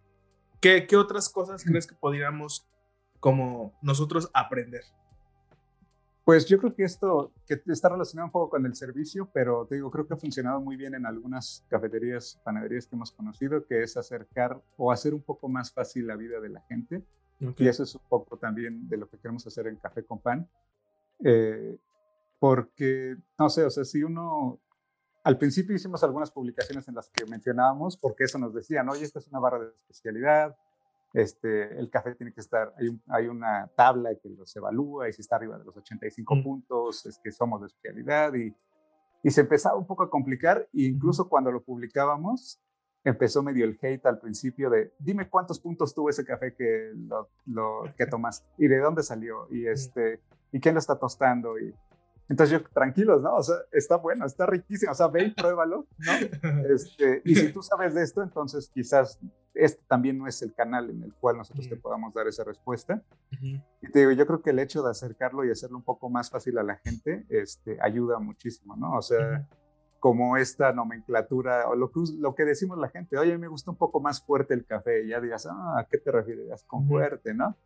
¿qué, 0.61 0.87
¿Qué 0.87 0.96
otras 0.96 1.28
cosas 1.28 1.62
crees 1.66 1.87
que 1.87 1.94
podríamos 1.94 2.66
como 3.20 3.78
nosotros 3.83 4.31
aprender? 4.33 4.83
Pues 6.29 6.45
yo 6.45 6.59
creo 6.59 6.75
que 6.75 6.85
esto 6.85 7.33
que 7.47 7.59
está 7.69 7.88
relacionado 7.88 8.27
un 8.27 8.33
poco 8.33 8.51
con 8.51 8.67
el 8.67 8.75
servicio, 8.75 9.31
pero 9.33 9.64
te 9.64 9.77
digo, 9.77 9.91
creo 9.91 10.07
que 10.07 10.12
ha 10.12 10.19
funcionado 10.19 10.61
muy 10.61 10.77
bien 10.77 10.95
en 10.95 11.07
algunas 11.07 11.64
cafeterías, 11.71 12.38
panaderías 12.45 12.87
que 12.87 12.97
hemos 12.97 13.12
conocido, 13.12 13.64
que 13.64 13.83
es 13.83 13.97
acercar 13.97 14.61
o 14.77 14.93
hacer 14.93 15.14
un 15.14 15.23
poco 15.23 15.49
más 15.49 15.73
fácil 15.73 16.07
la 16.07 16.17
vida 16.17 16.38
de 16.38 16.51
la 16.51 16.61
gente. 16.69 17.03
Y 17.57 17.67
eso 17.67 17.83
es 17.83 17.95
un 17.95 18.03
poco 18.11 18.37
también 18.37 18.91
de 18.91 18.99
lo 18.99 19.09
que 19.09 19.17
queremos 19.17 19.47
hacer 19.47 19.69
en 19.69 19.77
Café 19.77 20.05
con 20.05 20.19
Pan. 20.19 20.47
Eh, 21.25 21.79
porque, 22.38 23.17
no 23.38 23.49
sé, 23.49 23.64
o 23.64 23.71
sea, 23.71 23.87
si 23.87 24.03
uno, 24.03 24.61
al 25.25 25.38
principio 25.38 25.75
hicimos 25.75 26.05
algunas 26.05 26.31
publicaciones 26.31 26.87
en 26.88 26.95
las 26.95 27.09
que 27.09 27.25
mencionábamos, 27.25 27.97
porque 27.97 28.25
eso 28.25 28.37
nos 28.37 28.53
decían, 28.53 28.87
oye, 28.91 29.07
esta 29.07 29.19
es 29.19 29.29
una 29.29 29.38
barra 29.38 29.61
de 29.61 29.69
especialidad, 29.69 30.55
este, 31.12 31.79
el 31.79 31.90
café 31.90 32.14
tiene 32.14 32.33
que 32.33 32.40
estar, 32.40 32.75
hay, 32.79 33.01
hay, 33.09 33.29
una 33.29 33.71
tabla 33.75 34.11
que 34.23 34.29
los 34.29 34.55
evalúa 34.57 35.09
y 35.09 35.12
si 35.12 35.23
está 35.23 35.37
arriba 35.37 35.59
de 35.59 35.64
los 35.64 35.77
85 35.77 36.35
mm. 36.35 36.42
puntos 36.42 37.07
es 37.07 37.18
que 37.18 37.33
somos 37.33 37.61
de 37.61 37.68
especialidad 37.68 38.35
y, 38.35 38.55
y 39.23 39.31
se 39.31 39.40
empezaba 39.42 39.77
un 39.77 39.87
poco 39.87 40.03
a 40.03 40.11
complicar 40.11 40.68
e 40.75 40.83
incluso 40.83 41.29
cuando 41.29 41.51
lo 41.51 41.62
publicábamos 41.62 42.61
empezó 43.05 43.42
medio 43.42 43.64
el 43.64 43.79
hate 43.81 44.05
al 44.07 44.18
principio 44.18 44.71
de 44.71 44.92
dime 44.99 45.29
cuántos 45.29 45.61
puntos 45.61 45.94
tuvo 45.94 46.11
ese 46.11 46.25
café 46.25 46.55
que, 46.55 46.92
lo, 46.94 47.31
lo 47.47 47.85
que 47.97 48.07
tomaste 48.07 48.47
y 48.59 48.68
de 48.68 48.79
dónde 48.79 49.03
salió 49.03 49.49
y, 49.51 49.66
este, 49.66 50.21
y 50.53 50.61
quién 50.61 50.75
lo 50.75 50.79
está 50.79 50.99
tostando 50.99 51.59
y 51.59 51.75
entonces 52.29 52.61
yo, 52.61 52.69
tranquilos, 52.71 53.23
¿no? 53.23 53.37
O 53.37 53.43
sea, 53.43 53.57
está 53.73 53.97
bueno, 53.97 54.27
está 54.27 54.47
riquísimo, 54.47 54.93
o 54.93 54.95
sea, 54.95 55.09
ve 55.09 55.25
y 55.25 55.31
pruébalo, 55.31 55.87
¿no? 55.99 56.12
Este, 56.75 57.23
y 57.25 57.35
si 57.35 57.53
tú 57.53 57.62
sabes 57.62 57.95
de 57.95 58.03
esto, 58.03 58.23
entonces 58.23 58.71
quizás 58.73 59.19
este 59.55 59.83
también 59.88 60.19
no 60.19 60.27
es 60.27 60.41
el 60.43 60.55
canal 60.55 60.91
en 60.91 61.03
el 61.03 61.12
cual 61.14 61.37
nosotros 61.37 61.69
te 61.69 61.77
podamos 61.77 62.14
dar 62.14 62.29
esa 62.29 62.45
respuesta. 62.45 63.03
Y 63.41 63.91
te 63.91 64.01
digo, 64.01 64.12
yo 64.12 64.27
creo 64.27 64.43
que 64.43 64.51
el 64.51 64.59
hecho 64.59 64.83
de 64.83 64.91
acercarlo 64.91 65.45
y 65.45 65.51
hacerlo 65.51 65.79
un 65.79 65.83
poco 65.85 66.09
más 66.11 66.31
fácil 66.31 66.59
a 66.59 66.62
la 66.62 66.77
gente, 66.77 67.27
este, 67.29 67.79
ayuda 67.81 68.19
muchísimo, 68.19 68.77
¿no? 68.77 68.97
O 68.97 69.03
sea, 69.03 69.49
como 69.99 70.37
esta 70.37 70.73
nomenclatura, 70.73 71.69
o 71.69 71.75
lo 71.75 71.91
que, 71.91 72.01
lo 72.19 72.35
que 72.35 72.45
decimos 72.45 72.79
la 72.79 72.88
gente, 72.88 73.19
oye, 73.19 73.37
me 73.37 73.49
gusta 73.49 73.71
un 73.71 73.77
poco 73.77 74.01
más 74.01 74.23
fuerte 74.23 74.55
el 74.55 74.64
café, 74.64 75.05
y 75.05 75.09
ya 75.09 75.21
digas, 75.21 75.47
ah, 75.47 75.79
¿a 75.79 75.85
qué 75.91 75.99
te 75.99 76.12
refieres 76.12 76.62
con 76.64 76.87
fuerte, 76.87 77.35
no? 77.35 77.57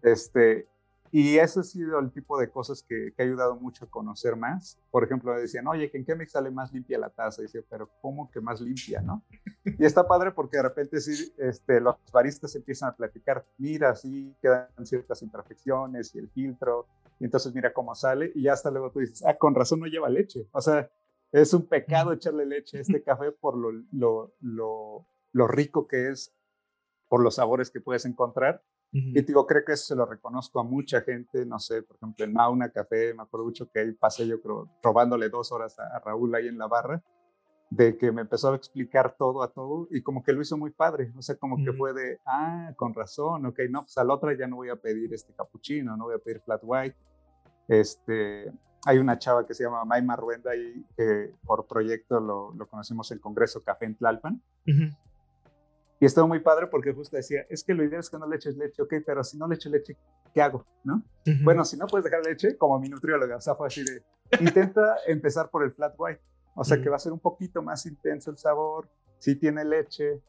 Este, 0.00 0.68
y 1.14 1.36
eso 1.36 1.60
ha 1.60 1.62
sido 1.62 1.98
el 1.98 2.10
tipo 2.10 2.40
de 2.40 2.50
cosas 2.50 2.82
que, 2.82 3.12
que, 3.14 3.22
ha 3.22 3.26
ayudado 3.26 3.54
mucho 3.56 3.84
a 3.84 3.90
conocer 3.90 4.34
más. 4.34 4.78
Por 4.90 5.04
ejemplo, 5.04 5.34
decían, 5.34 5.66
oye, 5.66 5.90
¿en 5.92 6.06
qué 6.06 6.14
me 6.14 6.26
sale 6.26 6.50
más 6.50 6.72
limpia 6.72 6.98
la 6.98 7.10
taza? 7.10 7.42
Y 7.42 7.44
dice, 7.44 7.62
pero 7.68 7.90
¿cómo 8.00 8.30
que 8.30 8.40
más 8.40 8.62
limpia, 8.62 9.02
no? 9.02 9.22
Y 9.78 9.84
está 9.84 10.08
padre 10.08 10.32
porque 10.32 10.56
de 10.56 10.62
repente 10.62 11.00
sí, 11.00 11.30
este, 11.36 11.80
los 11.80 11.96
baristas 12.10 12.56
empiezan 12.56 12.88
a 12.88 12.96
platicar, 12.96 13.44
mira, 13.58 13.94
sí 13.94 14.34
quedan 14.40 14.68
ciertas 14.84 15.22
imperfecciones 15.22 16.14
y 16.14 16.18
el 16.18 16.30
filtro, 16.30 16.86
y 17.20 17.26
entonces 17.26 17.54
mira 17.54 17.74
cómo 17.74 17.94
sale, 17.94 18.32
y 18.34 18.48
hasta 18.48 18.70
luego 18.70 18.90
tú 18.90 19.00
dices, 19.00 19.22
ah, 19.26 19.36
con 19.36 19.54
razón 19.54 19.80
no 19.80 19.86
lleva 19.86 20.08
leche. 20.08 20.48
O 20.50 20.62
sea, 20.62 20.90
es 21.30 21.52
un 21.52 21.66
pecado 21.66 22.14
echarle 22.14 22.46
leche 22.46 22.78
a 22.78 22.80
este 22.80 23.02
café 23.02 23.32
por 23.32 23.54
lo, 23.54 23.70
lo, 23.92 24.32
lo, 24.40 25.06
lo 25.32 25.46
rico 25.46 25.86
que 25.86 26.08
es, 26.08 26.34
por 27.08 27.22
los 27.22 27.34
sabores 27.34 27.70
que 27.70 27.82
puedes 27.82 28.06
encontrar 28.06 28.62
y 28.94 29.22
digo, 29.22 29.46
creo 29.46 29.64
que 29.64 29.72
eso 29.72 29.86
se 29.86 29.96
lo 29.96 30.04
reconozco 30.04 30.60
a 30.60 30.64
mucha 30.64 31.00
gente, 31.00 31.46
no 31.46 31.58
sé, 31.58 31.82
por 31.82 31.96
ejemplo, 31.96 32.26
en 32.26 32.32
Mauna 32.34 32.70
Café, 32.70 33.14
me 33.14 33.22
acuerdo 33.22 33.46
mucho 33.46 33.70
que 33.70 33.80
ahí 33.80 33.92
pasé 33.92 34.26
yo 34.26 34.40
creo 34.42 34.68
robándole 34.82 35.30
dos 35.30 35.50
horas 35.50 35.78
a, 35.78 35.98
Raúl 36.00 36.34
ahí 36.34 36.46
en 36.48 36.58
la 36.58 36.66
barra, 36.66 37.02
de 37.70 37.96
que 37.96 38.12
me 38.12 38.20
empezó 38.20 38.52
a 38.52 38.56
explicar 38.56 39.16
todo 39.16 39.42
a 39.42 39.50
todo 39.50 39.88
y 39.90 40.02
como 40.02 40.22
que 40.22 40.34
lo 40.34 40.42
hizo 40.42 40.58
muy 40.58 40.72
padre, 40.72 41.10
o 41.16 41.22
sea, 41.22 41.36
como 41.36 41.56
que 41.56 41.72
fue 41.72 41.94
de, 41.94 42.20
ah, 42.26 42.74
con 42.76 42.92
razón, 42.92 43.46
ok, 43.46 43.60
no, 43.70 43.82
pues 43.82 43.96
al 43.96 44.10
otro 44.10 44.30
ya 44.32 44.46
no 44.46 44.56
voy 44.56 44.68
a 44.68 44.76
pedir 44.76 45.14
este 45.14 45.32
capuchino, 45.32 45.96
no 45.96 46.04
voy 46.04 46.16
a 46.16 46.18
pedir 46.18 46.42
flat 46.42 46.60
white, 46.62 46.96
este, 47.68 48.52
hay 48.84 48.98
una 48.98 49.18
chava 49.18 49.46
que 49.46 49.54
se 49.54 49.64
llama 49.64 49.86
Maima 49.86 50.16
Ruenda 50.16 50.54
y 50.54 50.84
que 50.96 51.32
por 51.46 51.66
proyecto 51.66 52.20
lo, 52.20 52.52
lo 52.52 52.66
conocimos 52.68 53.10
en 53.10 53.20
Congreso 53.20 53.62
Café 53.62 53.86
en 53.86 53.96
Tlalpan. 53.96 54.42
Y 56.02 56.04
estuvo 56.04 56.26
muy 56.26 56.40
padre 56.40 56.66
porque 56.66 56.92
justo 56.92 57.16
decía, 57.16 57.46
es 57.48 57.62
que 57.62 57.74
lo 57.74 57.84
ideal 57.84 58.00
es 58.00 58.10
que 58.10 58.18
no 58.18 58.26
le 58.26 58.34
eches 58.34 58.56
leche, 58.56 58.82
ok, 58.82 58.94
pero 59.06 59.22
si 59.22 59.38
no 59.38 59.46
le 59.46 59.54
echo 59.54 59.70
leche, 59.70 59.96
¿qué 60.34 60.42
hago? 60.42 60.66
¿No? 60.82 61.00
Bueno, 61.44 61.64
si 61.64 61.76
no 61.76 61.86
puedes 61.86 62.02
dejar 62.02 62.26
leche, 62.26 62.56
como 62.58 62.76
mi 62.80 62.88
nutrióloga, 62.88 63.36
o 63.36 63.40
sea, 63.40 63.54
fue 63.54 63.68
así 63.68 63.84
de, 63.84 64.02
intenta 64.40 64.96
empezar 65.06 65.48
por 65.48 65.62
el 65.62 65.70
flat 65.70 65.94
white, 65.96 66.20
o 66.56 66.64
sea, 66.64 66.82
que 66.82 66.88
va 66.88 66.96
a 66.96 66.98
ser 66.98 67.12
un 67.12 67.20
poquito 67.20 67.62
más 67.62 67.86
intenso 67.86 68.32
el 68.32 68.36
sabor, 68.36 68.88
sí 69.18 69.36
tiene 69.36 69.64
leche, 69.64 70.20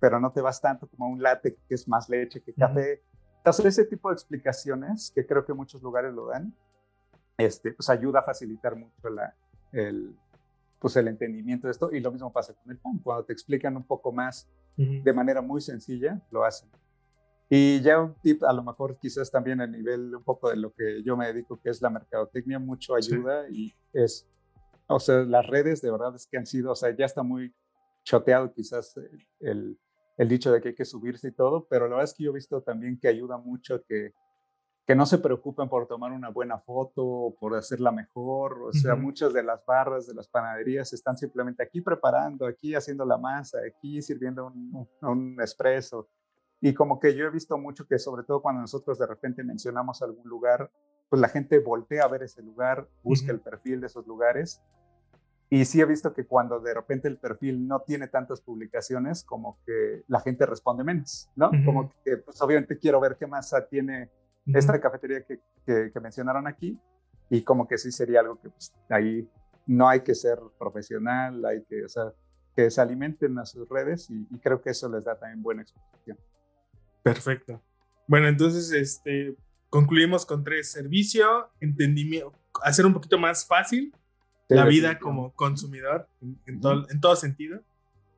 pero 0.00 0.18
no 0.18 0.32
te 0.32 0.40
vas 0.40 0.60
tanto 0.60 0.88
como 0.88 1.06
un 1.06 1.22
latte 1.22 1.56
que 1.68 1.76
es 1.76 1.86
más 1.86 2.08
leche 2.08 2.42
que 2.42 2.52
café. 2.52 3.00
Entonces, 3.36 3.66
ese 3.66 3.84
tipo 3.84 4.08
de 4.08 4.14
explicaciones, 4.14 5.12
que 5.14 5.24
creo 5.24 5.44
que 5.46 5.52
muchos 5.52 5.80
lugares 5.80 6.12
lo 6.12 6.26
dan, 6.26 6.52
este, 7.38 7.70
pues 7.70 7.88
ayuda 7.88 8.18
a 8.18 8.22
facilitar 8.24 8.74
mucho 8.74 9.08
la, 9.08 9.32
el, 9.70 10.12
pues 10.80 10.96
el 10.96 11.06
entendimiento 11.06 11.68
de 11.68 11.70
esto. 11.70 11.92
Y 11.92 12.00
lo 12.00 12.10
mismo 12.10 12.32
pasa 12.32 12.52
con 12.54 12.72
el 12.72 12.78
pan. 12.78 12.98
Cuando 12.98 13.24
te 13.24 13.32
explican 13.32 13.76
un 13.76 13.84
poco 13.84 14.10
más 14.10 14.48
de 15.02 15.12
manera 15.12 15.42
muy 15.42 15.60
sencilla, 15.60 16.20
lo 16.30 16.44
hacen. 16.44 16.70
Y 17.48 17.80
ya 17.80 18.00
un 18.00 18.14
tip, 18.22 18.44
a 18.44 18.52
lo 18.52 18.62
mejor 18.62 18.96
quizás 18.98 19.30
también 19.30 19.60
a 19.60 19.66
nivel 19.66 20.14
un 20.14 20.22
poco 20.22 20.50
de 20.50 20.56
lo 20.56 20.72
que 20.72 21.02
yo 21.02 21.16
me 21.16 21.26
dedico, 21.26 21.60
que 21.60 21.70
es 21.70 21.82
la 21.82 21.90
mercadotecnia, 21.90 22.58
mucho 22.60 22.94
ayuda 22.94 23.48
y 23.50 23.74
es, 23.92 24.28
o 24.86 25.00
sea, 25.00 25.16
las 25.24 25.46
redes 25.46 25.82
de 25.82 25.90
verdad 25.90 26.14
es 26.14 26.26
que 26.26 26.38
han 26.38 26.46
sido, 26.46 26.72
o 26.72 26.76
sea, 26.76 26.94
ya 26.96 27.06
está 27.06 27.24
muy 27.24 27.52
choteado 28.04 28.52
quizás 28.52 28.94
el, 29.40 29.76
el 30.16 30.28
dicho 30.28 30.52
de 30.52 30.60
que 30.60 30.68
hay 30.68 30.74
que 30.74 30.84
subirse 30.84 31.28
y 31.28 31.32
todo, 31.32 31.66
pero 31.68 31.86
la 31.86 31.96
verdad 31.96 32.04
es 32.04 32.14
que 32.14 32.24
yo 32.24 32.30
he 32.30 32.34
visto 32.34 32.62
también 32.62 32.98
que 32.98 33.08
ayuda 33.08 33.36
mucho 33.36 33.82
que 33.84 34.12
que 34.86 34.94
no 34.94 35.06
se 35.06 35.18
preocupen 35.18 35.68
por 35.68 35.86
tomar 35.86 36.12
una 36.12 36.30
buena 36.30 36.58
foto 36.58 37.04
o 37.04 37.34
por 37.34 37.54
hacerla 37.54 37.92
mejor. 37.92 38.62
O 38.64 38.72
sea, 38.72 38.96
muchas 38.96 39.32
de 39.32 39.42
las 39.42 39.64
barras 39.64 40.06
de 40.06 40.14
las 40.14 40.26
panaderías 40.26 40.92
están 40.92 41.16
simplemente 41.16 41.62
aquí 41.62 41.80
preparando, 41.80 42.46
aquí 42.46 42.74
haciendo 42.74 43.04
la 43.04 43.16
masa, 43.16 43.58
aquí 43.66 44.02
sirviendo 44.02 44.46
un, 44.46 44.88
un, 45.02 45.40
espresso. 45.40 46.08
Y 46.60 46.74
como 46.74 46.98
que 46.98 47.14
yo 47.14 47.24
he 47.24 47.30
visto 47.30 47.56
mucho 47.56 47.86
que 47.86 47.98
sobre 47.98 48.24
todo 48.24 48.42
cuando 48.42 48.62
nosotros 48.62 48.98
de 48.98 49.06
repente 49.06 49.44
mencionamos 49.44 50.02
algún 50.02 50.28
lugar, 50.28 50.70
pues 51.08 51.20
la 51.20 51.28
gente 51.28 51.58
voltea 51.58 52.04
a 52.04 52.08
ver 52.08 52.22
ese 52.22 52.42
lugar, 52.42 52.88
busca 53.02 53.32
el 53.32 53.40
perfil 53.40 53.80
de 53.80 53.86
esos 53.86 54.06
lugares. 54.06 54.62
Y 55.52 55.64
sí 55.64 55.80
he 55.80 55.84
visto 55.84 56.14
que 56.14 56.26
cuando 56.26 56.60
de 56.60 56.72
repente 56.72 57.08
el 57.08 57.18
perfil 57.18 57.66
no 57.66 57.80
tiene 57.80 58.06
tantas 58.06 58.40
publicaciones, 58.40 59.24
como 59.24 59.58
que 59.66 60.04
la 60.06 60.20
gente 60.20 60.46
responde 60.46 60.84
menos, 60.84 61.28
¿no? 61.34 61.50
Como 61.64 61.92
que, 62.04 62.18
pues 62.18 62.40
obviamente 62.40 62.78
quiero 62.78 63.00
ver 63.00 63.16
qué 63.16 63.26
masa 63.26 63.66
tiene 63.66 64.10
esta 64.46 64.80
cafetería 64.80 65.24
que, 65.24 65.40
que, 65.64 66.00
mencionaron 66.00 66.46
aquí 66.46 66.78
y 67.28 67.42
como 67.42 67.68
que 67.68 67.78
sí 67.78 67.92
sería 67.92 68.20
algo 68.20 68.40
que 68.40 68.50
pues, 68.50 68.72
ahí 68.88 69.28
no 69.66 69.88
hay 69.88 70.00
que 70.00 70.14
ser 70.14 70.38
profesional, 70.58 71.44
hay 71.44 71.62
que, 71.64 71.84
o 71.84 71.88
sea, 71.88 72.12
que 72.56 72.70
se 72.70 72.80
alimenten 72.80 73.38
a 73.38 73.46
sus 73.46 73.68
redes 73.68 74.10
y, 74.10 74.26
creo 74.38 74.60
que 74.60 74.70
eso 74.70 74.88
les 74.88 75.04
da 75.04 75.18
también 75.18 75.42
buena 75.42 75.62
exposición. 75.62 76.18
Perfecto. 77.02 77.62
Bueno, 78.06 78.28
entonces 78.28 78.72
este, 78.72 79.36
concluimos 79.68 80.26
con 80.26 80.42
tres, 80.42 80.72
servicio, 80.72 81.50
entendimiento, 81.60 82.32
hacer 82.62 82.84
un 82.84 82.92
poquito 82.92 83.18
más 83.18 83.46
fácil 83.46 83.94
la 84.48 84.64
vida 84.64 84.98
como 84.98 85.32
consumidor 85.34 86.08
en, 86.46 86.60
todo, 86.60 86.84
en 86.90 87.00
todo 87.00 87.14
sentido 87.14 87.62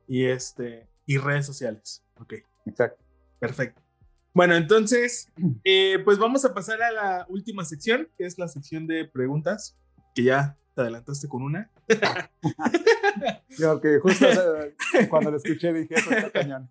y, 0.07 0.25
este, 0.25 0.87
y 1.05 1.17
redes 1.19 1.45
sociales. 1.45 2.03
Ok. 2.19 2.33
Exacto. 2.65 3.03
Perfecto. 3.39 3.82
Bueno, 4.33 4.55
entonces, 4.55 5.31
eh, 5.63 5.99
pues 6.03 6.17
vamos 6.17 6.43
a 6.43 6.55
pasar 6.55 6.81
a 6.81 6.91
la 6.91 7.25
última 7.29 7.63
sección, 7.65 8.09
que 8.17 8.25
es 8.25 8.39
la 8.39 8.47
sección 8.47 8.87
de 8.87 9.05
preguntas, 9.05 9.77
que 10.15 10.23
ya 10.23 10.57
te 10.73 10.81
adelantaste 10.81 11.27
con 11.27 11.43
una. 11.43 11.71
Yo 13.59 13.79
que 13.79 13.99
justo 13.99 14.25
cuando 15.09 15.29
lo 15.29 15.37
escuché 15.37 15.71
dije, 15.71 15.93
eso 15.93 16.11
está 16.11 16.31
cañón. 16.31 16.67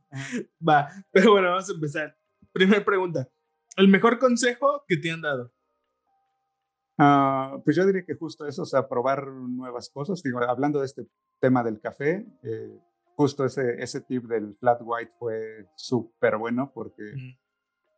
Va, 0.68 0.88
pero 1.12 1.32
bueno, 1.32 1.50
vamos 1.50 1.70
a 1.70 1.72
empezar. 1.72 2.18
Primera 2.52 2.84
pregunta. 2.84 3.28
¿El 3.76 3.86
mejor 3.86 4.18
consejo 4.18 4.84
que 4.88 4.96
te 4.96 5.12
han 5.12 5.22
dado? 5.22 5.52
Ah, 6.98 7.58
pues 7.64 7.74
yo 7.76 7.86
diría 7.86 8.04
que 8.04 8.14
justo 8.14 8.46
eso, 8.46 8.62
o 8.62 8.66
sea, 8.66 8.88
probar 8.88 9.28
nuevas 9.28 9.88
cosas. 9.88 10.22
Digo, 10.22 10.40
hablando 10.42 10.80
de 10.80 10.86
este 10.86 11.06
tema 11.40 11.62
del 11.62 11.80
café, 11.80 12.26
eh, 12.42 12.78
justo 13.16 13.44
ese, 13.44 13.82
ese 13.82 14.00
tip 14.00 14.24
del 14.24 14.56
flat 14.56 14.80
white 14.84 15.12
fue 15.18 15.68
súper 15.74 16.36
bueno 16.36 16.70
porque 16.74 17.14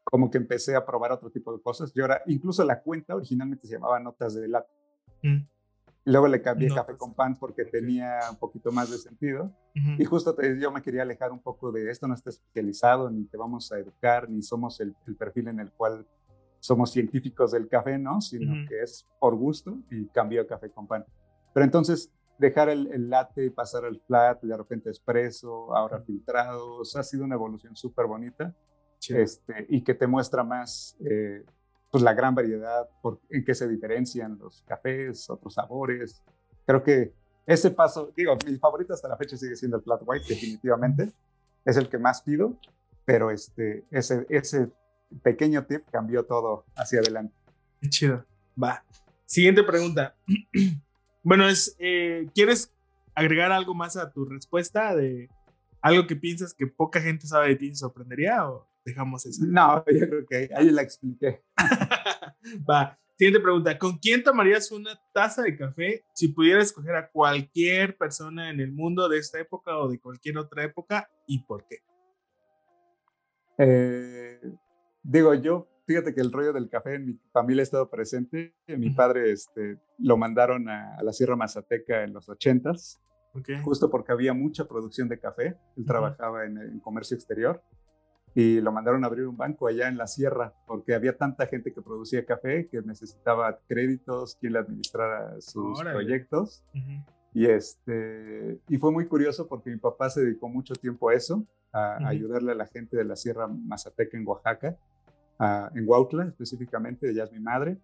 como 0.05 0.31
que 0.31 0.39
empecé 0.39 0.77
a 0.77 0.85
probar 0.85 1.13
otro 1.13 1.31
tipo 1.31 1.53
de 1.53 1.63
cosas. 1.63 1.93
Yo 1.95 2.05
ahora, 2.05 2.23
incluso 2.27 2.63
la 2.65 2.81
cuenta 2.81 3.17
originalmente 3.17 3.67
se 3.67 3.75
llamaba 3.75 3.99
Notas 3.99 4.35
de 4.35 4.49
Latte. 4.49 4.71
Mm. 5.23 5.47
Luego 6.07 6.29
le 6.29 6.43
cambié 6.43 6.69
Café 6.69 6.99
con 6.99 7.15
Pan 7.15 7.37
porque 7.39 7.65
tenía 7.65 8.21
un 8.31 8.37
poquito 8.37 8.71
más 8.71 8.91
de 8.91 8.99
sentido. 8.99 9.51
Y 9.99 10.05
justo 10.05 10.37
yo 10.61 10.71
me 10.71 10.83
quería 10.83 11.03
alejar 11.03 11.33
un 11.33 11.41
poco 11.41 11.73
de 11.73 11.91
esto, 11.91 12.07
no 12.07 12.15
está 12.15 12.31
especializado, 12.31 13.11
ni 13.11 13.25
te 13.25 13.37
vamos 13.37 13.73
a 13.73 13.79
educar, 13.79 14.29
ni 14.29 14.43
somos 14.43 14.81
el, 14.81 14.95
perfil 15.19 15.49
en 15.49 15.61
el 15.61 15.73
cual 15.73 16.07
somos 16.61 16.93
científicos 16.93 17.53
del 17.53 17.69
café, 17.69 17.99
¿no? 17.99 18.21
Sino 18.21 18.69
que 18.69 18.83
es 18.83 19.09
por 19.19 19.35
gusto 19.35 19.79
y 19.91 20.07
cambié 20.09 20.41
a 20.41 20.47
Café 20.47 20.71
con 20.71 20.87
Pan. 20.87 21.05
Pero 21.55 21.65
entonces 21.65 22.13
dejar 22.39 22.69
el, 22.69 22.87
el 22.93 23.09
latte 23.09 23.47
y 23.47 23.51
pasar 23.51 23.85
al 23.85 23.99
flat, 24.01 24.43
de 24.43 24.57
repente 24.57 24.91
espresso, 24.91 25.75
ahora 25.75 26.01
filtrados, 26.03 26.95
ha 26.97 27.03
sido 27.03 27.25
una 27.25 27.35
evolución 27.35 27.75
súper 27.75 28.07
bonita 28.07 28.55
este, 29.11 29.67
y 29.69 29.83
que 29.83 29.95
te 29.95 30.07
muestra 30.07 30.45
más 30.45 30.97
eh, 31.05 31.45
pues 31.91 32.03
la 32.03 32.13
gran 32.13 32.35
variedad 32.35 32.89
por, 33.01 33.21
en 33.31 33.45
qué 33.45 33.55
se 33.55 33.69
diferencian 33.69 34.39
los 34.39 34.63
cafés, 34.67 35.31
otros 35.31 35.55
sabores. 35.55 36.23
Creo 36.67 36.83
que 36.83 37.13
ese 37.47 37.71
paso, 37.71 38.13
digo, 38.17 38.37
mi 38.47 38.57
favorito 38.57 38.95
hasta 38.95 39.09
la 39.09 39.17
fecha 39.17 39.37
sigue 39.37 39.55
siendo 39.55 39.77
el 39.77 39.83
flat 39.83 40.03
white, 40.05 40.27
definitivamente. 40.29 41.13
Es 41.65 41.77
el 41.77 41.89
que 41.89 41.99
más 41.99 42.23
pido, 42.23 42.59
pero 43.05 43.31
este, 43.31 43.85
ese, 43.91 44.27
ese 44.29 44.71
pequeño 45.23 45.65
tip 45.67 45.83
cambió 45.91 46.25
todo 46.25 46.65
hacia 46.75 47.01
adelante. 47.01 47.35
Qué 47.81 47.89
chido. 47.89 48.25
Va. 48.61 48.85
Siguiente 49.27 49.63
pregunta. 49.63 50.17
bueno, 51.23 51.49
es, 51.49 51.77
eh, 51.79 52.29
¿quieres 52.35 52.73
agregar 53.15 53.53
algo 53.53 53.75
más 53.75 53.97
a 53.97 54.11
tu 54.11 54.25
respuesta 54.25 54.95
de 54.97 55.29
algo 55.81 56.07
que 56.07 56.17
piensas 56.17 56.55
que 56.55 56.67
poca 56.67 57.01
gente 57.01 57.27
sabe 57.27 57.49
de 57.49 57.57
ti 57.57 57.67
y 57.69 57.75
sorprendería? 57.75 58.49
O? 58.49 58.67
Dejamos 58.85 59.27
eso. 59.27 59.45
No, 59.47 59.85
yo 59.87 60.09
creo 60.09 60.27
que 60.27 60.51
ahí 60.55 60.71
la 60.71 60.83
expliqué. 60.83 61.43
Va. 62.69 62.99
Siguiente 63.17 63.41
pregunta. 63.41 63.79
¿Con 63.79 63.99
quién 63.99 64.25
tomarías 64.25 64.73
una 64.73 65.01
taza 65.13 65.43
de 65.43 65.57
café 65.57 66.05
si 66.15 66.29
pudieras 66.29 66.65
escoger 66.65 66.97
a 66.97 67.09
cualquier 67.09 67.97
persona 67.97 68.51
en 68.51 68.59
el 68.59 68.73
mundo 68.73 69.09
de 69.09 69.19
esta 69.19 69.39
época 69.39 69.79
o 69.79 69.89
de 69.89 70.01
cualquier 70.01 70.37
otra 70.37 70.65
época 70.65 71.09
y 71.29 71.45
por 71.45 71.65
qué? 71.65 71.79
Eh, 73.59 74.41
digo, 75.05 75.33
yo, 75.35 75.69
fíjate 75.87 76.13
que 76.13 76.23
el 76.23 76.33
rollo 76.33 76.53
del 76.53 76.69
café 76.69 76.97
en 76.97 77.07
mi 77.07 77.21
familia 77.33 77.63
ha 77.63 77.63
estado 77.63 77.89
presente. 77.89 78.53
Mi 78.67 78.91
padre 78.91 79.31
este, 79.31 79.79
lo 79.99 80.17
mandaron 80.17 80.69
a, 80.69 81.01
la 81.01 81.13
Sierra 81.13 81.37
Mazateca 81.37 82.03
en 82.03 82.15
los 82.15 82.29
ochentas, 82.29 83.01
justo 83.63 83.91
porque 83.91 84.11
había 84.11 84.35
mucha 84.35 84.67
producción 84.67 85.09
de 85.09 85.21
café. 85.21 85.57
Él 85.77 85.87
trabajaba 85.87 86.47
en 86.47 86.81
comercio 86.81 87.15
exterior 87.15 87.63
y 88.35 88.61
lo 88.61 88.73
mandaron 88.73 89.05
a 89.05 89.07
abrir 89.07 89.27
un 89.27 89.37
banco 89.37 89.69
allá 89.69 89.89
en 89.89 89.97
la 89.97 90.09
sierra 90.09 90.53
porque 90.67 90.95
había 90.95 91.17
tanta 91.17 91.47
gente 91.47 91.73
que 91.73 91.81
producía 91.81 92.27
café 92.27 92.67
que 92.69 92.83
necesitaba 92.83 93.61
créditos, 93.69 94.37
quien 94.41 94.55
le 94.55 94.59
administrara 94.59 95.41
sus 95.41 95.81
proyectos. 95.81 96.65
Y, 97.33 97.47
este, 97.47 98.59
y 98.69 98.79
fue 98.79 98.91
muy 98.91 99.07
curioso 99.07 99.47
porque 99.47 99.71
mi 99.71 99.77
papá 99.77 100.11
se 100.11 100.25
dedicó 100.25 100.49
mucho 100.49 100.75
tiempo 100.75 101.09
a 101.09 101.15
eso, 101.15 101.45
a, 101.73 101.97
ayudarle 102.09 102.53
a 102.53 102.55
la 102.57 102.67
gente 102.67 102.97
de 102.97 103.05
la 103.05 103.17
Sierra 103.17 103.47
Mazateca 103.47 104.17
en 104.17 104.27
Oaxaca, 104.27 104.77
en 105.75 105.89
Huautla 105.89 106.27
específicamente, 106.27 107.11
ella 107.11 107.25
es 107.25 107.33
mi 107.33 107.41
madre, 107.41 107.79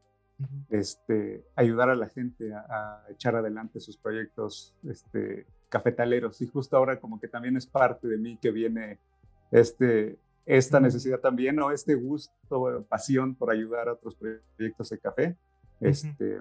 este, 0.69 1.45
ayudar 1.55 1.91
a 1.91 1.95
la 1.95 2.09
gente 2.09 2.53
a, 2.55 3.05
echar 3.11 3.37
adelante 3.37 3.79
sus 3.79 3.97
proyectos 3.97 4.75
este, 4.89 5.47
cafetaleros. 5.69 6.41
Y 6.43 6.47
justo 6.47 6.77
ahora 6.77 6.99
como 6.99 7.21
que 7.21 7.29
también 7.29 7.57
es 7.57 7.67
parte 7.67 8.09
de 8.09 8.19
mí 8.19 8.39
que 8.41 8.51
viene 8.51 8.99
este, 9.51 10.17
esta 10.51 10.81
necesidad 10.81 11.21
también 11.21 11.61
o 11.61 11.71
este 11.71 11.95
gusto, 11.95 12.85
pasión 12.89 13.37
por 13.37 13.53
ayudar 13.53 13.89
a 13.89 13.93
otros 13.93 14.17
proyectos 14.17 14.91
de 14.91 14.99
café. 14.99 15.37
Este, 15.81 16.41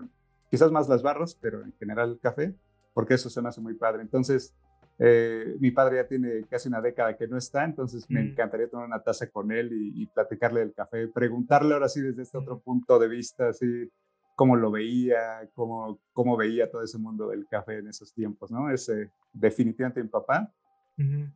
quizás 0.50 0.72
más 0.72 0.90
las 0.90 1.04
barras, 1.04 1.38
pero 1.40 1.64
en 1.64 1.72
general 1.74 2.14
el 2.14 2.20
café, 2.20 2.56
porque 2.96 3.14
eso 3.14 3.30
se 3.30 3.40
me 3.40 3.50
hace 3.50 3.62
muy 3.62 3.76
padre. 3.76 4.02
Entonces, 4.02 4.56
eh, 4.98 5.56
mi 5.60 5.70
padre 5.70 5.98
ya 5.98 6.08
tiene 6.08 6.44
casi 6.50 6.70
una 6.70 6.82
década 6.82 7.16
que 7.16 7.28
no 7.28 7.38
está, 7.38 7.64
entonces 7.64 8.10
me 8.10 8.24
mm. 8.24 8.28
encantaría 8.30 8.68
tomar 8.68 8.88
una 8.88 9.04
taza 9.04 9.30
con 9.30 9.52
él 9.52 9.70
y, 9.72 10.08
platicarle 10.08 10.62
del 10.62 10.74
café, 10.74 11.08
preguntarle 11.08 11.76
ahora 11.76 11.88
sí 11.88 12.02
desde 12.02 12.24
este 12.24 12.40
otro 12.40 12.60
punto 12.60 12.98
de 12.98 13.08
vista, 13.08 13.50
así 13.50 13.92
cómo 14.36 14.56
lo 14.56 14.72
veía, 14.72 15.48
cómo, 15.54 16.00
cómo 16.14 16.36
veía 16.36 16.72
todo 16.72 16.82
ese 16.82 16.98
mundo 16.98 17.28
del 17.30 17.46
café 17.48 17.78
en 17.78 17.90
esos 17.90 18.12
tiempos, 18.12 18.50
¿no? 18.50 18.72
Es 18.72 18.92
definitivamente 19.34 20.02
mi 20.02 20.10
papá. 20.10 20.52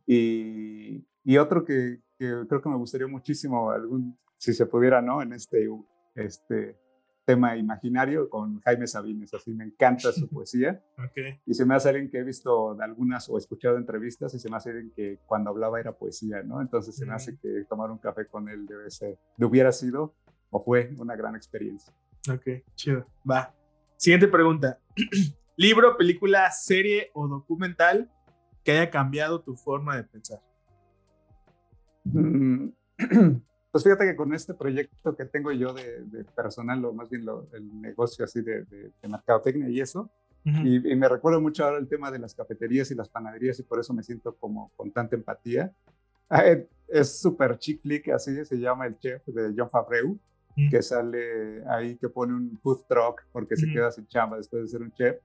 y, 0.06 1.04
y, 1.24 1.36
otro 1.38 1.64
que, 1.64 2.00
que 2.18 2.44
creo 2.48 2.62
que 2.62 2.68
me 2.68 2.76
gustaría 2.76 3.06
muchísimo, 3.06 3.70
algún, 3.70 4.18
si 4.36 4.52
se 4.52 4.66
pudiera, 4.66 5.00
¿no? 5.00 5.22
En 5.22 5.32
este, 5.32 5.68
este 6.14 6.78
tema 7.24 7.56
imaginario 7.56 8.28
con 8.28 8.60
Jaime 8.60 8.86
Sabines, 8.86 9.32
así 9.34 9.52
me 9.52 9.64
encanta 9.64 10.12
su 10.12 10.28
poesía. 10.30 10.82
Y 11.46 11.54
se 11.54 11.64
me 11.64 11.74
hace 11.74 11.88
alguien 11.88 12.10
que 12.10 12.18
he 12.18 12.24
visto 12.24 12.74
de 12.74 12.84
algunas 12.84 13.28
o 13.28 13.38
escuchado 13.38 13.76
entrevistas 13.76 14.34
y 14.34 14.38
se 14.38 14.50
me 14.50 14.56
hace 14.56 14.70
alguien 14.70 14.92
que 14.94 15.18
cuando 15.26 15.50
hablaba 15.50 15.80
era 15.80 15.92
poesía, 15.92 16.42
¿no? 16.42 16.60
Entonces 16.60 16.94
se 16.94 17.06
me 17.06 17.14
hace 17.14 17.38
que 17.38 17.64
tomar 17.68 17.90
un 17.90 17.98
café 17.98 18.26
con 18.26 18.48
él 18.48 18.66
debe 18.66 18.90
ser, 18.90 19.18
le 19.36 19.46
hubiera 19.46 19.72
sido 19.72 20.14
o 20.50 20.62
fue 20.62 20.94
una 20.98 21.16
gran 21.16 21.34
experiencia. 21.34 21.92
Ok, 22.30 22.64
chido. 22.74 23.06
Va. 23.28 23.54
Siguiente 23.96 24.28
pregunta. 24.28 24.78
¿Libro, 25.56 25.96
película, 25.96 26.50
serie 26.50 27.10
o 27.14 27.28
documental 27.28 28.10
que 28.64 28.72
haya 28.72 28.90
cambiado 28.90 29.40
tu 29.42 29.56
forma 29.56 29.96
de 29.96 30.04
pensar? 30.04 30.40
Mm, 32.04 32.68
pues 33.70 33.84
fíjate 33.84 34.04
que 34.06 34.16
con 34.16 34.32
este 34.34 34.54
proyecto 34.54 35.16
que 35.16 35.24
tengo 35.24 35.50
yo 35.52 35.72
de, 35.72 36.24
personal, 36.36 36.84
o 36.84 36.92
más 36.92 37.10
bien 37.10 37.24
el 37.52 37.80
negocio 37.80 38.24
así 38.24 38.42
de, 38.42 38.64
de, 38.64 39.08
mercadotecnia 39.08 39.68
y 39.68 39.80
eso, 39.80 40.10
y, 40.44 40.78
me 40.94 41.08
recuerdo 41.08 41.40
mucho 41.40 41.64
ahora 41.64 41.78
el 41.78 41.88
tema 41.88 42.10
de 42.10 42.18
las 42.18 42.34
cafeterías 42.34 42.90
y 42.90 42.94
las 42.94 43.08
panaderías 43.08 43.58
y 43.60 43.62
por 43.62 43.80
eso 43.80 43.94
me 43.94 44.02
siento 44.02 44.36
como 44.36 44.70
con 44.76 44.90
tanta 44.90 45.16
empatía. 45.16 45.72
Ah, 46.28 46.46
eh, 46.46 46.68
es 46.88 47.18
súper 47.18 47.56
chick 47.58 47.80
flick, 47.80 48.10
así 48.10 48.44
se 48.44 48.58
llama 48.58 48.86
el 48.86 48.98
chef 48.98 49.24
de 49.26 49.54
John 49.56 49.70
Fabreu, 49.70 50.18
que 50.70 50.82
sale 50.82 51.64
ahí, 51.66 51.96
que 51.96 52.10
pone 52.10 52.34
un 52.34 52.58
food 52.62 52.82
truck 52.86 53.22
porque 53.32 53.56
se 53.56 53.66
queda 53.72 53.90
sin 53.90 54.06
chamba 54.06 54.36
después 54.36 54.62
de 54.62 54.68
ser 54.68 54.82
un 54.82 54.92
chef. 54.92 55.16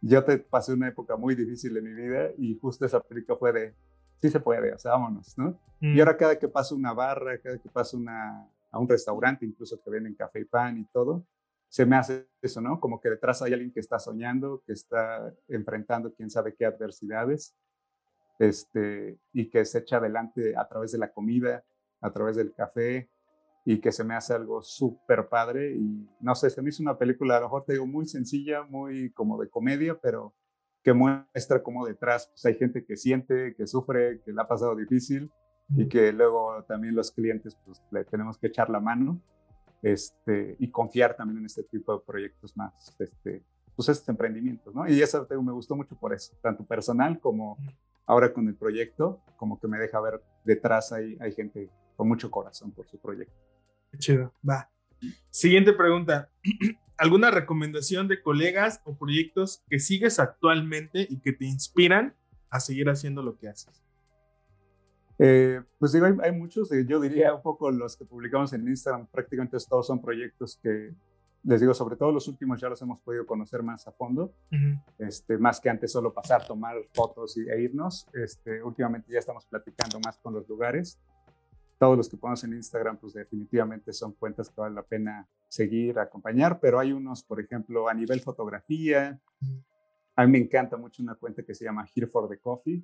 Yo 0.00 0.24
te 0.24 0.38
pasé 0.38 0.72
una 0.72 0.88
época 0.88 1.16
muy 1.16 1.34
difícil 1.34 1.76
en 1.76 1.84
mi 1.84 1.92
vida 1.92 2.30
y 2.38 2.58
justo 2.58 2.86
esa 2.86 3.00
película 3.00 3.36
fue 3.38 3.52
de 3.52 3.74
sí 4.20 4.30
se 4.30 4.40
puede, 4.40 4.72
o 4.72 4.78
sea, 4.78 4.92
vámonos, 4.92 5.36
¿no? 5.36 5.58
Y 5.80 5.96
mm. 5.96 5.98
ahora 6.00 6.16
cada 6.16 6.38
que 6.38 6.48
pasa 6.48 6.74
una 6.74 6.92
barra, 6.92 7.38
cada 7.38 7.58
que 7.58 7.68
pasa 7.68 7.96
una, 7.96 8.48
a 8.70 8.78
un 8.78 8.88
restaurante, 8.88 9.44
incluso 9.44 9.80
que 9.82 9.90
venden 9.90 10.14
café 10.14 10.40
y 10.40 10.44
pan 10.44 10.78
y 10.78 10.84
todo, 10.86 11.26
se 11.68 11.84
me 11.86 11.96
hace 11.96 12.28
eso, 12.40 12.60
¿no? 12.60 12.78
Como 12.78 13.00
que 13.00 13.10
detrás 13.10 13.42
hay 13.42 13.52
alguien 13.52 13.72
que 13.72 13.80
está 13.80 13.98
soñando, 13.98 14.62
que 14.66 14.72
está 14.72 15.34
enfrentando 15.48 16.14
quién 16.14 16.30
sabe 16.30 16.54
qué 16.54 16.66
adversidades, 16.66 17.56
este, 18.38 19.18
y 19.32 19.50
que 19.50 19.64
se 19.64 19.78
echa 19.78 19.96
adelante 19.96 20.56
a 20.56 20.68
través 20.68 20.92
de 20.92 20.98
la 20.98 21.12
comida, 21.12 21.64
a 22.00 22.12
través 22.12 22.36
del 22.36 22.54
café, 22.54 23.10
y 23.64 23.80
que 23.80 23.92
se 23.92 24.04
me 24.04 24.14
hace 24.14 24.34
algo 24.34 24.62
súper 24.62 25.28
padre. 25.28 25.74
Y 25.74 26.08
no 26.20 26.34
sé, 26.34 26.50
se 26.50 26.62
me 26.62 26.68
hizo 26.68 26.82
una 26.82 26.98
película, 26.98 27.36
a 27.36 27.40
lo 27.40 27.46
mejor 27.46 27.64
te 27.64 27.72
digo, 27.72 27.86
muy 27.86 28.06
sencilla, 28.06 28.62
muy 28.62 29.10
como 29.12 29.40
de 29.40 29.48
comedia, 29.48 29.98
pero 30.00 30.34
que 30.84 30.92
muestra 30.92 31.62
como 31.62 31.86
detrás 31.86 32.28
pues, 32.28 32.44
hay 32.44 32.54
gente 32.56 32.84
que 32.84 32.96
siente, 32.96 33.54
que 33.56 33.66
sufre, 33.66 34.20
que 34.22 34.32
le 34.32 34.40
ha 34.40 34.46
pasado 34.46 34.76
difícil 34.76 35.32
y 35.74 35.88
que 35.88 36.12
luego 36.12 36.62
también 36.68 36.94
los 36.94 37.10
clientes 37.10 37.56
pues 37.64 37.82
le 37.90 38.04
tenemos 38.04 38.36
que 38.36 38.48
echar 38.48 38.68
la 38.68 38.80
mano 38.80 39.18
este, 39.82 40.56
y 40.58 40.70
confiar 40.70 41.16
también 41.16 41.38
en 41.38 41.46
este 41.46 41.62
tipo 41.64 41.96
de 41.96 42.04
proyectos 42.04 42.54
más, 42.54 42.94
este, 42.98 43.42
pues 43.74 43.88
estos 43.88 44.08
emprendimientos, 44.10 44.74
¿no? 44.74 44.86
Y 44.86 45.00
eso 45.00 45.26
me 45.42 45.52
gustó 45.52 45.74
mucho 45.74 45.96
por 45.96 46.12
eso, 46.12 46.34
tanto 46.42 46.64
personal 46.66 47.18
como 47.18 47.56
ahora 48.04 48.32
con 48.32 48.46
el 48.46 48.54
proyecto, 48.54 49.22
como 49.36 49.58
que 49.58 49.68
me 49.68 49.78
deja 49.78 50.00
ver 50.00 50.22
detrás 50.44 50.92
hay, 50.92 51.16
hay 51.18 51.32
gente 51.32 51.70
con 51.96 52.08
mucho 52.08 52.30
corazón 52.30 52.72
por 52.72 52.86
su 52.86 52.98
proyecto. 52.98 53.34
Qué 53.90 53.98
chido, 53.98 54.32
va. 54.46 54.73
Siguiente 55.30 55.72
pregunta. 55.72 56.30
¿Alguna 56.96 57.30
recomendación 57.30 58.06
de 58.06 58.22
colegas 58.22 58.80
o 58.84 58.96
proyectos 58.96 59.64
que 59.68 59.80
sigues 59.80 60.20
actualmente 60.20 61.06
y 61.10 61.18
que 61.20 61.32
te 61.32 61.44
inspiran 61.44 62.14
a 62.50 62.60
seguir 62.60 62.88
haciendo 62.88 63.22
lo 63.22 63.36
que 63.36 63.48
haces? 63.48 63.82
Eh, 65.18 65.60
pues 65.78 65.92
digo, 65.92 66.06
hay, 66.22 66.32
muchos, 66.32 66.70
eh, 66.72 66.84
yo 66.88 67.00
diría 67.00 67.34
un 67.34 67.42
poco 67.42 67.70
los 67.70 67.96
que 67.96 68.04
publicamos 68.04 68.52
en 68.52 68.66
Instagram, 68.66 69.06
prácticamente 69.06 69.56
todos 69.68 69.86
son 69.86 70.00
proyectos 70.00 70.58
que, 70.62 70.92
les 71.44 71.60
digo, 71.60 71.74
sobre 71.74 71.96
todo 71.96 72.10
los 72.10 72.26
últimos 72.26 72.60
ya 72.60 72.68
los 72.68 72.80
hemos 72.80 73.00
podido 73.00 73.26
conocer 73.26 73.62
más 73.62 73.86
a 73.86 73.92
fondo, 73.92 74.32
este, 74.98 75.36
más 75.36 75.60
que 75.60 75.68
antes 75.68 75.92
solo 75.92 76.12
pasar, 76.12 76.46
tomar 76.46 76.76
fotos 76.92 77.36
y, 77.36 77.48
e 77.48 77.60
irnos. 77.60 78.08
Este, 78.14 78.62
últimamente 78.62 79.12
ya 79.12 79.18
estamos 79.18 79.44
platicando 79.46 80.00
más 80.00 80.18
con 80.18 80.32
los 80.32 80.48
lugares. 80.48 80.98
Todos 81.78 81.96
los 81.96 82.08
que 82.08 82.16
ponemos 82.16 82.42
en 82.44 82.54
Instagram, 82.54 82.96
pues 82.98 83.14
definitivamente 83.14 83.92
son 83.92 84.12
cuentas 84.12 84.48
que 84.48 84.60
vale 84.60 84.74
la 84.74 84.82
pena 84.82 85.28
seguir, 85.48 85.98
acompañar, 85.98 86.60
pero 86.60 86.78
hay 86.78 86.92
unos, 86.92 87.22
por 87.22 87.40
ejemplo, 87.40 87.88
a 87.88 87.94
nivel 87.94 88.20
fotografía. 88.20 89.20
A 90.16 90.26
mí 90.26 90.32
me 90.32 90.38
encanta 90.38 90.76
mucho 90.76 91.02
una 91.02 91.14
cuenta 91.14 91.42
que 91.42 91.54
se 91.54 91.64
llama 91.64 91.86
Here 91.94 92.06
for 92.06 92.28
the 92.28 92.38
Coffee, 92.38 92.82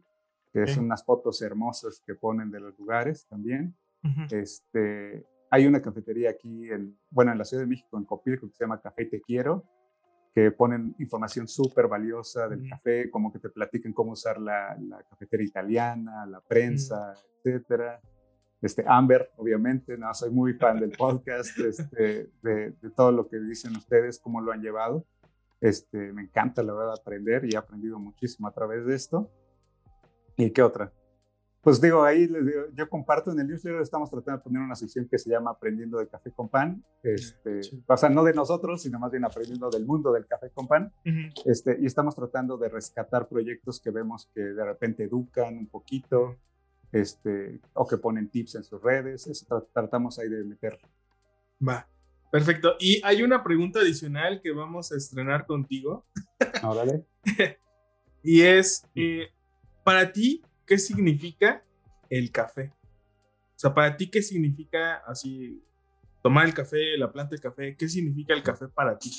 que 0.53 0.67
son 0.67 0.85
unas 0.85 1.05
fotos 1.05 1.41
hermosas 1.43 2.03
que 2.05 2.15
ponen 2.15 2.51
de 2.51 2.61
los 2.61 2.79
lugares 2.79 3.27
también. 3.27 3.75
este, 4.31 5.25
hay 5.51 5.67
una 5.67 5.81
cafetería 5.83 6.31
aquí, 6.31 6.71
en, 6.71 6.97
bueno, 7.11 7.33
en 7.33 7.39
la 7.39 7.45
Ciudad 7.45 7.63
de 7.63 7.69
México, 7.69 7.99
en 7.99 8.05
Copilco, 8.05 8.49
que 8.49 8.55
se 8.55 8.65
llama 8.65 8.81
Café 8.81 9.05
Te 9.07 9.21
Quiero, 9.21 9.65
que 10.33 10.53
ponen 10.53 10.95
información 10.99 11.49
súper 11.49 11.89
valiosa 11.89 12.49
del 12.49 12.69
café, 12.69 13.11
como 13.11 13.33
que 13.33 13.41
te 13.41 13.51
platican 13.51 13.93
cómo 13.93 14.13
usar 14.13 14.41
la, 14.41 14.77
la 14.81 15.03
cafetería 15.03 15.47
italiana, 15.47 16.25
la 16.27 16.41
prensa, 16.41 17.15
etcétera. 17.45 18.01
Este, 18.63 18.85
Amber, 18.87 19.31
obviamente, 19.37 19.97
no, 19.97 20.13
soy 20.13 20.31
muy 20.31 20.55
fan 20.55 20.79
del 20.81 20.93
podcast, 20.93 21.59
este, 21.59 22.31
de, 22.43 22.71
de, 22.73 22.91
todo 22.95 23.11
lo 23.11 23.29
que 23.29 23.39
dicen 23.39 23.75
ustedes, 23.77 24.19
cómo 24.19 24.41
lo 24.41 24.53
han 24.53 24.61
llevado. 24.61 25.07
Este, 25.61 26.13
me 26.13 26.23
encanta, 26.23 26.63
la 26.63 26.73
verdad, 26.73 26.95
aprender 26.99 27.45
y 27.45 27.55
he 27.55 27.57
aprendido 27.57 27.99
muchísimo 27.99 28.49
a 28.49 28.53
través 28.53 28.85
de 28.85 28.95
esto. 28.95 29.31
¿Y 30.37 30.51
qué 30.51 30.63
otra? 30.63 30.93
Pues 31.63 31.79
digo, 31.79 32.03
ahí 32.03 32.27
les 32.27 32.47
digo, 32.47 32.61
yo 32.73 32.89
comparto 32.89 33.33
en 33.33 33.41
el 33.41 33.49
newsletter, 33.49 33.83
estamos 33.83 34.11
tratando 34.11 34.39
de 34.39 34.45
poner 34.45 34.63
una 34.63 34.75
sección 34.75 35.07
que 35.07 35.19
se 35.19 35.29
llama 35.29 35.51
Aprendiendo 35.51 35.99
de 35.99 36.09
Café 36.09 36.31
con 36.31 36.49
Pan. 36.49 36.83
Este, 37.03 37.61
O 37.87 37.97
sea, 37.99 38.09
no 38.09 38.25
de 38.25 38.33
nosotros, 38.33 38.81
sino 38.83 38.99
más 38.99 39.11
bien 39.11 39.27
aprendiendo 39.27 39.69
del 39.69 39.85
mundo 39.85 40.11
del 40.13 40.27
café 40.27 40.51
con 40.51 40.67
pan. 40.67 40.91
este, 41.45 41.77
y 41.79 41.85
estamos 41.85 42.15
tratando 42.15 42.57
de 42.57 42.71
rescatar 42.71 43.29
proyectos 43.29 43.79
que 43.79 43.91
vemos 43.91 44.31
que 44.35 44.41
de 44.41 44.65
repente 44.65 45.05
educan 45.05 45.59
un 45.59 45.67
poquito, 45.67 46.37
este, 46.93 47.61
o 47.75 47.87
que 47.87 47.97
ponen 47.97 48.29
tips 48.29 48.57
en 48.57 48.65
sus 48.65 48.83
redes. 48.83 49.27
Eso 49.27 49.69
tratamos 49.73 50.19
ahí 50.19 50.29
de 50.29 50.45
meter. 50.45 50.79
Va, 51.67 51.89
perfecto. 52.31 52.77
Y 52.79 53.01
hay 53.05 53.23
una 53.23 53.43
pregunta 53.43 53.81
adicional 53.81 54.41
que 54.41 54.53
vamos 54.53 54.93
a 54.93 54.97
estrenar 54.97 55.47
contigo. 55.47 56.07
Órale. 56.63 57.05
y 58.23 58.43
es, 58.43 58.87
eh, 58.95 59.29
para 59.85 60.13
ti, 60.13 60.43
¿qué 60.67 60.79
significa 60.79 61.65
el 62.09 62.31
café? 62.31 62.73
O 63.57 63.59
sea, 63.61 63.75
para 63.75 63.97
ti, 63.97 64.11
¿qué 64.11 64.23
significa 64.23 64.97
así 65.07 65.63
tomar 66.23 66.47
el 66.47 66.55
café, 66.55 66.97
la 66.97 67.13
planta 67.13 67.35
de 67.35 67.43
café? 67.43 67.77
¿Qué 67.77 67.89
significa 67.89 68.33
el 68.35 68.43
café 68.43 68.69
para 68.69 68.99
ti? 68.99 69.11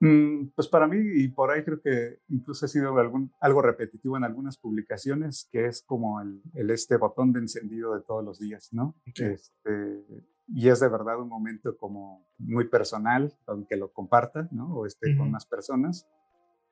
Mm, 0.00 0.50
pues 0.54 0.68
para 0.68 0.86
mí, 0.86 0.96
y 0.98 1.28
por 1.28 1.50
ahí 1.50 1.64
creo 1.64 1.80
que 1.80 2.20
incluso 2.28 2.66
ha 2.66 2.68
sido 2.68 2.96
algún, 2.98 3.32
algo 3.40 3.62
repetitivo 3.62 4.16
en 4.16 4.24
algunas 4.24 4.56
publicaciones, 4.56 5.48
que 5.50 5.66
es 5.66 5.82
como 5.82 6.20
el, 6.20 6.70
este 6.70 6.96
botón 6.96 7.32
de 7.32 7.40
encendido 7.40 7.94
de 7.94 8.02
todos 8.02 8.24
los 8.24 8.38
días, 8.38 8.68
¿no? 8.72 8.94
Este, 9.06 10.04
y 10.46 10.68
es 10.68 10.80
de 10.80 10.88
verdad 10.88 11.20
un 11.20 11.28
momento 11.28 11.76
como 11.76 12.26
muy 12.38 12.68
personal, 12.68 13.36
aunque 13.46 13.76
lo 13.76 13.92
comparta, 13.92 14.48
¿no? 14.52 14.72
O 14.74 14.86
esté 14.86 15.16
con 15.16 15.30
más 15.30 15.46
personas. 15.46 16.06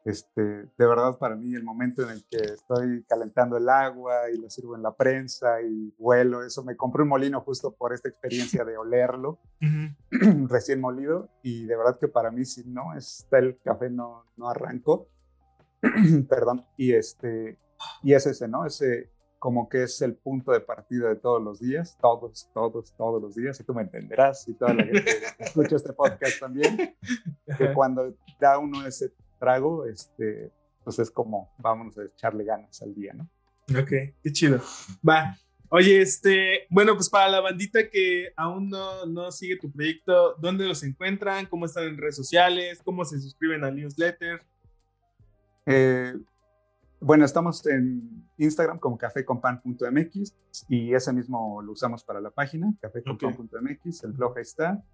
Este, 0.06 0.40
de 0.40 0.86
verdad 0.86 1.18
para 1.18 1.34
mí 1.34 1.52
el 1.56 1.64
momento 1.64 2.04
en 2.04 2.10
el 2.10 2.24
que 2.30 2.36
estoy 2.36 3.04
calentando 3.08 3.56
el 3.56 3.68
agua 3.68 4.30
y 4.32 4.38
lo 4.38 4.48
sirvo 4.48 4.76
en 4.76 4.82
la 4.84 4.94
prensa 4.94 5.60
y 5.62 5.92
vuelo, 5.98 6.44
eso 6.44 6.62
me 6.62 6.76
compré 6.76 7.02
un 7.02 7.08
molino 7.08 7.40
justo 7.40 7.74
por 7.74 7.92
esta 7.92 8.08
experiencia 8.08 8.64
de 8.64 8.76
olerlo 8.76 9.40
recién 10.48 10.80
molido 10.80 11.28
y 11.42 11.64
de 11.66 11.76
verdad 11.76 11.98
que 11.98 12.06
para 12.06 12.30
mí 12.30 12.44
si 12.44 12.62
no 12.68 12.96
está 12.96 13.40
el 13.40 13.58
café 13.58 13.90
no, 13.90 14.26
no 14.36 14.48
arranco, 14.48 15.08
perdón, 16.28 16.64
y 16.76 16.92
este, 16.92 17.58
y 18.04 18.12
es 18.12 18.26
ese, 18.26 18.46
¿no? 18.46 18.64
Ese 18.64 19.10
como 19.40 19.68
que 19.68 19.82
es 19.82 20.00
el 20.02 20.14
punto 20.14 20.52
de 20.52 20.60
partida 20.60 21.08
de 21.08 21.16
todos 21.16 21.42
los 21.42 21.60
días, 21.60 21.98
todos, 22.00 22.48
todos, 22.54 22.94
todos 22.96 23.20
los 23.20 23.34
días, 23.34 23.58
y 23.60 23.64
tú 23.64 23.74
me 23.74 23.82
entenderás, 23.82 24.48
y 24.48 24.54
toda 24.54 24.72
la 24.72 24.84
gente 24.84 25.04
que 25.04 25.10
escucha 25.44 25.76
este 25.76 25.92
podcast 25.92 26.40
también, 26.40 26.96
que 27.58 27.72
cuando 27.74 28.14
da 28.40 28.58
uno 28.58 28.86
ese 28.86 29.12
trago, 29.38 29.86
este, 29.86 30.50
pues 30.84 30.98
es 30.98 31.10
como, 31.10 31.52
vámonos 31.58 31.98
a 31.98 32.04
echarle 32.04 32.44
ganas 32.44 32.80
al 32.82 32.94
día, 32.94 33.12
¿no? 33.12 33.28
Ok, 33.78 33.90
qué 34.22 34.32
chido. 34.32 34.60
Va. 35.06 35.36
Oye, 35.68 36.00
este, 36.00 36.66
bueno, 36.70 36.94
pues 36.94 37.10
para 37.10 37.28
la 37.28 37.40
bandita 37.40 37.90
que 37.90 38.28
aún 38.36 38.70
no, 38.70 39.04
no 39.06 39.32
sigue 39.32 39.56
tu 39.56 39.70
proyecto, 39.70 40.36
¿dónde 40.38 40.66
los 40.66 40.82
encuentran? 40.84 41.46
¿Cómo 41.46 41.66
están 41.66 41.84
en 41.84 41.98
redes 41.98 42.14
sociales? 42.14 42.80
¿Cómo 42.84 43.04
se 43.04 43.18
suscriben 43.20 43.64
al 43.64 43.74
newsletter? 43.74 44.42
Eh, 45.66 46.14
bueno, 47.00 47.24
estamos 47.24 47.66
en 47.66 48.24
Instagram 48.38 48.78
como 48.78 48.96
caféconpan.mx 48.96 50.34
y 50.68 50.94
ese 50.94 51.12
mismo 51.12 51.60
lo 51.60 51.72
usamos 51.72 52.04
para 52.04 52.20
la 52.20 52.30
página, 52.30 52.72
caféconpan.mx, 52.80 54.04
el 54.04 54.12
blog 54.12 54.36
ahí 54.36 54.42
está. 54.42 54.84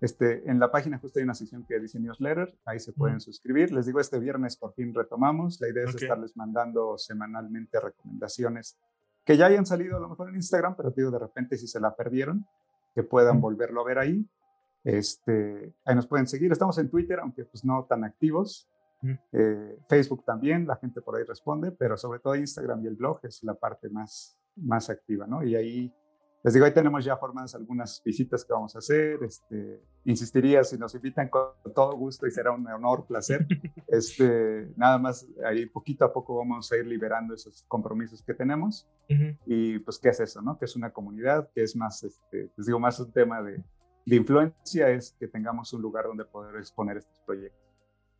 Este, 0.00 0.48
en 0.50 0.58
la 0.58 0.70
página 0.70 0.98
justo 0.98 1.18
hay 1.18 1.24
una 1.24 1.34
sección 1.34 1.64
que 1.64 1.80
dice 1.80 1.98
newsletter, 1.98 2.54
ahí 2.66 2.78
se 2.78 2.92
pueden 2.92 3.20
suscribir. 3.20 3.72
Les 3.72 3.86
digo, 3.86 3.98
este 4.00 4.18
viernes 4.18 4.56
por 4.56 4.74
fin 4.74 4.94
retomamos. 4.94 5.60
La 5.60 5.68
idea 5.68 5.84
es 5.84 5.94
estarles 5.94 6.36
mandando 6.36 6.98
semanalmente 6.98 7.80
recomendaciones 7.80 8.78
que 9.24 9.36
ya 9.36 9.46
hayan 9.46 9.66
salido 9.66 9.96
a 9.96 10.00
lo 10.00 10.08
mejor 10.08 10.28
en 10.28 10.36
Instagram, 10.36 10.76
pero 10.76 10.90
digo, 10.90 11.10
de 11.10 11.18
repente 11.18 11.56
si 11.56 11.66
se 11.66 11.80
la 11.80 11.96
perdieron, 11.96 12.46
que 12.94 13.02
puedan 13.02 13.40
volverlo 13.40 13.80
a 13.80 13.84
ver 13.84 13.98
ahí. 13.98 14.24
Este, 14.84 15.74
ahí 15.84 15.96
nos 15.96 16.06
pueden 16.06 16.28
seguir. 16.28 16.52
Estamos 16.52 16.78
en 16.78 16.88
Twitter, 16.88 17.18
aunque 17.18 17.44
pues 17.44 17.64
no 17.64 17.84
tan 17.88 18.04
activos. 18.04 18.70
Eh, 19.32 19.78
Facebook 19.88 20.24
también, 20.24 20.66
la 20.66 20.76
gente 20.76 21.00
por 21.00 21.16
ahí 21.16 21.24
responde, 21.24 21.72
pero 21.72 21.96
sobre 21.96 22.20
todo 22.20 22.34
Instagram 22.36 22.84
y 22.84 22.86
el 22.86 22.94
blog 22.94 23.20
es 23.24 23.42
la 23.42 23.54
parte 23.54 23.88
más, 23.88 24.38
más 24.56 24.90
activa, 24.90 25.26
¿no? 25.26 25.42
Y 25.42 25.54
ahí 25.54 25.92
les 26.42 26.54
digo, 26.54 26.64
ahí 26.64 26.72
tenemos 26.72 27.04
ya 27.04 27.16
formadas 27.16 27.54
algunas 27.54 28.00
visitas 28.04 28.44
que 28.44 28.52
vamos 28.52 28.74
a 28.76 28.78
hacer. 28.78 29.18
Este, 29.22 29.82
insistiría 30.04 30.62
si 30.62 30.78
nos 30.78 30.94
invitan 30.94 31.28
con 31.28 31.50
todo 31.74 31.96
gusto 31.96 32.26
y 32.26 32.30
será 32.30 32.52
un 32.52 32.66
honor, 32.68 33.06
placer. 33.06 33.46
Este, 33.88 34.72
nada 34.76 34.98
más 34.98 35.26
ahí 35.44 35.64
poquito 35.66 36.04
a 36.04 36.12
poco 36.12 36.36
vamos 36.36 36.70
a 36.70 36.76
ir 36.76 36.86
liberando 36.86 37.34
esos 37.34 37.64
compromisos 37.68 38.22
que 38.22 38.34
tenemos. 38.34 38.88
Y 39.46 39.78
pues, 39.78 39.98
¿qué 39.98 40.10
es 40.10 40.20
eso? 40.20 40.42
No? 40.42 40.58
Que 40.58 40.66
es 40.66 40.76
una 40.76 40.90
comunidad, 40.90 41.48
que 41.54 41.62
es 41.62 41.76
más, 41.76 42.02
este, 42.02 42.50
les 42.56 42.66
digo, 42.66 42.78
más 42.78 42.98
un 43.00 43.12
tema 43.12 43.42
de, 43.42 43.62
de 44.04 44.16
influencia, 44.16 44.90
es 44.90 45.16
que 45.18 45.28
tengamos 45.28 45.72
un 45.72 45.82
lugar 45.82 46.04
donde 46.04 46.24
poder 46.24 46.56
exponer 46.56 46.98
estos 46.98 47.18
proyectos. 47.20 47.60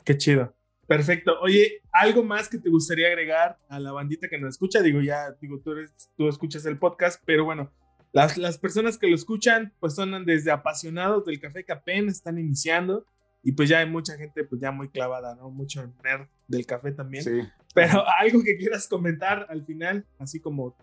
Qué 0.05 0.17
chido. 0.17 0.55
Perfecto. 0.87 1.39
Oye, 1.41 1.83
¿algo 1.93 2.23
más 2.23 2.49
que 2.49 2.59
te 2.59 2.71
gustaría 2.71 3.09
agregar 3.09 3.59
a 3.69 3.81
la 3.81 3.93
bandita 3.93 4.29
que 4.29 4.39
nos 4.39 4.51
escucha? 4.51 4.81
Digo, 4.83 5.01
ya, 5.01 5.33
digo, 5.41 5.61
tú, 5.61 5.73
eres, 5.73 5.93
tú 6.17 6.29
escuchas 6.29 6.65
el 6.67 6.79
podcast, 6.79 7.21
pero 7.27 7.45
bueno, 7.45 7.73
las, 8.17 8.39
las 8.39 8.57
personas 8.57 8.97
que 8.97 9.09
lo 9.09 9.15
escuchan, 9.15 9.75
pues 9.79 9.95
son 9.95 10.25
desde 10.25 10.51
apasionados 10.51 11.27
del 11.27 11.39
café 11.39 11.67
que 11.67 11.73
apenas 11.73 12.15
están 12.15 12.39
iniciando. 12.39 13.05
Y 13.43 13.53
pues 13.53 13.69
ya 13.69 13.81
hay 13.81 13.91
mucha 13.91 14.17
gente, 14.17 14.43
pues 14.43 14.59
ya 14.59 14.73
muy 14.73 14.89
clavada, 14.89 15.35
¿no? 15.35 15.51
Mucho 15.51 15.87
nerd 16.03 16.27
del 16.49 16.65
café 16.65 16.93
también. 16.93 17.23
Sí. 17.23 17.43
Pero 17.75 18.03
algo 18.19 18.43
que 18.43 18.57
quieras 18.57 18.89
comentar 18.89 19.47
al 19.51 19.67
final, 19.67 20.07
así 20.19 20.41
como 20.41 20.75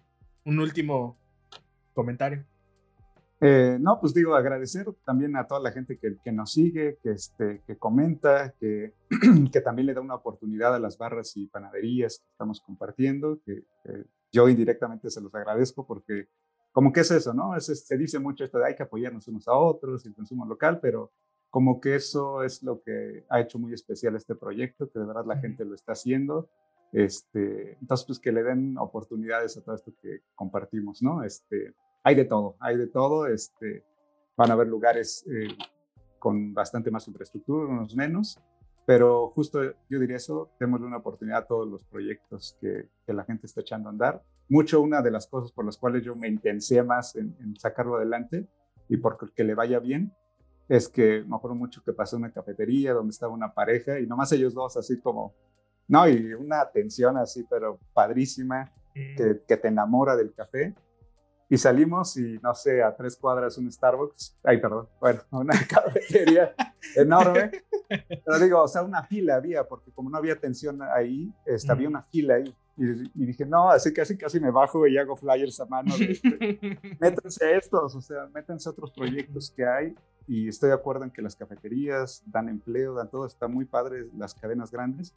un 0.45 0.59
último 0.59 1.17
comentario. 1.95 2.45
Eh, 3.41 3.77
no, 3.81 3.99
pues 3.99 4.13
digo, 4.13 4.35
agradecer 4.35 4.85
también 5.03 5.35
a 5.35 5.47
toda 5.47 5.59
la 5.59 5.71
gente 5.71 5.97
que, 5.97 6.15
que 6.23 6.31
nos 6.31 6.51
sigue, 6.51 6.99
que, 7.01 7.13
este, 7.13 7.63
que 7.65 7.77
comenta, 7.77 8.53
que, 8.59 8.93
que, 9.51 9.61
también 9.61 9.87
le 9.87 9.95
da 9.95 10.01
una 10.01 10.15
oportunidad 10.15 10.75
a 10.75 10.79
las 10.79 10.99
barras 10.99 11.35
y 11.35 11.47
panaderías 11.47 12.19
que 12.19 12.29
estamos 12.29 12.61
compartiendo, 12.61 13.41
que, 13.43 13.63
yo 14.31 14.49
indirectamente 14.49 15.11
se 15.11 15.21
los 15.21 15.33
agradezco 15.35 15.85
porque 15.85 16.27
como 16.73 16.91
que 16.91 17.01
es 17.01 17.11
eso, 17.11 17.33
¿no? 17.33 17.55
Es, 17.55 17.65
se 17.65 17.97
dice 17.97 18.19
mucho 18.19 18.43
esto 18.43 18.57
de 18.57 18.65
hay 18.65 18.75
que 18.75 18.83
apoyarnos 18.83 19.27
unos 19.27 19.47
a 19.47 19.53
otros, 19.53 20.05
el 20.05 20.13
consumo 20.13 20.45
local, 20.45 20.79
pero 20.81 21.11
como 21.49 21.79
que 21.79 21.95
eso 21.95 22.43
es 22.43 22.63
lo 22.63 22.81
que 22.81 23.25
ha 23.29 23.39
hecho 23.39 23.59
muy 23.59 23.73
especial 23.73 24.15
este 24.15 24.33
proyecto, 24.33 24.89
que 24.89 24.99
de 24.99 25.05
verdad 25.05 25.25
la 25.25 25.37
gente 25.37 25.63
lo 25.63 25.75
está 25.75 25.91
haciendo. 25.91 26.49
Este, 26.91 27.77
entonces, 27.79 28.07
pues 28.07 28.19
que 28.19 28.31
le 28.31 28.41
den 28.41 28.77
oportunidades 28.79 29.55
a 29.55 29.61
todo 29.61 29.75
esto 29.75 29.93
que 30.01 30.21
compartimos, 30.33 31.03
¿no? 31.03 31.23
Este, 31.23 31.73
hay 32.03 32.15
de 32.15 32.25
todo, 32.25 32.55
hay 32.59 32.75
de 32.75 32.87
todo. 32.87 33.27
Este, 33.27 33.83
van 34.35 34.49
a 34.49 34.53
haber 34.53 34.67
lugares 34.67 35.23
eh, 35.27 35.55
con 36.17 36.55
bastante 36.55 36.89
más 36.89 37.07
infraestructura, 37.07 37.67
unos 37.67 37.95
menos, 37.95 38.39
pero 38.85 39.29
justo 39.29 39.63
yo 39.89 39.99
diría 39.99 40.17
eso, 40.17 40.49
démosle 40.59 40.87
una 40.87 40.97
oportunidad 40.97 41.39
a 41.39 41.47
todos 41.47 41.67
los 41.67 41.83
proyectos 41.85 42.57
que, 42.59 42.89
que, 43.05 43.13
la 43.13 43.23
gente 43.23 43.47
está 43.47 43.61
echando 43.61 43.89
a 43.89 43.91
andar. 43.91 44.23
Mucho 44.49 44.81
una 44.81 45.01
de 45.01 45.11
las 45.11 45.27
cosas 45.27 45.51
por 45.51 45.65
las 45.65 45.77
cuales 45.77 46.03
yo 46.03 46.15
me 46.15 46.27
intensé 46.27 46.83
más 46.83 47.15
en, 47.15 47.35
en 47.39 47.55
sacarlo 47.57 47.95
adelante 47.95 48.47
y 48.89 48.97
porque 48.97 49.43
le 49.43 49.55
vaya 49.55 49.79
bien, 49.79 50.13
es 50.67 50.89
que 50.89 51.23
me 51.23 51.35
acuerdo 51.35 51.55
mucho 51.55 51.83
que 51.83 51.93
pasé 51.93 52.15
una 52.15 52.31
cafetería 52.31 52.93
donde 52.93 53.11
estaba 53.11 53.33
una 53.33 53.53
pareja 53.53 53.99
y 53.99 54.07
nomás 54.07 54.31
ellos 54.31 54.53
dos 54.53 54.77
así 54.77 54.99
como, 54.99 55.33
no, 55.87 56.07
y 56.07 56.33
una 56.33 56.61
atención 56.61 57.17
así, 57.17 57.45
pero 57.49 57.79
padrísima, 57.93 58.71
mm. 58.95 59.15
que, 59.15 59.41
que, 59.47 59.57
te 59.57 59.67
enamora 59.67 60.15
del 60.15 60.33
café. 60.33 60.73
Y 61.49 61.57
salimos 61.57 62.17
y 62.17 62.39
no 62.41 62.53
sé, 62.55 62.81
a 62.81 62.95
tres 62.95 63.15
cuadras 63.15 63.57
un 63.57 63.71
Starbucks, 63.71 64.37
ay, 64.43 64.59
perdón, 64.59 64.87
bueno, 64.99 65.21
una 65.31 65.53
cafetería 65.67 66.55
enorme. 66.95 67.51
Pero 67.87 68.39
digo, 68.39 68.61
o 68.61 68.67
sea, 68.67 68.81
una 68.81 69.03
fila 69.03 69.35
había, 69.35 69.63
porque 69.67 69.91
como 69.91 70.09
no 70.09 70.17
había 70.17 70.33
atención 70.33 70.81
ahí, 70.81 71.31
este, 71.45 71.71
había 71.71 71.87
una 71.87 72.01
fila 72.01 72.35
ahí. 72.35 72.55
Y, 72.75 73.25
dije, 73.25 73.45
no, 73.45 73.69
así 73.69 73.93
casi 73.93 74.17
casi 74.17 74.39
me 74.39 74.49
bajo 74.49 74.87
y 74.87 74.97
hago 74.97 75.15
flyers 75.15 75.59
a 75.59 75.65
mano. 75.65 75.95
De, 75.95 76.79
métanse 76.99 77.45
a 77.45 77.57
estos, 77.57 77.95
o 77.95 78.01
sea, 78.01 78.27
métanse 78.33 78.67
a 78.67 78.71
otros 78.71 78.91
proyectos 78.91 79.51
que 79.55 79.65
hay. 79.65 79.95
Y 80.27 80.47
estoy 80.47 80.69
de 80.69 80.75
acuerdo 80.75 81.03
en 81.03 81.11
que 81.11 81.21
las 81.21 81.35
cafeterías 81.35 82.23
dan 82.25 82.49
empleo, 82.49 82.95
dan 82.95 83.09
todo, 83.09 83.27
está 83.27 83.47
muy 83.47 83.65
padre 83.65 84.07
las 84.17 84.33
cadenas 84.33 84.71
grandes. 84.71 85.13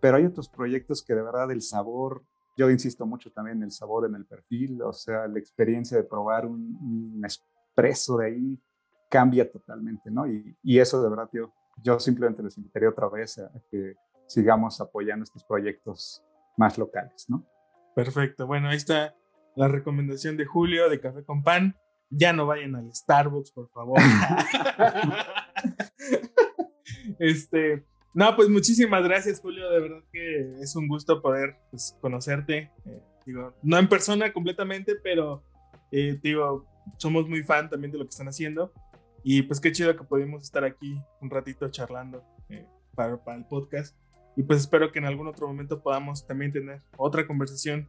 Pero 0.00 0.16
hay 0.16 0.24
otros 0.24 0.48
proyectos 0.48 1.02
que 1.02 1.14
de 1.14 1.22
verdad 1.22 1.52
el 1.52 1.62
sabor 1.62 2.22
yo 2.60 2.68
insisto 2.68 3.06
mucho 3.06 3.32
también 3.32 3.56
en 3.56 3.62
el 3.62 3.70
sabor 3.70 4.04
en 4.04 4.14
el 4.14 4.26
perfil, 4.26 4.82
o 4.82 4.92
sea, 4.92 5.26
la 5.26 5.38
experiencia 5.38 5.96
de 5.96 6.04
probar 6.04 6.44
un, 6.44 7.16
un 7.16 7.24
espresso 7.24 8.18
de 8.18 8.26
ahí 8.26 8.62
cambia 9.08 9.50
totalmente, 9.50 10.10
¿no? 10.10 10.26
Y, 10.26 10.54
y, 10.62 10.78
eso 10.78 11.02
de 11.02 11.08
verdad 11.08 11.30
yo, 11.32 11.54
yo 11.82 11.98
simplemente 11.98 12.42
les 12.42 12.58
invitaría 12.58 12.90
otra 12.90 13.08
vez 13.08 13.38
a, 13.38 13.50
que 13.70 13.94
sigamos 14.26 14.78
apoyando 14.78 15.24
estos 15.24 15.42
proyectos 15.42 16.22
más 16.58 16.76
locales, 16.76 17.30
¿no? 17.30 17.46
Perfecto, 17.94 18.46
bueno, 18.46 18.68
ahí 18.68 18.76
está 18.76 19.14
la 19.56 19.66
recomendación 19.66 20.36
de 20.36 20.44
Julio 20.44 20.90
de 20.90 21.00
Café 21.00 21.24
con 21.24 21.42
Pan. 21.42 21.74
Ya 22.10 22.34
no 22.34 22.44
vayan 22.44 22.76
al 22.76 22.94
Starbucks, 22.94 23.52
por 23.52 23.70
favor. 23.70 23.98
este, 27.18 27.86
no, 28.12 28.34
pues 28.34 28.48
muchísimas 28.48 29.04
gracias, 29.04 29.40
Julio. 29.40 29.70
De 29.70 29.80
verdad 29.80 30.02
que 30.12 30.60
es 30.60 30.74
un 30.74 30.88
gusto 30.88 31.22
poder 31.22 31.56
pues, 31.70 31.96
conocerte. 32.00 32.70
Eh, 32.84 33.02
digo, 33.24 33.54
no 33.62 33.78
en 33.78 33.88
persona 33.88 34.32
completamente, 34.32 34.96
pero 34.96 35.44
eh, 35.92 36.18
digo, 36.22 36.66
somos 36.96 37.28
muy 37.28 37.42
fan 37.42 37.70
también 37.70 37.92
de 37.92 37.98
lo 37.98 38.04
que 38.04 38.10
están 38.10 38.28
haciendo. 38.28 38.72
Y 39.22 39.42
pues 39.42 39.60
qué 39.60 39.70
chido 39.70 39.94
que 39.96 40.02
pudimos 40.02 40.42
estar 40.42 40.64
aquí 40.64 41.00
un 41.20 41.30
ratito 41.30 41.68
charlando 41.70 42.24
eh, 42.48 42.66
para, 42.94 43.22
para, 43.22 43.38
el 43.38 43.44
podcast. 43.44 43.96
Y 44.36 44.42
pues 44.42 44.60
espero 44.60 44.90
que 44.90 44.98
en 44.98 45.04
algún 45.04 45.28
otro 45.28 45.46
momento 45.46 45.80
podamos 45.80 46.26
también 46.26 46.52
tener 46.52 46.82
otra 46.96 47.26
conversación 47.26 47.88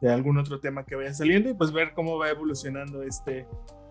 de 0.00 0.12
algún 0.12 0.36
otro 0.36 0.60
tema 0.60 0.84
que 0.84 0.96
vaya 0.96 1.14
saliendo 1.14 1.48
y 1.48 1.54
pues 1.54 1.72
ver 1.72 1.94
cómo 1.94 2.18
va 2.18 2.28
evolucionando 2.28 3.02
este, 3.02 3.46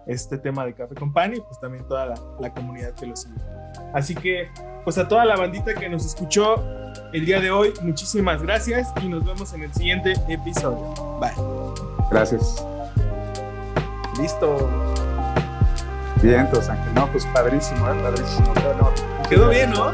este 0.06 0.38
tema 0.38 0.66
de 0.66 0.74
Café 0.74 0.96
Company 0.96 1.38
y 1.38 1.42
pues 1.42 1.60
también 1.60 1.88
toda 1.88 2.08
la, 2.08 2.16
la, 2.40 2.54
comunidad 2.54 2.94
que 2.96 3.08
lo 3.08 3.16
sigue. 3.16 3.36
Así 3.94 4.14
que 4.14 4.50
pues 4.84 4.98
a 4.98 5.08
toda 5.08 5.26
la 5.26 5.36
bandita 5.36 5.74
que 5.74 5.90
nos 5.90 6.06
escuchó 6.06 6.64
el 7.12 7.26
día 7.26 7.40
de 7.40 7.52
hoy, 7.52 7.74
muchísimas 7.82 8.42
gracias 8.42 8.92
y 9.02 9.08
nos 9.08 9.24
vemos 9.24 9.54
en 9.54 9.64
el 9.64 9.74
siguiente 9.74 10.14
episodio. 10.28 10.94
Bye. 11.20 11.32
Gracias. 12.12 12.66
Listo. 14.20 14.70
Bien, 16.22 16.42
entonces 16.42 16.70
Ángel, 16.70 16.94
no, 16.94 17.08
pues 17.12 17.26
padrísimo, 17.28 17.88
¿eh? 17.90 18.00
padrísimo, 18.02 18.54
qué 18.54 18.68
honor. 18.68 18.94
Quedó 19.30 19.50
bien, 19.50 19.72
¿no? 19.72 19.92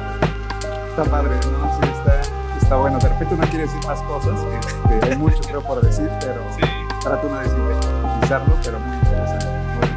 Está 0.90 1.04
padre, 1.06 1.36
¿no? 1.52 1.80
Sí, 1.82 1.90
está, 1.92 2.22
está 2.62 2.76
bueno. 2.76 3.00
De 3.00 3.10
repente 3.10 3.34
uno 3.34 3.48
quiere 3.48 3.66
decir 3.66 3.84
más 3.86 4.02
cosas, 4.04 4.40
este, 4.60 5.12
hay 5.12 5.18
mucho 5.18 5.40
creo 5.42 5.62
por 5.62 5.82
decir, 5.82 6.10
pero 6.20 6.42
sí. 6.56 6.62
trato 7.02 7.28
uno 7.28 7.40
de 7.40 7.48
utilizarlo, 7.48 8.56
pero 8.64 8.80
muy 8.80 9.00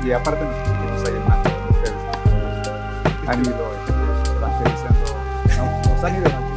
y 0.04 0.10
aparte 0.10 0.44
nos 0.44 1.08
ahí 1.08 1.14
más 1.28 1.38
ustedes 1.70 1.94
han 3.28 3.40
ido 3.44 4.01
este, 4.66 4.88
evangelizando, 4.88 5.82
no, 5.84 5.94
nos 5.94 6.04
han 6.04 6.16
ido 6.16 6.51